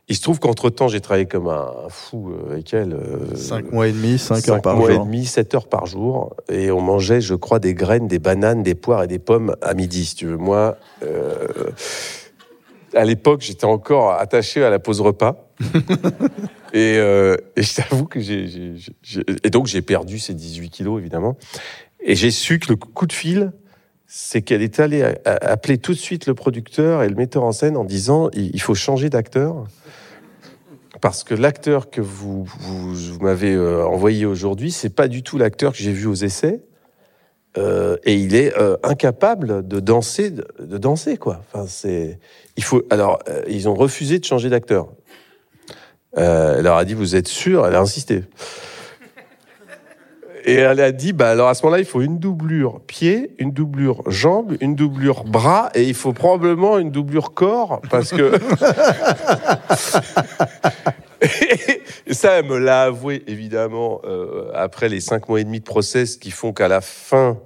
Il 0.08 0.16
se 0.16 0.22
trouve 0.22 0.40
qu'entre-temps, 0.40 0.88
j'ai 0.88 1.00
travaillé 1.00 1.26
comme 1.26 1.46
un 1.48 1.72
fou 1.88 2.32
euh, 2.32 2.52
avec 2.52 2.74
elle. 2.74 2.94
euh, 2.94 3.36
Cinq 3.36 3.70
mois 3.70 3.86
et 3.86 3.92
demi, 3.92 4.18
cinq 4.18 4.48
heures 4.48 4.60
par 4.60 4.76
mois 4.76 4.90
et 4.90 4.94
jour. 4.96 5.04
demi, 5.04 5.24
7 5.24 5.54
heures 5.54 5.68
par 5.68 5.86
jour. 5.86 6.34
Et 6.50 6.72
on 6.72 6.80
mangeait, 6.80 7.20
je 7.20 7.34
crois, 7.36 7.60
des 7.60 7.74
graines, 7.74 8.08
des 8.08 8.18
bananes, 8.18 8.64
des 8.64 8.74
poires 8.74 9.04
et 9.04 9.06
des 9.06 9.20
pommes 9.20 9.54
à 9.62 9.72
midi, 9.74 10.04
si 10.04 10.16
tu 10.16 10.26
veux. 10.26 10.36
Moi, 10.36 10.76
euh, 11.04 11.46
à 12.94 13.04
l'époque, 13.04 13.40
j'étais 13.42 13.66
encore 13.66 14.10
attaché 14.12 14.64
à 14.64 14.70
la 14.70 14.80
pause 14.80 15.00
repas. 15.00 15.48
et, 16.72 16.96
euh, 16.98 17.36
et 17.54 17.62
je 17.62 17.74
t'avoue 17.76 18.06
que 18.06 18.18
j'ai- 18.18 18.74
Et 19.44 19.50
donc, 19.50 19.66
j'ai 19.66 19.82
perdu 19.82 20.18
ces 20.18 20.34
18 20.34 20.70
kilos, 20.70 20.98
évidemment. 20.98 21.36
Et 22.02 22.14
j'ai 22.14 22.30
su 22.30 22.58
que 22.58 22.68
le 22.70 22.76
coup 22.76 23.06
de 23.06 23.12
fil, 23.12 23.52
c'est 24.06 24.42
qu'elle 24.42 24.62
est 24.62 24.80
allée 24.80 25.02
appeler 25.24 25.78
tout 25.78 25.92
de 25.92 25.98
suite 25.98 26.26
le 26.26 26.34
producteur 26.34 27.02
et 27.02 27.08
le 27.08 27.14
metteur 27.14 27.44
en 27.44 27.52
scène 27.52 27.76
en 27.76 27.84
disant 27.84 28.30
il 28.32 28.60
faut 28.60 28.74
changer 28.74 29.10
d'acteur 29.10 29.66
parce 31.00 31.24
que 31.24 31.34
l'acteur 31.34 31.90
que 31.90 32.00
vous, 32.00 32.44
vous, 32.44 33.18
m'avez 33.20 33.54
euh, 33.54 33.86
envoyé 33.86 34.26
aujourd'hui, 34.26 34.70
c'est 34.70 34.90
pas 34.90 35.08
du 35.08 35.22
tout 35.22 35.38
l'acteur 35.38 35.72
que 35.72 35.78
j'ai 35.78 35.92
vu 35.92 36.06
aux 36.06 36.14
essais. 36.14 36.60
Euh, 37.58 37.96
et 38.04 38.14
il 38.14 38.34
est 38.34 38.56
euh, 38.56 38.76
incapable 38.84 39.66
de 39.66 39.80
danser, 39.80 40.30
de, 40.30 40.78
danser 40.78 41.16
quoi. 41.16 41.42
Enfin, 41.52 41.66
c'est, 41.66 42.18
il 42.56 42.62
faut. 42.62 42.82
Alors, 42.90 43.18
ils 43.48 43.68
ont 43.68 43.74
refusé 43.74 44.18
de 44.18 44.24
changer 44.24 44.50
d'acteur. 44.50 44.88
Elle 46.16 46.64
leur 46.64 46.76
a 46.76 46.84
dit, 46.84 46.94
vous 46.94 47.16
êtes 47.16 47.28
sûr? 47.28 47.66
Elle 47.66 47.74
a 47.74 47.80
insisté. 47.80 48.24
Et 50.44 50.54
elle 50.54 50.80
a 50.80 50.92
dit, 50.92 51.12
bah 51.12 51.30
alors 51.30 51.48
à 51.48 51.54
ce 51.54 51.64
moment-là, 51.64 51.80
il 51.80 51.84
faut 51.86 52.00
une 52.00 52.18
doublure 52.18 52.80
pied, 52.80 53.34
une 53.38 53.52
doublure 53.52 54.02
jambe, 54.10 54.56
une 54.60 54.74
doublure 54.74 55.24
bras, 55.24 55.70
et 55.74 55.84
il 55.84 55.94
faut 55.94 56.12
probablement 56.12 56.78
une 56.78 56.90
doublure 56.90 57.34
corps, 57.34 57.80
parce 57.90 58.10
que 58.10 58.32
ça, 62.10 62.38
elle 62.38 62.46
me 62.46 62.58
l'a 62.58 62.84
avoué, 62.84 63.22
évidemment, 63.26 64.00
euh, 64.04 64.50
après 64.54 64.88
les 64.88 65.00
cinq 65.00 65.28
mois 65.28 65.40
et 65.40 65.44
demi 65.44 65.60
de 65.60 65.64
process 65.64 66.16
qui 66.16 66.30
font 66.30 66.52
qu'à 66.52 66.68
la 66.68 66.80
fin 66.80 67.38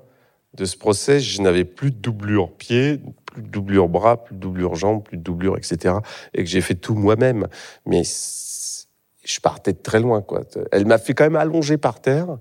de 0.54 0.64
ce 0.64 0.76
process, 0.76 1.22
je 1.22 1.42
n'avais 1.42 1.64
plus 1.64 1.90
de 1.90 1.96
doublure 1.96 2.52
pied, 2.52 3.00
plus 3.26 3.42
de 3.42 3.48
doublure 3.48 3.88
bras, 3.88 4.22
plus 4.24 4.36
de 4.36 4.40
doublure 4.40 4.76
jambe, 4.76 5.02
plus 5.02 5.16
de 5.16 5.22
doublure, 5.22 5.56
etc. 5.56 5.96
Et 6.32 6.44
que 6.44 6.50
j'ai 6.50 6.60
fait 6.60 6.76
tout 6.76 6.94
moi-même. 6.94 7.48
Mais 7.86 8.02
je 8.04 9.40
partais 9.40 9.72
de 9.72 9.78
très 9.78 9.98
loin, 9.98 10.22
quoi. 10.22 10.42
Elle 10.70 10.86
m'a 10.86 10.98
fait 10.98 11.14
quand 11.14 11.24
même 11.24 11.36
allonger 11.36 11.76
par 11.76 12.00
terre 12.00 12.38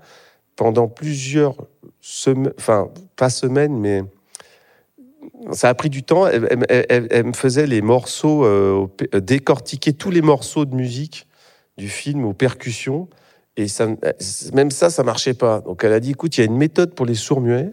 pendant 0.56 0.88
plusieurs 0.88 1.56
semaines, 2.02 2.54
enfin, 2.58 2.90
pas 3.16 3.30
semaines, 3.30 3.78
mais 3.80 4.04
ça 5.52 5.70
a 5.70 5.74
pris 5.74 5.90
du 5.90 6.04
temps. 6.04 6.28
Elle, 6.28 6.48
elle- 6.50 6.66
elle- 6.70 6.86
elle- 6.90 7.08
elle 7.12 7.24
me 7.26 7.34
faisait 7.34 7.68
les 7.68 7.82
morceaux, 7.82 8.46
euh, 8.46 8.88
euh, 9.14 9.20
décortiquer 9.20 9.94
tous 9.94 10.12
les 10.12 10.22
morceaux 10.22 10.66
de 10.66 10.76
musique 10.76 11.28
du 11.78 11.90
film 11.90 12.26
aux 12.26 12.34
percussions. 12.34 13.08
Et 13.58 13.68
ça, 13.68 13.88
même 14.54 14.72
ça, 14.72 14.90
ça 14.90 15.04
marchait 15.04 15.34
pas. 15.34 15.62
Donc 15.62 15.84
elle 15.84 15.94
a 15.94 16.00
dit, 16.00 16.12
écoute, 16.12 16.38
il 16.38 16.42
y 16.42 16.44
a 16.44 16.48
une 16.48 16.58
méthode 16.58 16.94
pour 16.96 17.06
les 17.06 17.16
sourds-muets 17.16 17.72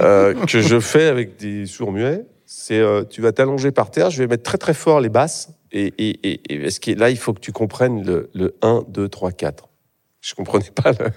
euh, 0.00 0.34
que 0.46 0.60
je 0.60 0.80
fais 0.80 1.06
avec 1.06 1.36
des 1.36 1.66
sourds-muets. 1.66 2.24
C'est, 2.46 2.78
euh, 2.78 3.04
tu 3.04 3.20
vas 3.20 3.32
t'allonger 3.32 3.70
par 3.72 3.90
terre, 3.90 4.10
je 4.10 4.18
vais 4.18 4.26
mettre 4.28 4.42
très 4.42 4.58
très 4.58 4.74
fort 4.74 5.00
les 5.00 5.08
basses. 5.08 5.50
Et, 5.72 5.92
et, 5.98 6.28
et, 6.28 6.40
et 6.54 6.58
parce 6.60 6.78
que 6.78 6.92
là, 6.92 7.10
il 7.10 7.16
faut 7.16 7.32
que 7.32 7.40
tu 7.40 7.50
comprennes 7.52 8.04
le, 8.04 8.30
le 8.32 8.54
1, 8.62 8.84
2, 8.88 9.08
3, 9.08 9.32
4. 9.32 9.68
Je 10.24 10.34
comprenais 10.34 10.70
pas 10.74 10.92
le, 10.92 11.10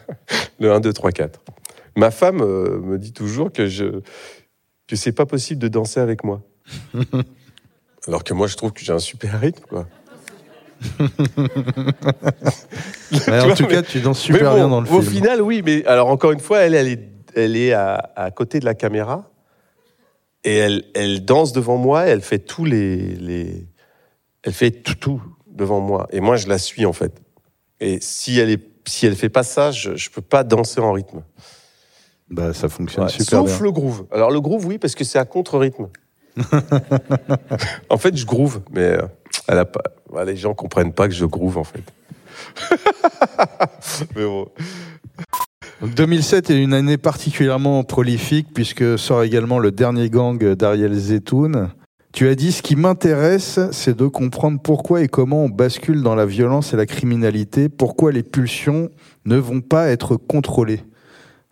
le 0.60 0.74
1, 0.74 0.82
2, 0.82 0.92
3, 0.92 1.12
4. 1.14 1.42
Ma 1.96 2.12
femme 2.12 2.42
euh, 2.42 2.78
me 2.80 2.98
dit 3.00 3.14
toujours 3.14 3.54
que 3.54 3.68
je 3.68 4.02
que 4.88 4.96
c'est 4.98 5.14
pas 5.14 5.26
possible 5.26 5.62
de 5.62 5.68
danser 5.70 6.00
avec 6.02 6.24
moi. 6.26 6.42
Alors 8.08 8.24
que 8.24 8.34
moi, 8.34 8.48
je 8.48 8.56
trouve 8.56 8.72
que 8.74 8.82
j'ai 8.82 8.92
un 8.94 9.00
super 9.00 9.40
rythme, 9.40 9.64
quoi. 9.68 9.88
Mais 13.28 13.40
en 13.40 13.54
tout 13.56 13.64
mais- 13.64 13.70
cas, 13.70 13.82
tu 13.82 14.00
danses 14.00 14.20
super 14.20 14.52
bon, 14.52 14.56
bien 14.56 14.68
dans 14.68 14.82
le 14.82 14.90
Au 14.90 15.02
film. 15.02 15.14
final, 15.14 15.42
oui, 15.42 15.62
mais 15.66 15.86
alors 15.86 16.08
encore 16.10 16.32
une 16.32 16.40
fois, 16.40 16.60
elle, 16.60 16.76
elle 16.76 16.88
est, 16.88 17.10
elle 17.36 17.56
est 17.56 17.74
à, 17.74 18.12
à 18.16 18.32
côté 18.32 18.60
de 18.60 18.66
la 18.66 18.76
caméra 18.76 19.32
et 20.44 20.56
elle, 20.56 20.84
elle 20.94 21.26
danse 21.26 21.52
devant 21.54 21.78
moi. 21.78 22.04
Elle 22.06 22.22
fait 22.22 22.40
tous 22.40 22.64
les, 22.66 23.16
les, 23.16 23.66
elle 24.44 24.54
fait 24.54 24.72
tout, 24.72 24.96
tout 24.96 25.22
devant 25.48 25.80
moi. 25.80 26.08
Et 26.12 26.20
moi, 26.20 26.36
je 26.38 26.48
la 26.48 26.58
suis 26.58 26.86
en 26.86 26.94
fait. 26.94 27.14
Et 27.80 27.98
si 28.02 28.40
elle 28.40 28.50
est, 28.52 28.62
si 28.90 29.06
elle 29.06 29.16
fait 29.16 29.30
pas 29.30 29.44
ça, 29.44 29.72
je, 29.72 29.96
je 29.96 30.10
peux 30.10 30.22
pas 30.22 30.44
danser 30.44 30.80
en 30.80 30.92
rythme. 30.92 31.22
Bah, 32.30 32.54
ça 32.54 32.68
fonctionne 32.70 33.06
Ouais, 33.06 33.10
super 33.10 33.40
Sauf 33.40 33.56
bien. 33.56 33.64
le 33.64 33.72
groove. 33.72 34.06
Alors 34.12 34.32
le 34.32 34.42
groove, 34.42 34.66
oui, 34.66 34.78
parce 34.78 34.96
que 34.96 35.04
c'est 35.04 35.20
à 35.20 35.26
contre-rythme. 35.26 35.88
en 37.90 37.98
fait, 37.98 38.16
je 38.16 38.26
groove, 38.26 38.62
mais 38.72 38.82
euh, 38.82 39.02
elle 39.48 39.60
a 39.60 39.66
pas, 39.66 39.82
ouais, 40.10 40.26
les 40.26 40.36
gens 40.36 40.54
comprennent 40.54 40.94
pas 40.94 41.08
que 41.08 41.14
je 41.14 41.26
groove 41.26 41.58
en 41.58 41.64
fait. 41.64 41.82
mais 44.16 44.26
bon. 44.26 44.48
Donc 45.82 45.94
2007 45.96 46.50
est 46.50 46.62
une 46.62 46.74
année 46.74 46.98
particulièrement 46.98 47.84
prolifique 47.84 48.48
puisque 48.54 48.98
sort 49.00 49.24
également 49.24 49.60
le 49.60 49.72
dernier 49.72 50.10
gang 50.10 50.38
d'Ariel 50.54 50.94
Zetoun. 50.94 51.70
Tu 52.18 52.28
as 52.28 52.34
dit 52.34 52.52
ce 52.52 52.64
qui 52.64 52.76
m'intéresse, 52.76 53.60
c'est 53.72 53.96
de 53.96 54.08
comprendre 54.08 54.60
pourquoi 54.60 55.04
et 55.04 55.08
comment 55.08 55.44
on 55.44 55.50
bascule 55.50 56.02
dans 56.02 56.16
la 56.16 56.26
violence 56.26 56.74
et 56.74 56.76
la 56.76 56.88
criminalité, 56.88 57.70
pourquoi 57.70 58.12
les 58.12 58.24
pulsions 58.24 58.90
ne 59.26 59.38
vont 59.38 59.62
pas 59.62 59.90
être 59.90 60.16
contrôlées. 60.16 60.82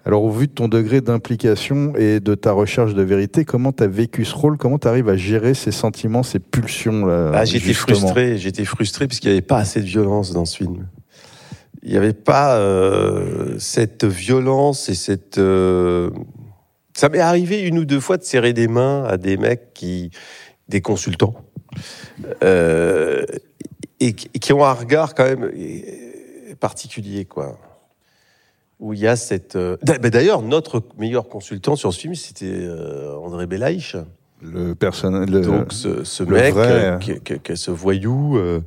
Alors 0.06 0.24
au 0.24 0.32
vu 0.32 0.48
de 0.48 0.52
ton 0.54 0.68
degré 0.68 1.02
d'implication 1.02 1.94
et 1.96 2.20
de 2.20 2.34
ta 2.34 2.52
recherche 2.52 2.96
de 2.96 3.04
vérité, 3.04 3.46
comment 3.46 3.74
tu 3.74 3.84
as 3.84 3.88
vécu 3.88 4.26
ce 4.26 4.34
rôle? 4.34 4.58
Comment 4.58 4.80
tu 4.80 4.88
arrives 4.88 5.08
à 5.08 5.16
gérer 5.16 5.54
ces 5.54 5.72
sentiments, 5.72 6.24
ces 6.24 6.40
pulsions 6.40 7.06
là 7.06 7.30
Ah, 7.36 7.46
j'étais 7.46 7.74
frustré, 7.74 8.40
j'étais 8.40 8.66
frustré 8.66 9.06
parce 9.08 9.20
qu'il 9.20 9.30
n'y 9.30 9.36
avait 9.38 9.46
pas 9.46 9.60
assez 9.60 9.82
de 9.82 9.86
violence 9.86 10.34
dans 10.34 10.46
ce 10.46 10.58
film. 10.58 10.88
Il 11.84 11.92
n'y 11.92 11.98
avait 11.98 12.14
pas 12.14 12.58
euh, 12.58 13.54
cette 13.60 14.04
violence 14.04 14.90
et 14.90 14.96
cette. 14.96 15.38
euh, 15.38 16.10
Ça 16.98 17.08
m'est 17.10 17.20
arrivé 17.20 17.62
une 17.62 17.78
ou 17.78 17.86
deux 17.86 18.00
fois 18.00 18.18
de 18.18 18.24
serrer 18.24 18.54
des 18.54 18.68
mains 18.68 19.04
à 19.04 19.18
des 19.18 19.38
mecs 19.38 19.76
qui, 19.76 20.10
des 20.70 20.82
consultants, 20.82 21.36
euh, 22.44 23.26
et, 24.00 24.14
qui- 24.14 24.30
et 24.34 24.40
qui 24.40 24.54
ont 24.54 24.64
un 24.66 24.74
regard 24.74 25.14
quand 25.16 25.26
même 25.26 25.52
particulier, 26.60 27.26
quoi. 27.26 27.58
Où 28.80 28.94
il 28.94 29.00
y 29.00 29.08
a 29.08 29.16
cette. 29.16 29.56
euh, 29.56 29.78
ben 29.84 30.00
D'ailleurs, 30.10 30.42
notre 30.42 30.84
meilleur 30.98 31.30
consultant 31.30 31.76
sur 31.76 31.94
ce 31.94 32.00
film, 32.00 32.16
c'était 32.16 32.46
euh, 32.52 33.16
André 33.18 33.48
Belaïch. 33.48 33.96
Le 34.42 34.76
personnage, 34.76 35.30
le- 35.30 35.42
Donc 35.42 35.72
ce, 35.72 36.04
ce 36.04 36.24
le 36.24 36.36
mec, 36.36 36.54
vrai, 36.54 36.68
euh, 36.68 36.98
qui- 36.98 37.20
qui- 37.22 37.40
qui- 37.40 37.56
ce 37.58 37.72
voyou, 37.72 38.38
euh, 38.38 38.60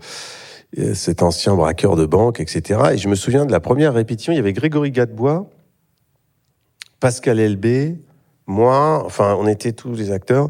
cet 0.95 1.23
ancien 1.23 1.55
braqueur 1.55 1.95
de 1.97 2.07
banque, 2.07 2.41
etc. 2.41 2.81
Et 2.95 2.99
je 2.99 3.09
me 3.09 3.15
souviens 3.15 3.45
de 3.45 3.53
la 3.53 3.61
première 3.61 3.93
répétition, 3.93 4.33
il 4.33 4.37
y 4.37 4.39
avait 4.39 4.53
Grégory 4.55 4.93
Gadebois, 4.93 5.49
Pascal 7.01 7.39
Elbé, 7.39 7.97
moi, 8.49 9.03
enfin 9.05 9.37
on 9.39 9.47
était 9.47 9.73
tous 9.73 9.95
les 9.95 10.11
acteurs, 10.11 10.49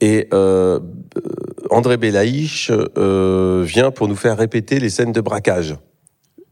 et 0.00 0.28
euh, 0.34 0.80
euh, 1.16 1.20
André 1.70 1.96
Belaïch 1.96 2.70
euh, 2.98 3.62
vient 3.64 3.90
pour 3.90 4.08
nous 4.08 4.16
faire 4.16 4.36
répéter 4.36 4.78
les 4.80 4.90
scènes 4.90 5.12
de 5.12 5.20
braquage. 5.22 5.76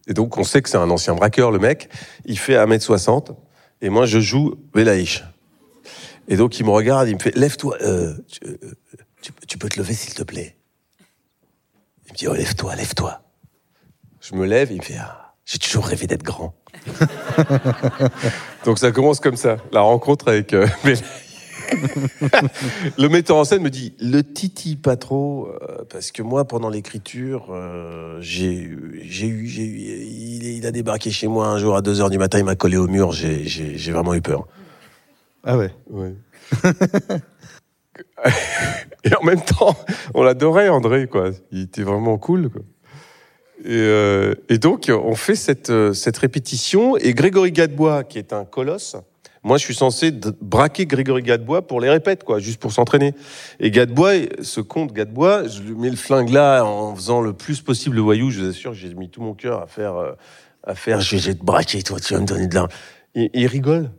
Et 0.06 0.14
donc 0.14 0.38
on 0.38 0.44
sait 0.44 0.62
que 0.62 0.68
c'est 0.70 0.78
un 0.78 0.88
ancien 0.90 1.14
braqueur, 1.14 1.50
le 1.50 1.58
mec, 1.58 1.88
il 2.24 2.38
fait 2.38 2.54
1m60, 2.54 3.34
et 3.82 3.88
moi 3.90 4.06
je 4.06 4.20
joue 4.20 4.54
Belaïch. 4.72 5.24
Et 6.28 6.36
donc 6.36 6.58
il 6.58 6.64
me 6.64 6.70
regarde, 6.70 7.08
il 7.08 7.14
me 7.16 7.20
fait 7.20 7.36
lève-toi, 7.36 7.76
euh, 7.82 8.14
tu, 8.30 8.40
euh, 8.46 8.56
tu- 9.20 9.32
tu 9.48 9.58
peux 9.58 9.68
te 9.68 9.78
lever 9.78 9.94
s'il 9.94 10.14
te 10.14 10.22
plaît? 10.22 10.56
Il 12.06 12.12
me 12.12 12.16
dit 12.16 12.28
oh, 12.28 12.34
lève-toi, 12.34 12.76
lève-toi. 12.76 13.20
Je 14.20 14.34
me 14.36 14.46
lève, 14.46 14.70
il 14.70 14.78
me 14.78 14.82
fait 14.82 14.96
ah, 14.98 15.34
j'ai 15.44 15.58
toujours 15.58 15.86
rêvé 15.86 16.06
d'être 16.06 16.22
grand. 16.22 16.54
donc 18.64 18.78
ça 18.78 18.92
commence 18.92 19.20
comme 19.20 19.36
ça, 19.36 19.56
la 19.72 19.80
rencontre 19.80 20.28
avec 20.28 20.52
euh, 20.52 20.66
le 22.98 23.08
metteur 23.08 23.36
en 23.38 23.44
scène 23.44 23.62
me 23.62 23.70
dit 23.70 23.94
le 23.98 24.22
titi 24.22 24.76
pas 24.76 24.96
trop 24.96 25.48
euh, 25.48 25.84
parce 25.90 26.12
que 26.12 26.22
moi 26.22 26.44
pendant 26.44 26.68
l'écriture 26.68 27.46
euh, 27.50 28.18
j'ai 28.20 28.70
j'ai 29.02 29.26
eu 29.26 29.46
j'ai 29.46 29.64
eu 29.64 29.78
il, 29.78 30.44
il 30.44 30.66
a 30.66 30.72
débarqué 30.72 31.10
chez 31.10 31.26
moi 31.26 31.46
un 31.48 31.58
jour 31.58 31.74
à 31.74 31.80
2 31.80 32.02
heures 32.02 32.10
du 32.10 32.18
matin 32.18 32.38
il 32.38 32.44
m'a 32.44 32.54
collé 32.54 32.76
au 32.76 32.86
mur 32.86 33.12
j'ai 33.12 33.44
j'ai 33.44 33.78
j'ai 33.78 33.92
vraiment 33.92 34.12
eu 34.12 34.20
peur 34.20 34.46
Ah 35.44 35.56
ouais. 35.56 35.70
Ouais. 35.90 36.14
et 39.04 39.14
en 39.14 39.24
même 39.24 39.40
temps, 39.42 39.76
on 40.14 40.22
l'adorait, 40.22 40.68
André, 40.68 41.06
quoi. 41.06 41.30
Il 41.50 41.62
était 41.62 41.82
vraiment 41.82 42.18
cool, 42.18 42.50
quoi. 42.50 42.62
Et, 43.64 43.70
euh, 43.70 44.34
et 44.50 44.58
donc, 44.58 44.90
on 44.90 45.14
fait 45.14 45.34
cette, 45.34 45.70
euh, 45.70 45.94
cette 45.94 46.18
répétition. 46.18 46.96
Et 46.98 47.14
Grégory 47.14 47.50
Gadebois, 47.50 48.04
qui 48.04 48.18
est 48.18 48.32
un 48.32 48.44
colosse, 48.44 48.96
moi, 49.42 49.58
je 49.58 49.64
suis 49.64 49.74
censé 49.74 50.10
braquer 50.40 50.86
Grégory 50.86 51.22
Gadebois 51.22 51.66
pour 51.66 51.80
les 51.80 51.90
répètes, 51.90 52.24
quoi, 52.24 52.38
juste 52.38 52.58
pour 52.58 52.72
s'entraîner. 52.72 53.14
Et 53.60 53.70
Gadebois, 53.70 54.12
ce 54.42 54.60
compte 54.62 54.92
Gadebois, 54.92 55.46
je 55.48 55.60
lui 55.60 55.74
mets 55.74 55.90
le 55.90 55.96
flingue 55.96 56.30
là 56.30 56.64
en 56.64 56.94
faisant 56.94 57.20
le 57.20 57.34
plus 57.34 57.60
possible 57.60 57.96
le 57.96 58.02
voyou. 58.02 58.30
Je 58.30 58.40
vous 58.40 58.48
assure 58.48 58.72
j'ai 58.72 58.94
mis 58.94 59.10
tout 59.10 59.20
mon 59.20 59.34
cœur 59.34 59.60
à 59.60 59.66
faire, 59.66 59.96
euh, 59.96 60.12
à 60.62 60.74
faire, 60.74 61.02
je 61.02 61.16
vais 61.16 61.34
te 61.34 61.44
braquer, 61.44 61.82
toi, 61.82 62.00
tu 62.00 62.14
vas 62.14 62.20
me 62.20 62.26
donner 62.26 62.46
de 62.46 62.54
l'argent. 62.54 62.74
Il 63.14 63.46
rigole. 63.46 63.90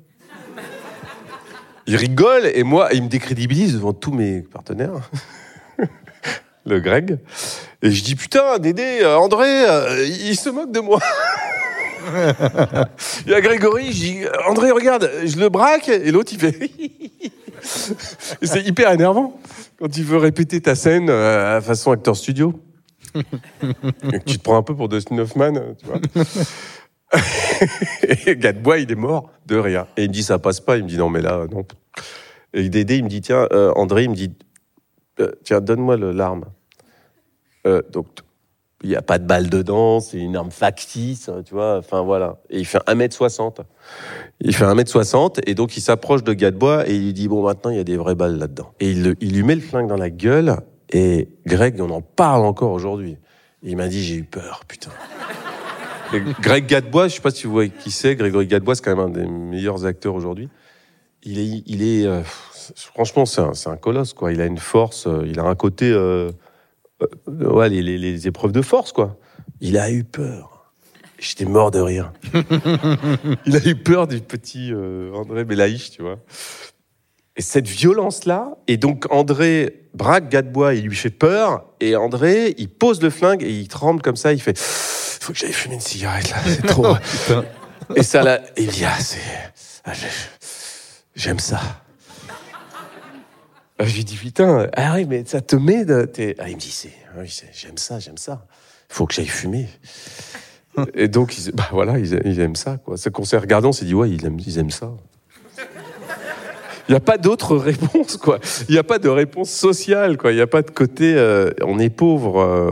Il 1.87 1.95
rigole 1.95 2.47
et 2.47 2.63
moi, 2.63 2.89
il 2.93 3.03
me 3.03 3.07
décrédibilise 3.07 3.73
devant 3.73 3.93
tous 3.93 4.11
mes 4.11 4.41
partenaires. 4.41 5.11
Le 6.65 6.79
Greg. 6.79 7.19
Et 7.81 7.91
je 7.91 8.03
dis 8.03 8.15
putain, 8.15 8.57
Dédé, 8.59 8.99
euh, 9.01 9.17
André, 9.17 9.47
euh, 9.69 10.05
il 10.05 10.35
se 10.35 10.49
moque 10.49 10.71
de 10.71 10.79
moi. 10.79 10.99
il 13.25 13.31
y 13.31 13.33
a 13.33 13.41
Grégory, 13.41 13.87
je 13.87 13.99
dis 13.99 14.19
André, 14.47 14.71
regarde, 14.71 15.09
je 15.25 15.37
le 15.37 15.49
braque 15.49 15.89
et 15.89 16.11
l'autre 16.11 16.33
il 16.33 16.39
fait. 16.39 16.69
C'est 18.41 18.63
hyper 18.63 18.91
énervant 18.91 19.39
quand 19.79 19.97
il 19.97 20.03
veut 20.03 20.17
répéter 20.17 20.61
ta 20.61 20.75
scène 20.75 21.09
euh, 21.09 21.57
à 21.57 21.61
façon 21.61 21.91
acteur 21.91 22.15
studio. 22.15 22.53
Et 23.15 24.19
que 24.19 24.25
tu 24.25 24.37
te 24.37 24.43
prends 24.43 24.57
un 24.57 24.61
peu 24.61 24.75
pour 24.75 24.89
Dustin 24.89 25.17
Hoffman, 25.19 25.53
tu 25.79 25.85
vois. 25.85 25.99
Et 28.25 28.35
Gadebois, 28.35 28.79
il 28.79 28.91
est 28.91 28.95
mort 28.95 29.31
de 29.45 29.55
rire. 29.55 29.87
Et 29.95 30.03
il 30.03 30.09
me 30.09 30.13
dit, 30.13 30.21
ça 30.23 30.37
passe 30.37 30.59
pas. 30.59 30.75
Il 30.77 30.83
me 30.83 30.89
dit, 30.89 30.97
non, 30.97 31.09
mais 31.09 31.21
là, 31.21 31.45
non. 31.49 31.65
Et 32.53 32.67
Dédé, 32.67 32.97
il 32.97 33.05
me 33.05 33.09
dit, 33.09 33.21
tiens, 33.21 33.47
euh, 33.53 33.71
André, 33.75 34.03
il 34.03 34.09
me 34.09 34.15
dit, 34.15 34.33
euh, 35.21 35.31
tiens, 35.45 35.61
donne-moi 35.61 35.95
le- 35.95 36.11
l'arme. 36.11 36.45
Euh, 37.65 37.81
donc, 37.91 38.07
il 38.83 38.89
n'y 38.89 38.95
a 38.95 39.01
pas 39.01 39.17
de 39.17 39.25
balle 39.25 39.49
dedans, 39.49 39.99
c'est 39.99 40.19
une 40.19 40.35
arme 40.35 40.51
factice, 40.51 41.29
hein, 41.29 41.41
tu 41.43 41.53
vois. 41.53 41.77
Enfin 41.77 42.01
voilà. 42.01 42.37
Et 42.49 42.59
il 42.59 42.65
fait 42.65 42.77
1m60. 42.87 43.61
Il 44.41 44.55
fait 44.55 44.65
1m60 44.65 45.39
et 45.47 45.55
donc 45.55 45.75
il 45.77 45.81
s'approche 45.81 46.23
de 46.23 46.33
Gadebois 46.33 46.87
et 46.87 46.93
il 46.93 47.05
lui 47.05 47.13
dit 47.13 47.27
bon 47.27 47.43
maintenant 47.43 47.71
il 47.71 47.77
y 47.77 47.79
a 47.79 47.83
des 47.83 47.97
vraies 47.97 48.15
balles 48.15 48.37
là-dedans. 48.37 48.73
Et 48.79 48.91
il, 48.91 49.15
lui 49.19 49.43
met 49.43 49.55
le 49.55 49.61
flingue 49.61 49.87
dans 49.87 49.97
la 49.97 50.09
gueule 50.09 50.57
et 50.91 51.29
Greg 51.47 51.81
on 51.81 51.89
en 51.89 52.01
parle 52.01 52.45
encore 52.45 52.71
aujourd'hui. 52.71 53.17
Il 53.63 53.77
m'a 53.77 53.87
dit 53.87 54.03
j'ai 54.03 54.15
eu 54.15 54.23
peur 54.23 54.61
putain. 54.67 54.91
Greg 56.41 56.67
Gadebois, 56.67 57.07
je 57.07 57.15
sais 57.15 57.21
pas 57.21 57.31
si 57.31 57.47
vous 57.47 57.53
voyez 57.53 57.71
qui 57.71 57.89
c'est. 57.89 58.15
Grégory 58.15 58.45
Gadebois 58.45 58.75
c'est 58.75 58.83
quand 58.83 58.95
même 58.95 59.05
un 59.05 59.09
des 59.09 59.25
meilleurs 59.25 59.85
acteurs 59.85 60.13
aujourd'hui. 60.13 60.49
Il 61.23 61.39
est, 61.39 62.05
euh, 62.05 62.21
franchement 62.75 63.25
c'est 63.25 63.41
un, 63.41 63.77
colosse 63.77 64.13
quoi. 64.13 64.31
Il 64.31 64.41
a 64.41 64.45
une 64.45 64.59
force, 64.59 65.07
euh, 65.07 65.25
il 65.25 65.39
a 65.39 65.43
un 65.43 65.55
côté, 65.55 65.91
euh, 67.29 67.49
ouais 67.51 67.69
les, 67.69 67.81
les, 67.81 67.97
les 67.97 68.27
épreuves 68.27 68.51
de 68.51 68.61
force 68.61 68.91
quoi. 68.91 69.17
Il 69.61 69.77
a 69.77 69.91
eu 69.91 70.03
peur. 70.03 70.71
J'étais 71.17 71.45
mort 71.45 71.71
de 71.71 71.79
rire. 71.79 72.11
Il 73.45 73.55
a 73.55 73.65
eu 73.65 73.75
peur 73.75 74.05
du 74.07 74.19
petit 74.19 74.71
euh, 74.73 75.13
André 75.13 75.45
Belaïch, 75.45 75.91
tu 75.91 76.01
vois. 76.01 76.19
Et 77.37 77.41
cette 77.41 77.67
violence-là, 77.67 78.55
et 78.67 78.75
donc 78.77 79.05
André 79.11 79.87
braque 79.93 80.29
Gadebois, 80.29 80.73
il 80.73 80.85
lui 80.87 80.95
fait 80.95 81.09
peur, 81.09 81.65
et 81.79 81.95
André, 81.95 82.53
il 82.57 82.69
pose 82.69 83.01
le 83.01 83.09
flingue 83.09 83.43
et 83.43 83.49
il 83.49 83.67
tremble 83.69 84.01
comme 84.01 84.15
ça, 84.17 84.33
il 84.33 84.41
fait 84.41 84.57
Faut 84.57 85.31
que 85.33 85.39
j'aille 85.39 85.53
fumer 85.53 85.75
une 85.75 85.81
cigarette 85.81 86.29
là, 86.31 86.37
c'est 86.45 86.65
trop. 86.65 86.95
et 87.95 88.03
ça 88.03 88.21
là, 88.21 88.41
il 88.57 88.67
dit 88.67 88.83
Ah, 88.85 88.99
c'est. 88.99 89.19
ah, 89.85 89.93
j'ai- 89.93 90.07
J'aime 91.15 91.39
ça. 91.39 91.61
Je 93.79 93.93
lui 93.95 94.03
dis 94.05 94.15
Putain, 94.15 94.67
ah 94.75 94.93
oui, 94.95 95.05
mais 95.07 95.23
ça 95.25 95.41
te 95.41 95.55
met. 95.55 95.85
De... 95.85 96.05
t'es- 96.05 96.35
Ah, 96.39 96.49
il 96.49 96.55
me 96.55 96.59
dit 96.59 96.71
C'est. 96.71 96.93
ah 97.13 97.19
oui, 97.19 97.29
c'est- 97.29 97.49
j'aime 97.53 97.77
ça, 97.77 97.99
j'aime 97.99 98.17
ça. 98.17 98.45
Faut 98.89 99.05
que 99.05 99.13
j'aille 99.13 99.25
fumer. 99.27 99.67
Et 100.93 101.07
donc, 101.07 101.37
ils, 101.37 101.51
bah 101.51 101.67
voilà, 101.71 101.97
ils, 101.99 102.19
ils 102.25 102.39
aiment 102.39 102.55
ça, 102.55 102.77
quoi. 102.77 102.97
C'est 102.97 103.11
qu'on 103.11 103.23
s'est 103.25 103.37
regardé, 103.37 103.67
on 103.67 103.71
s'est 103.71 103.85
dit, 103.85 103.93
ouais, 103.93 104.09
ils 104.09 104.25
aiment, 104.25 104.39
ils 104.45 104.57
aiment 104.59 104.69
ça. 104.71 104.91
Il 106.87 106.91
n'y 106.91 106.95
a 106.95 106.99
pas 106.99 107.17
d'autre 107.17 107.55
réponse, 107.57 108.17
quoi. 108.17 108.39
Il 108.69 108.73
n'y 108.73 108.77
a 108.77 108.83
pas 108.83 108.99
de 108.99 109.09
réponse 109.09 109.49
sociale, 109.49 110.17
quoi. 110.17 110.31
Il 110.31 110.35
n'y 110.35 110.41
a 110.41 110.47
pas 110.47 110.61
de 110.61 110.69
côté, 110.69 111.15
euh, 111.17 111.49
on 111.63 111.79
est 111.79 111.89
pauvre, 111.89 112.39
euh, 112.41 112.69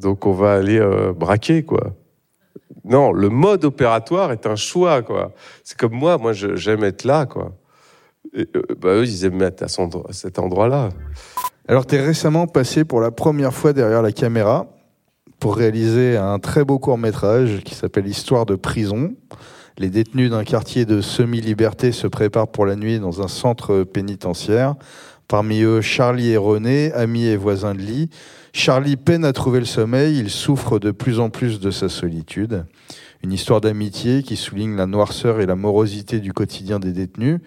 donc 0.00 0.24
on 0.26 0.32
va 0.32 0.54
aller 0.54 0.78
euh, 0.78 1.12
braquer, 1.12 1.62
quoi. 1.64 1.94
Non, 2.84 3.12
le 3.12 3.28
mode 3.28 3.64
opératoire 3.66 4.32
est 4.32 4.46
un 4.46 4.56
choix, 4.56 5.02
quoi. 5.02 5.34
C'est 5.62 5.76
comme 5.76 5.92
moi, 5.92 6.16
moi, 6.16 6.32
j'aime 6.32 6.84
être 6.84 7.04
là, 7.04 7.26
quoi. 7.26 7.52
Euh, 8.36 8.44
bah, 8.80 8.94
eux, 8.94 9.04
ils 9.04 9.24
aiment 9.24 9.50
son- 9.66 9.88
à 10.08 10.12
cet 10.12 10.38
endroit-là. 10.38 10.90
Alors, 11.66 11.86
tu 11.86 11.96
es 11.96 12.00
récemment 12.04 12.46
passé 12.46 12.84
pour 12.84 13.00
la 13.00 13.10
première 13.10 13.52
fois 13.52 13.72
derrière 13.72 14.02
la 14.02 14.12
caméra 14.12 14.66
pour 15.38 15.56
réaliser 15.56 16.16
un 16.16 16.38
très 16.38 16.64
beau 16.64 16.78
court-métrage 16.78 17.60
qui 17.64 17.74
s'appelle 17.74 18.06
Histoire 18.06 18.46
de 18.46 18.54
prison. 18.56 19.12
Les 19.78 19.90
détenus 19.90 20.30
d'un 20.30 20.44
quartier 20.44 20.84
de 20.84 21.00
semi-liberté 21.00 21.92
se 21.92 22.06
préparent 22.08 22.48
pour 22.48 22.66
la 22.66 22.74
nuit 22.74 22.98
dans 22.98 23.22
un 23.22 23.28
centre 23.28 23.84
pénitentiaire. 23.84 24.74
Parmi 25.28 25.60
eux, 25.62 25.80
Charlie 25.80 26.30
et 26.30 26.36
René, 26.36 26.92
amis 26.94 27.26
et 27.26 27.36
voisins 27.36 27.74
de 27.74 27.80
lit. 27.80 28.10
Charlie 28.52 28.96
peine 28.96 29.24
à 29.24 29.32
trouver 29.32 29.60
le 29.60 29.66
sommeil, 29.66 30.18
il 30.18 30.30
souffre 30.30 30.78
de 30.78 30.90
plus 30.90 31.20
en 31.20 31.28
plus 31.30 31.60
de 31.60 31.70
sa 31.70 31.88
solitude. 31.88 32.64
Une 33.22 33.32
histoire 33.32 33.60
d'amitié 33.60 34.22
qui 34.22 34.36
souligne 34.36 34.74
la 34.74 34.86
noirceur 34.86 35.40
et 35.40 35.46
la 35.46 35.54
morosité 35.54 36.18
du 36.18 36.32
quotidien 36.32 36.78
des 36.80 36.92
détenus. 36.92 37.40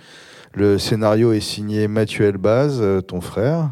Le 0.53 0.77
scénario 0.77 1.31
est 1.31 1.39
signé 1.39 1.87
Mathieu 1.87 2.25
Elbaz, 2.25 2.79
euh, 2.81 2.99
ton 2.99 3.21
frère. 3.21 3.71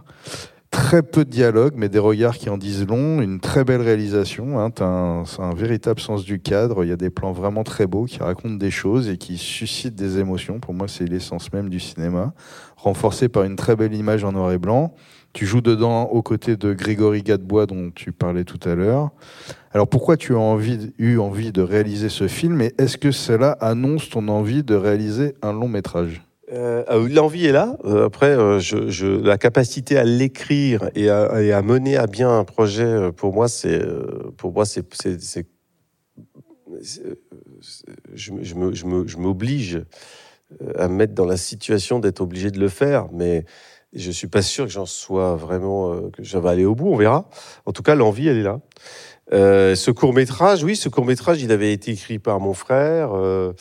Très 0.71 1.03
peu 1.03 1.25
de 1.25 1.29
dialogue, 1.29 1.73
mais 1.75 1.89
des 1.89 1.99
regards 1.99 2.37
qui 2.37 2.49
en 2.49 2.57
disent 2.57 2.87
long. 2.87 3.19
Une 3.19 3.41
très 3.41 3.65
belle 3.65 3.81
réalisation. 3.81 4.59
Hein. 4.59 4.69
T'as 4.71 4.85
un, 4.85 5.53
véritable 5.53 5.99
sens 5.99 6.23
du 6.23 6.39
cadre. 6.39 6.85
Il 6.85 6.89
y 6.89 6.93
a 6.93 6.95
des 6.95 7.09
plans 7.09 7.33
vraiment 7.33 7.65
très 7.65 7.85
beaux 7.85 8.05
qui 8.05 8.19
racontent 8.19 8.55
des 8.55 8.71
choses 8.71 9.09
et 9.09 9.17
qui 9.17 9.37
suscitent 9.37 9.95
des 9.95 10.19
émotions. 10.19 10.61
Pour 10.61 10.73
moi, 10.73 10.87
c'est 10.87 11.03
l'essence 11.03 11.51
même 11.51 11.67
du 11.67 11.81
cinéma. 11.81 12.33
Renforcé 12.77 13.27
par 13.27 13.43
une 13.43 13.57
très 13.57 13.75
belle 13.75 13.93
image 13.93 14.23
en 14.23 14.31
noir 14.31 14.53
et 14.53 14.57
blanc. 14.57 14.93
Tu 15.33 15.45
joues 15.45 15.61
dedans 15.61 16.03
aux 16.03 16.21
côtés 16.21 16.55
de 16.55 16.73
Grégory 16.73 17.23
Gadebois, 17.23 17.65
dont 17.65 17.91
tu 17.93 18.13
parlais 18.13 18.45
tout 18.45 18.59
à 18.63 18.75
l'heure. 18.75 19.09
Alors 19.73 19.89
pourquoi 19.89 20.15
tu 20.15 20.33
as 20.33 20.57
eu 20.97 21.17
envie 21.17 21.51
de 21.51 21.61
réaliser 21.61 22.07
ce 22.07 22.29
film 22.29 22.61
et 22.61 22.73
est-ce 22.77 22.97
que 22.97 23.11
cela 23.11 23.51
annonce 23.59 24.09
ton 24.09 24.29
envie 24.29 24.63
de 24.63 24.75
réaliser 24.75 25.35
un 25.41 25.51
long 25.51 25.67
métrage? 25.67 26.23
Euh, 26.51 26.83
euh, 26.89 27.07
L'envie 27.09 27.45
est 27.45 27.51
là. 27.51 27.77
Euh, 27.85 28.05
après, 28.05 28.29
euh, 28.29 28.59
je, 28.59 28.89
je, 28.89 29.05
la 29.05 29.37
capacité 29.37 29.97
à 29.97 30.03
l'écrire 30.03 30.89
et 30.95 31.09
à, 31.09 31.41
et 31.41 31.51
à 31.51 31.61
mener 31.61 31.97
à 31.97 32.07
bien 32.07 32.29
un 32.29 32.43
projet, 32.43 32.83
euh, 32.83 33.11
pour 33.11 33.33
moi, 33.33 33.47
c'est, 33.47 33.81
pour 34.37 34.51
moi, 34.51 34.65
c'est, 34.65 34.83
je, 36.81 37.01
je 38.13 38.33
je 38.73 39.03
je 39.05 39.17
m'oblige 39.17 39.83
à 40.75 40.87
me 40.87 40.95
mettre 40.95 41.13
dans 41.13 41.25
la 41.25 41.37
situation 41.37 41.99
d'être 41.99 42.21
obligé 42.21 42.49
de 42.49 42.59
le 42.59 42.69
faire, 42.69 43.07
mais 43.11 43.45
je 43.93 44.09
suis 44.09 44.27
pas 44.27 44.41
sûr 44.41 44.65
que 44.65 44.71
j'en 44.71 44.85
sois 44.85 45.35
vraiment, 45.35 46.09
que 46.11 46.23
ça 46.23 46.39
va 46.39 46.51
aller 46.51 46.65
au 46.65 46.73
bout. 46.73 46.89
On 46.89 46.95
verra. 46.95 47.29
En 47.65 47.71
tout 47.71 47.83
cas, 47.83 47.95
l'envie, 47.95 48.27
elle 48.27 48.37
est 48.37 48.43
là. 48.43 48.59
Euh, 49.31 49.75
ce 49.75 49.91
court 49.91 50.13
métrage, 50.13 50.63
oui, 50.63 50.75
ce 50.75 50.89
court 50.89 51.05
métrage, 51.05 51.41
il 51.43 51.51
avait 51.51 51.71
été 51.71 51.91
écrit 51.91 52.17
par 52.17 52.39
mon 52.39 52.53
frère. 52.53 53.13
euh, 53.13 53.53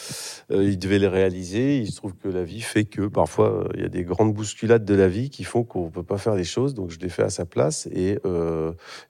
euh, 0.50 0.64
il 0.64 0.78
devait 0.78 0.98
le 0.98 1.08
réaliser. 1.08 1.78
Il 1.78 1.90
se 1.90 1.96
trouve 1.96 2.14
que 2.14 2.28
la 2.28 2.42
vie 2.42 2.62
fait 2.62 2.84
que 2.84 3.06
parfois 3.06 3.50
euh, 3.50 3.68
il 3.74 3.82
y 3.82 3.84
a 3.84 3.88
des 3.88 4.02
grandes 4.02 4.32
bousculades 4.32 4.86
de 4.86 4.94
la 4.94 5.08
vie 5.08 5.28
qui 5.28 5.44
font 5.44 5.64
qu'on 5.64 5.90
peut 5.90 6.02
pas 6.02 6.16
faire 6.16 6.34
les 6.34 6.44
choses. 6.44 6.72
Donc 6.72 6.90
je 6.90 6.98
l'ai 6.98 7.10
fait 7.10 7.22
à 7.22 7.28
sa 7.30 7.44
place 7.44 7.86
et, 7.92 8.18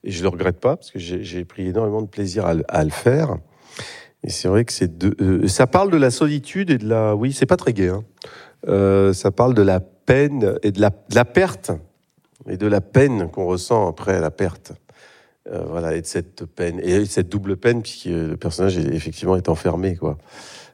et 0.03 0.11
je 0.11 0.21
le 0.21 0.27
regrette 0.27 0.59
pas 0.59 0.75
parce 0.75 0.91
que 0.91 0.99
j'ai 0.99 1.45
pris 1.45 1.67
énormément 1.67 2.01
de 2.01 2.07
plaisir 2.07 2.45
à, 2.45 2.55
à 2.67 2.83
le 2.83 2.89
faire. 2.89 3.37
Et 4.23 4.29
c'est 4.29 4.49
vrai 4.49 4.65
que 4.65 4.73
c'est 4.73 4.97
de, 4.97 5.47
ça 5.47 5.65
parle 5.65 5.91
de 5.91 5.97
la 5.97 6.11
solitude 6.11 6.71
et 6.71 6.77
de 6.77 6.89
la, 6.89 7.15
oui, 7.15 7.31
c'est 7.31 7.45
pas 7.45 7.55
très 7.55 7.71
gai. 7.71 7.89
Hein. 7.89 9.13
Ça 9.13 9.31
parle 9.31 9.53
de 9.53 9.61
la 9.61 9.79
peine 9.79 10.55
et 10.61 10.71
de 10.73 10.81
la, 10.81 10.89
de 10.89 11.15
la 11.15 11.23
perte 11.23 11.71
et 12.49 12.57
de 12.57 12.67
la 12.67 12.81
peine 12.81 13.29
qu'on 13.31 13.45
ressent 13.45 13.87
après 13.87 14.19
la 14.19 14.31
perte. 14.31 14.73
Euh, 15.47 15.63
voilà, 15.65 15.95
et 15.95 16.01
de 16.01 16.05
cette 16.05 16.45
peine 16.45 16.81
et 16.83 17.05
cette 17.05 17.29
double 17.29 17.55
peine 17.55 17.81
puisque 17.81 18.05
le 18.05 18.35
personnage 18.35 18.77
est, 18.77 18.93
effectivement 18.93 19.37
est 19.37 19.47
enfermé 19.47 19.95
quoi 19.95 20.17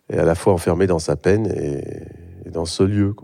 et 0.10 0.18
à 0.18 0.26
la 0.26 0.36
fois 0.36 0.54
enfermé 0.54 0.88
dans 0.88 1.00
sa 1.00 1.16
peine 1.16 1.48
et, 1.48 2.50
dans 2.50 2.66
ce 2.66 2.84
lieu. 2.84 3.16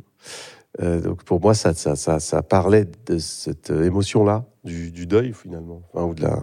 Euh, 0.81 0.99
donc 0.99 1.23
pour 1.23 1.41
moi, 1.41 1.53
ça, 1.53 1.73
ça, 1.73 1.95
ça, 1.95 2.43
parlait 2.43 2.87
de 3.05 3.17
cette 3.17 3.69
émotion-là, 3.69 4.45
du, 4.63 4.91
du 4.91 5.05
deuil 5.05 5.33
finalement, 5.33 5.83
ou 5.93 6.13
de 6.13 6.21
la. 6.21 6.39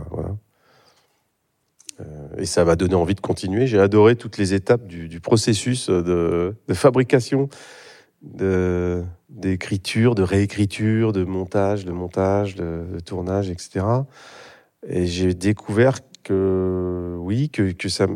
Euh, 2.01 2.29
et 2.37 2.47
ça 2.47 2.65
m'a 2.65 2.77
donné 2.77 2.95
envie 2.95 3.17
de 3.17 3.21
continuer. 3.21 3.67
J'ai 3.67 3.81
adoré 3.81 4.15
toutes 4.15 4.39
les 4.39 4.55
étapes 4.55 4.87
du, 4.87 5.21
processus 5.21 5.91
de, 5.91 6.55
de 6.69 6.75
fabrication, 6.75 7.49
d'écriture, 8.23 10.15
de 10.15 10.23
réécriture, 10.23 11.13
de 11.13 11.25
montage, 11.25 11.85
de 11.85 11.93
montage, 11.93 12.55
de 12.55 13.01
tournage, 13.05 13.51
etc. 13.51 13.85
Et 14.87 15.07
j'ai 15.07 15.35
découvert 15.35 15.99
que 16.23 17.17
oui, 17.19 17.51
que, 17.51 17.73
ça 17.89 18.07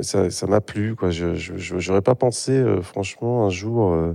m'a 0.46 0.60
plu. 0.60 0.94
Je 1.10 1.34
j'aurais 1.56 2.02
pas 2.02 2.14
pensé, 2.14 2.52
euh, 2.52 2.82
franchement, 2.82 3.46
un 3.46 3.50
jour 3.50 3.92
euh, 3.92 4.14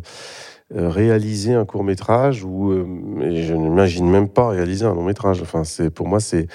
euh, 0.75 0.89
réaliser 0.89 1.53
un 1.53 1.65
court 1.65 1.83
métrage 1.83 2.43
ou 2.43 2.71
je 2.73 3.53
n'imagine 3.53 4.09
même 4.09 4.29
pas 4.29 4.49
réaliser 4.49 4.85
un 4.85 4.93
long 4.93 5.03
métrage. 5.03 5.41
Enfin, 5.41 5.63
pour 5.89 6.07
moi 6.07 6.19
c'est 6.19 6.47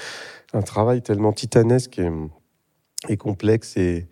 un 0.52 0.62
travail 0.62 1.02
tellement 1.02 1.32
titanesque 1.32 2.00
et, 3.08 3.16
complexe 3.16 3.76
et 3.76 4.08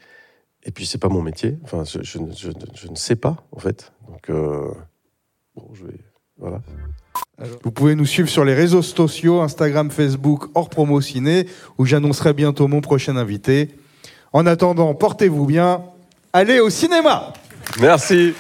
et 0.63 0.73
puis 0.73 0.85
c'est 0.85 0.99
pas 0.99 1.09
mon 1.09 1.23
métier. 1.23 1.59
Enfin, 1.65 1.85
je, 1.85 2.03
je, 2.03 2.19
ne- 2.19 2.95
sais 2.97 3.17
pas 3.17 3.37
en 3.53 3.59
fait. 3.59 3.93
Donc 4.09 4.31
bon, 5.55 5.69
je 5.73 5.87
vais 5.87 6.01
voilà. 6.37 6.61
Vous 7.63 7.71
pouvez 7.71 7.95
nous 7.95 8.05
suivre 8.05 8.29
sur 8.29 8.45
les 8.45 8.55
réseaux 8.55 8.83
sociaux, 8.83 9.41
Instagram, 9.41 9.91
Facebook, 9.91 10.49
hors 10.55 10.69
promo 10.69 11.01
ciné, 11.01 11.47
où 11.79 11.87
j'annoncerai 11.87 12.35
bientôt 12.35 12.69
mon 12.69 12.81
prochain 12.81 13.17
invité. 13.17 13.71
En 14.33 14.47
attendant, 14.47 14.95
portez-vous 14.95 15.47
bien. 15.47 15.83
Allez 16.33 16.61
au 16.61 16.71
cinéma 16.71 17.33
Merci. 17.81 18.35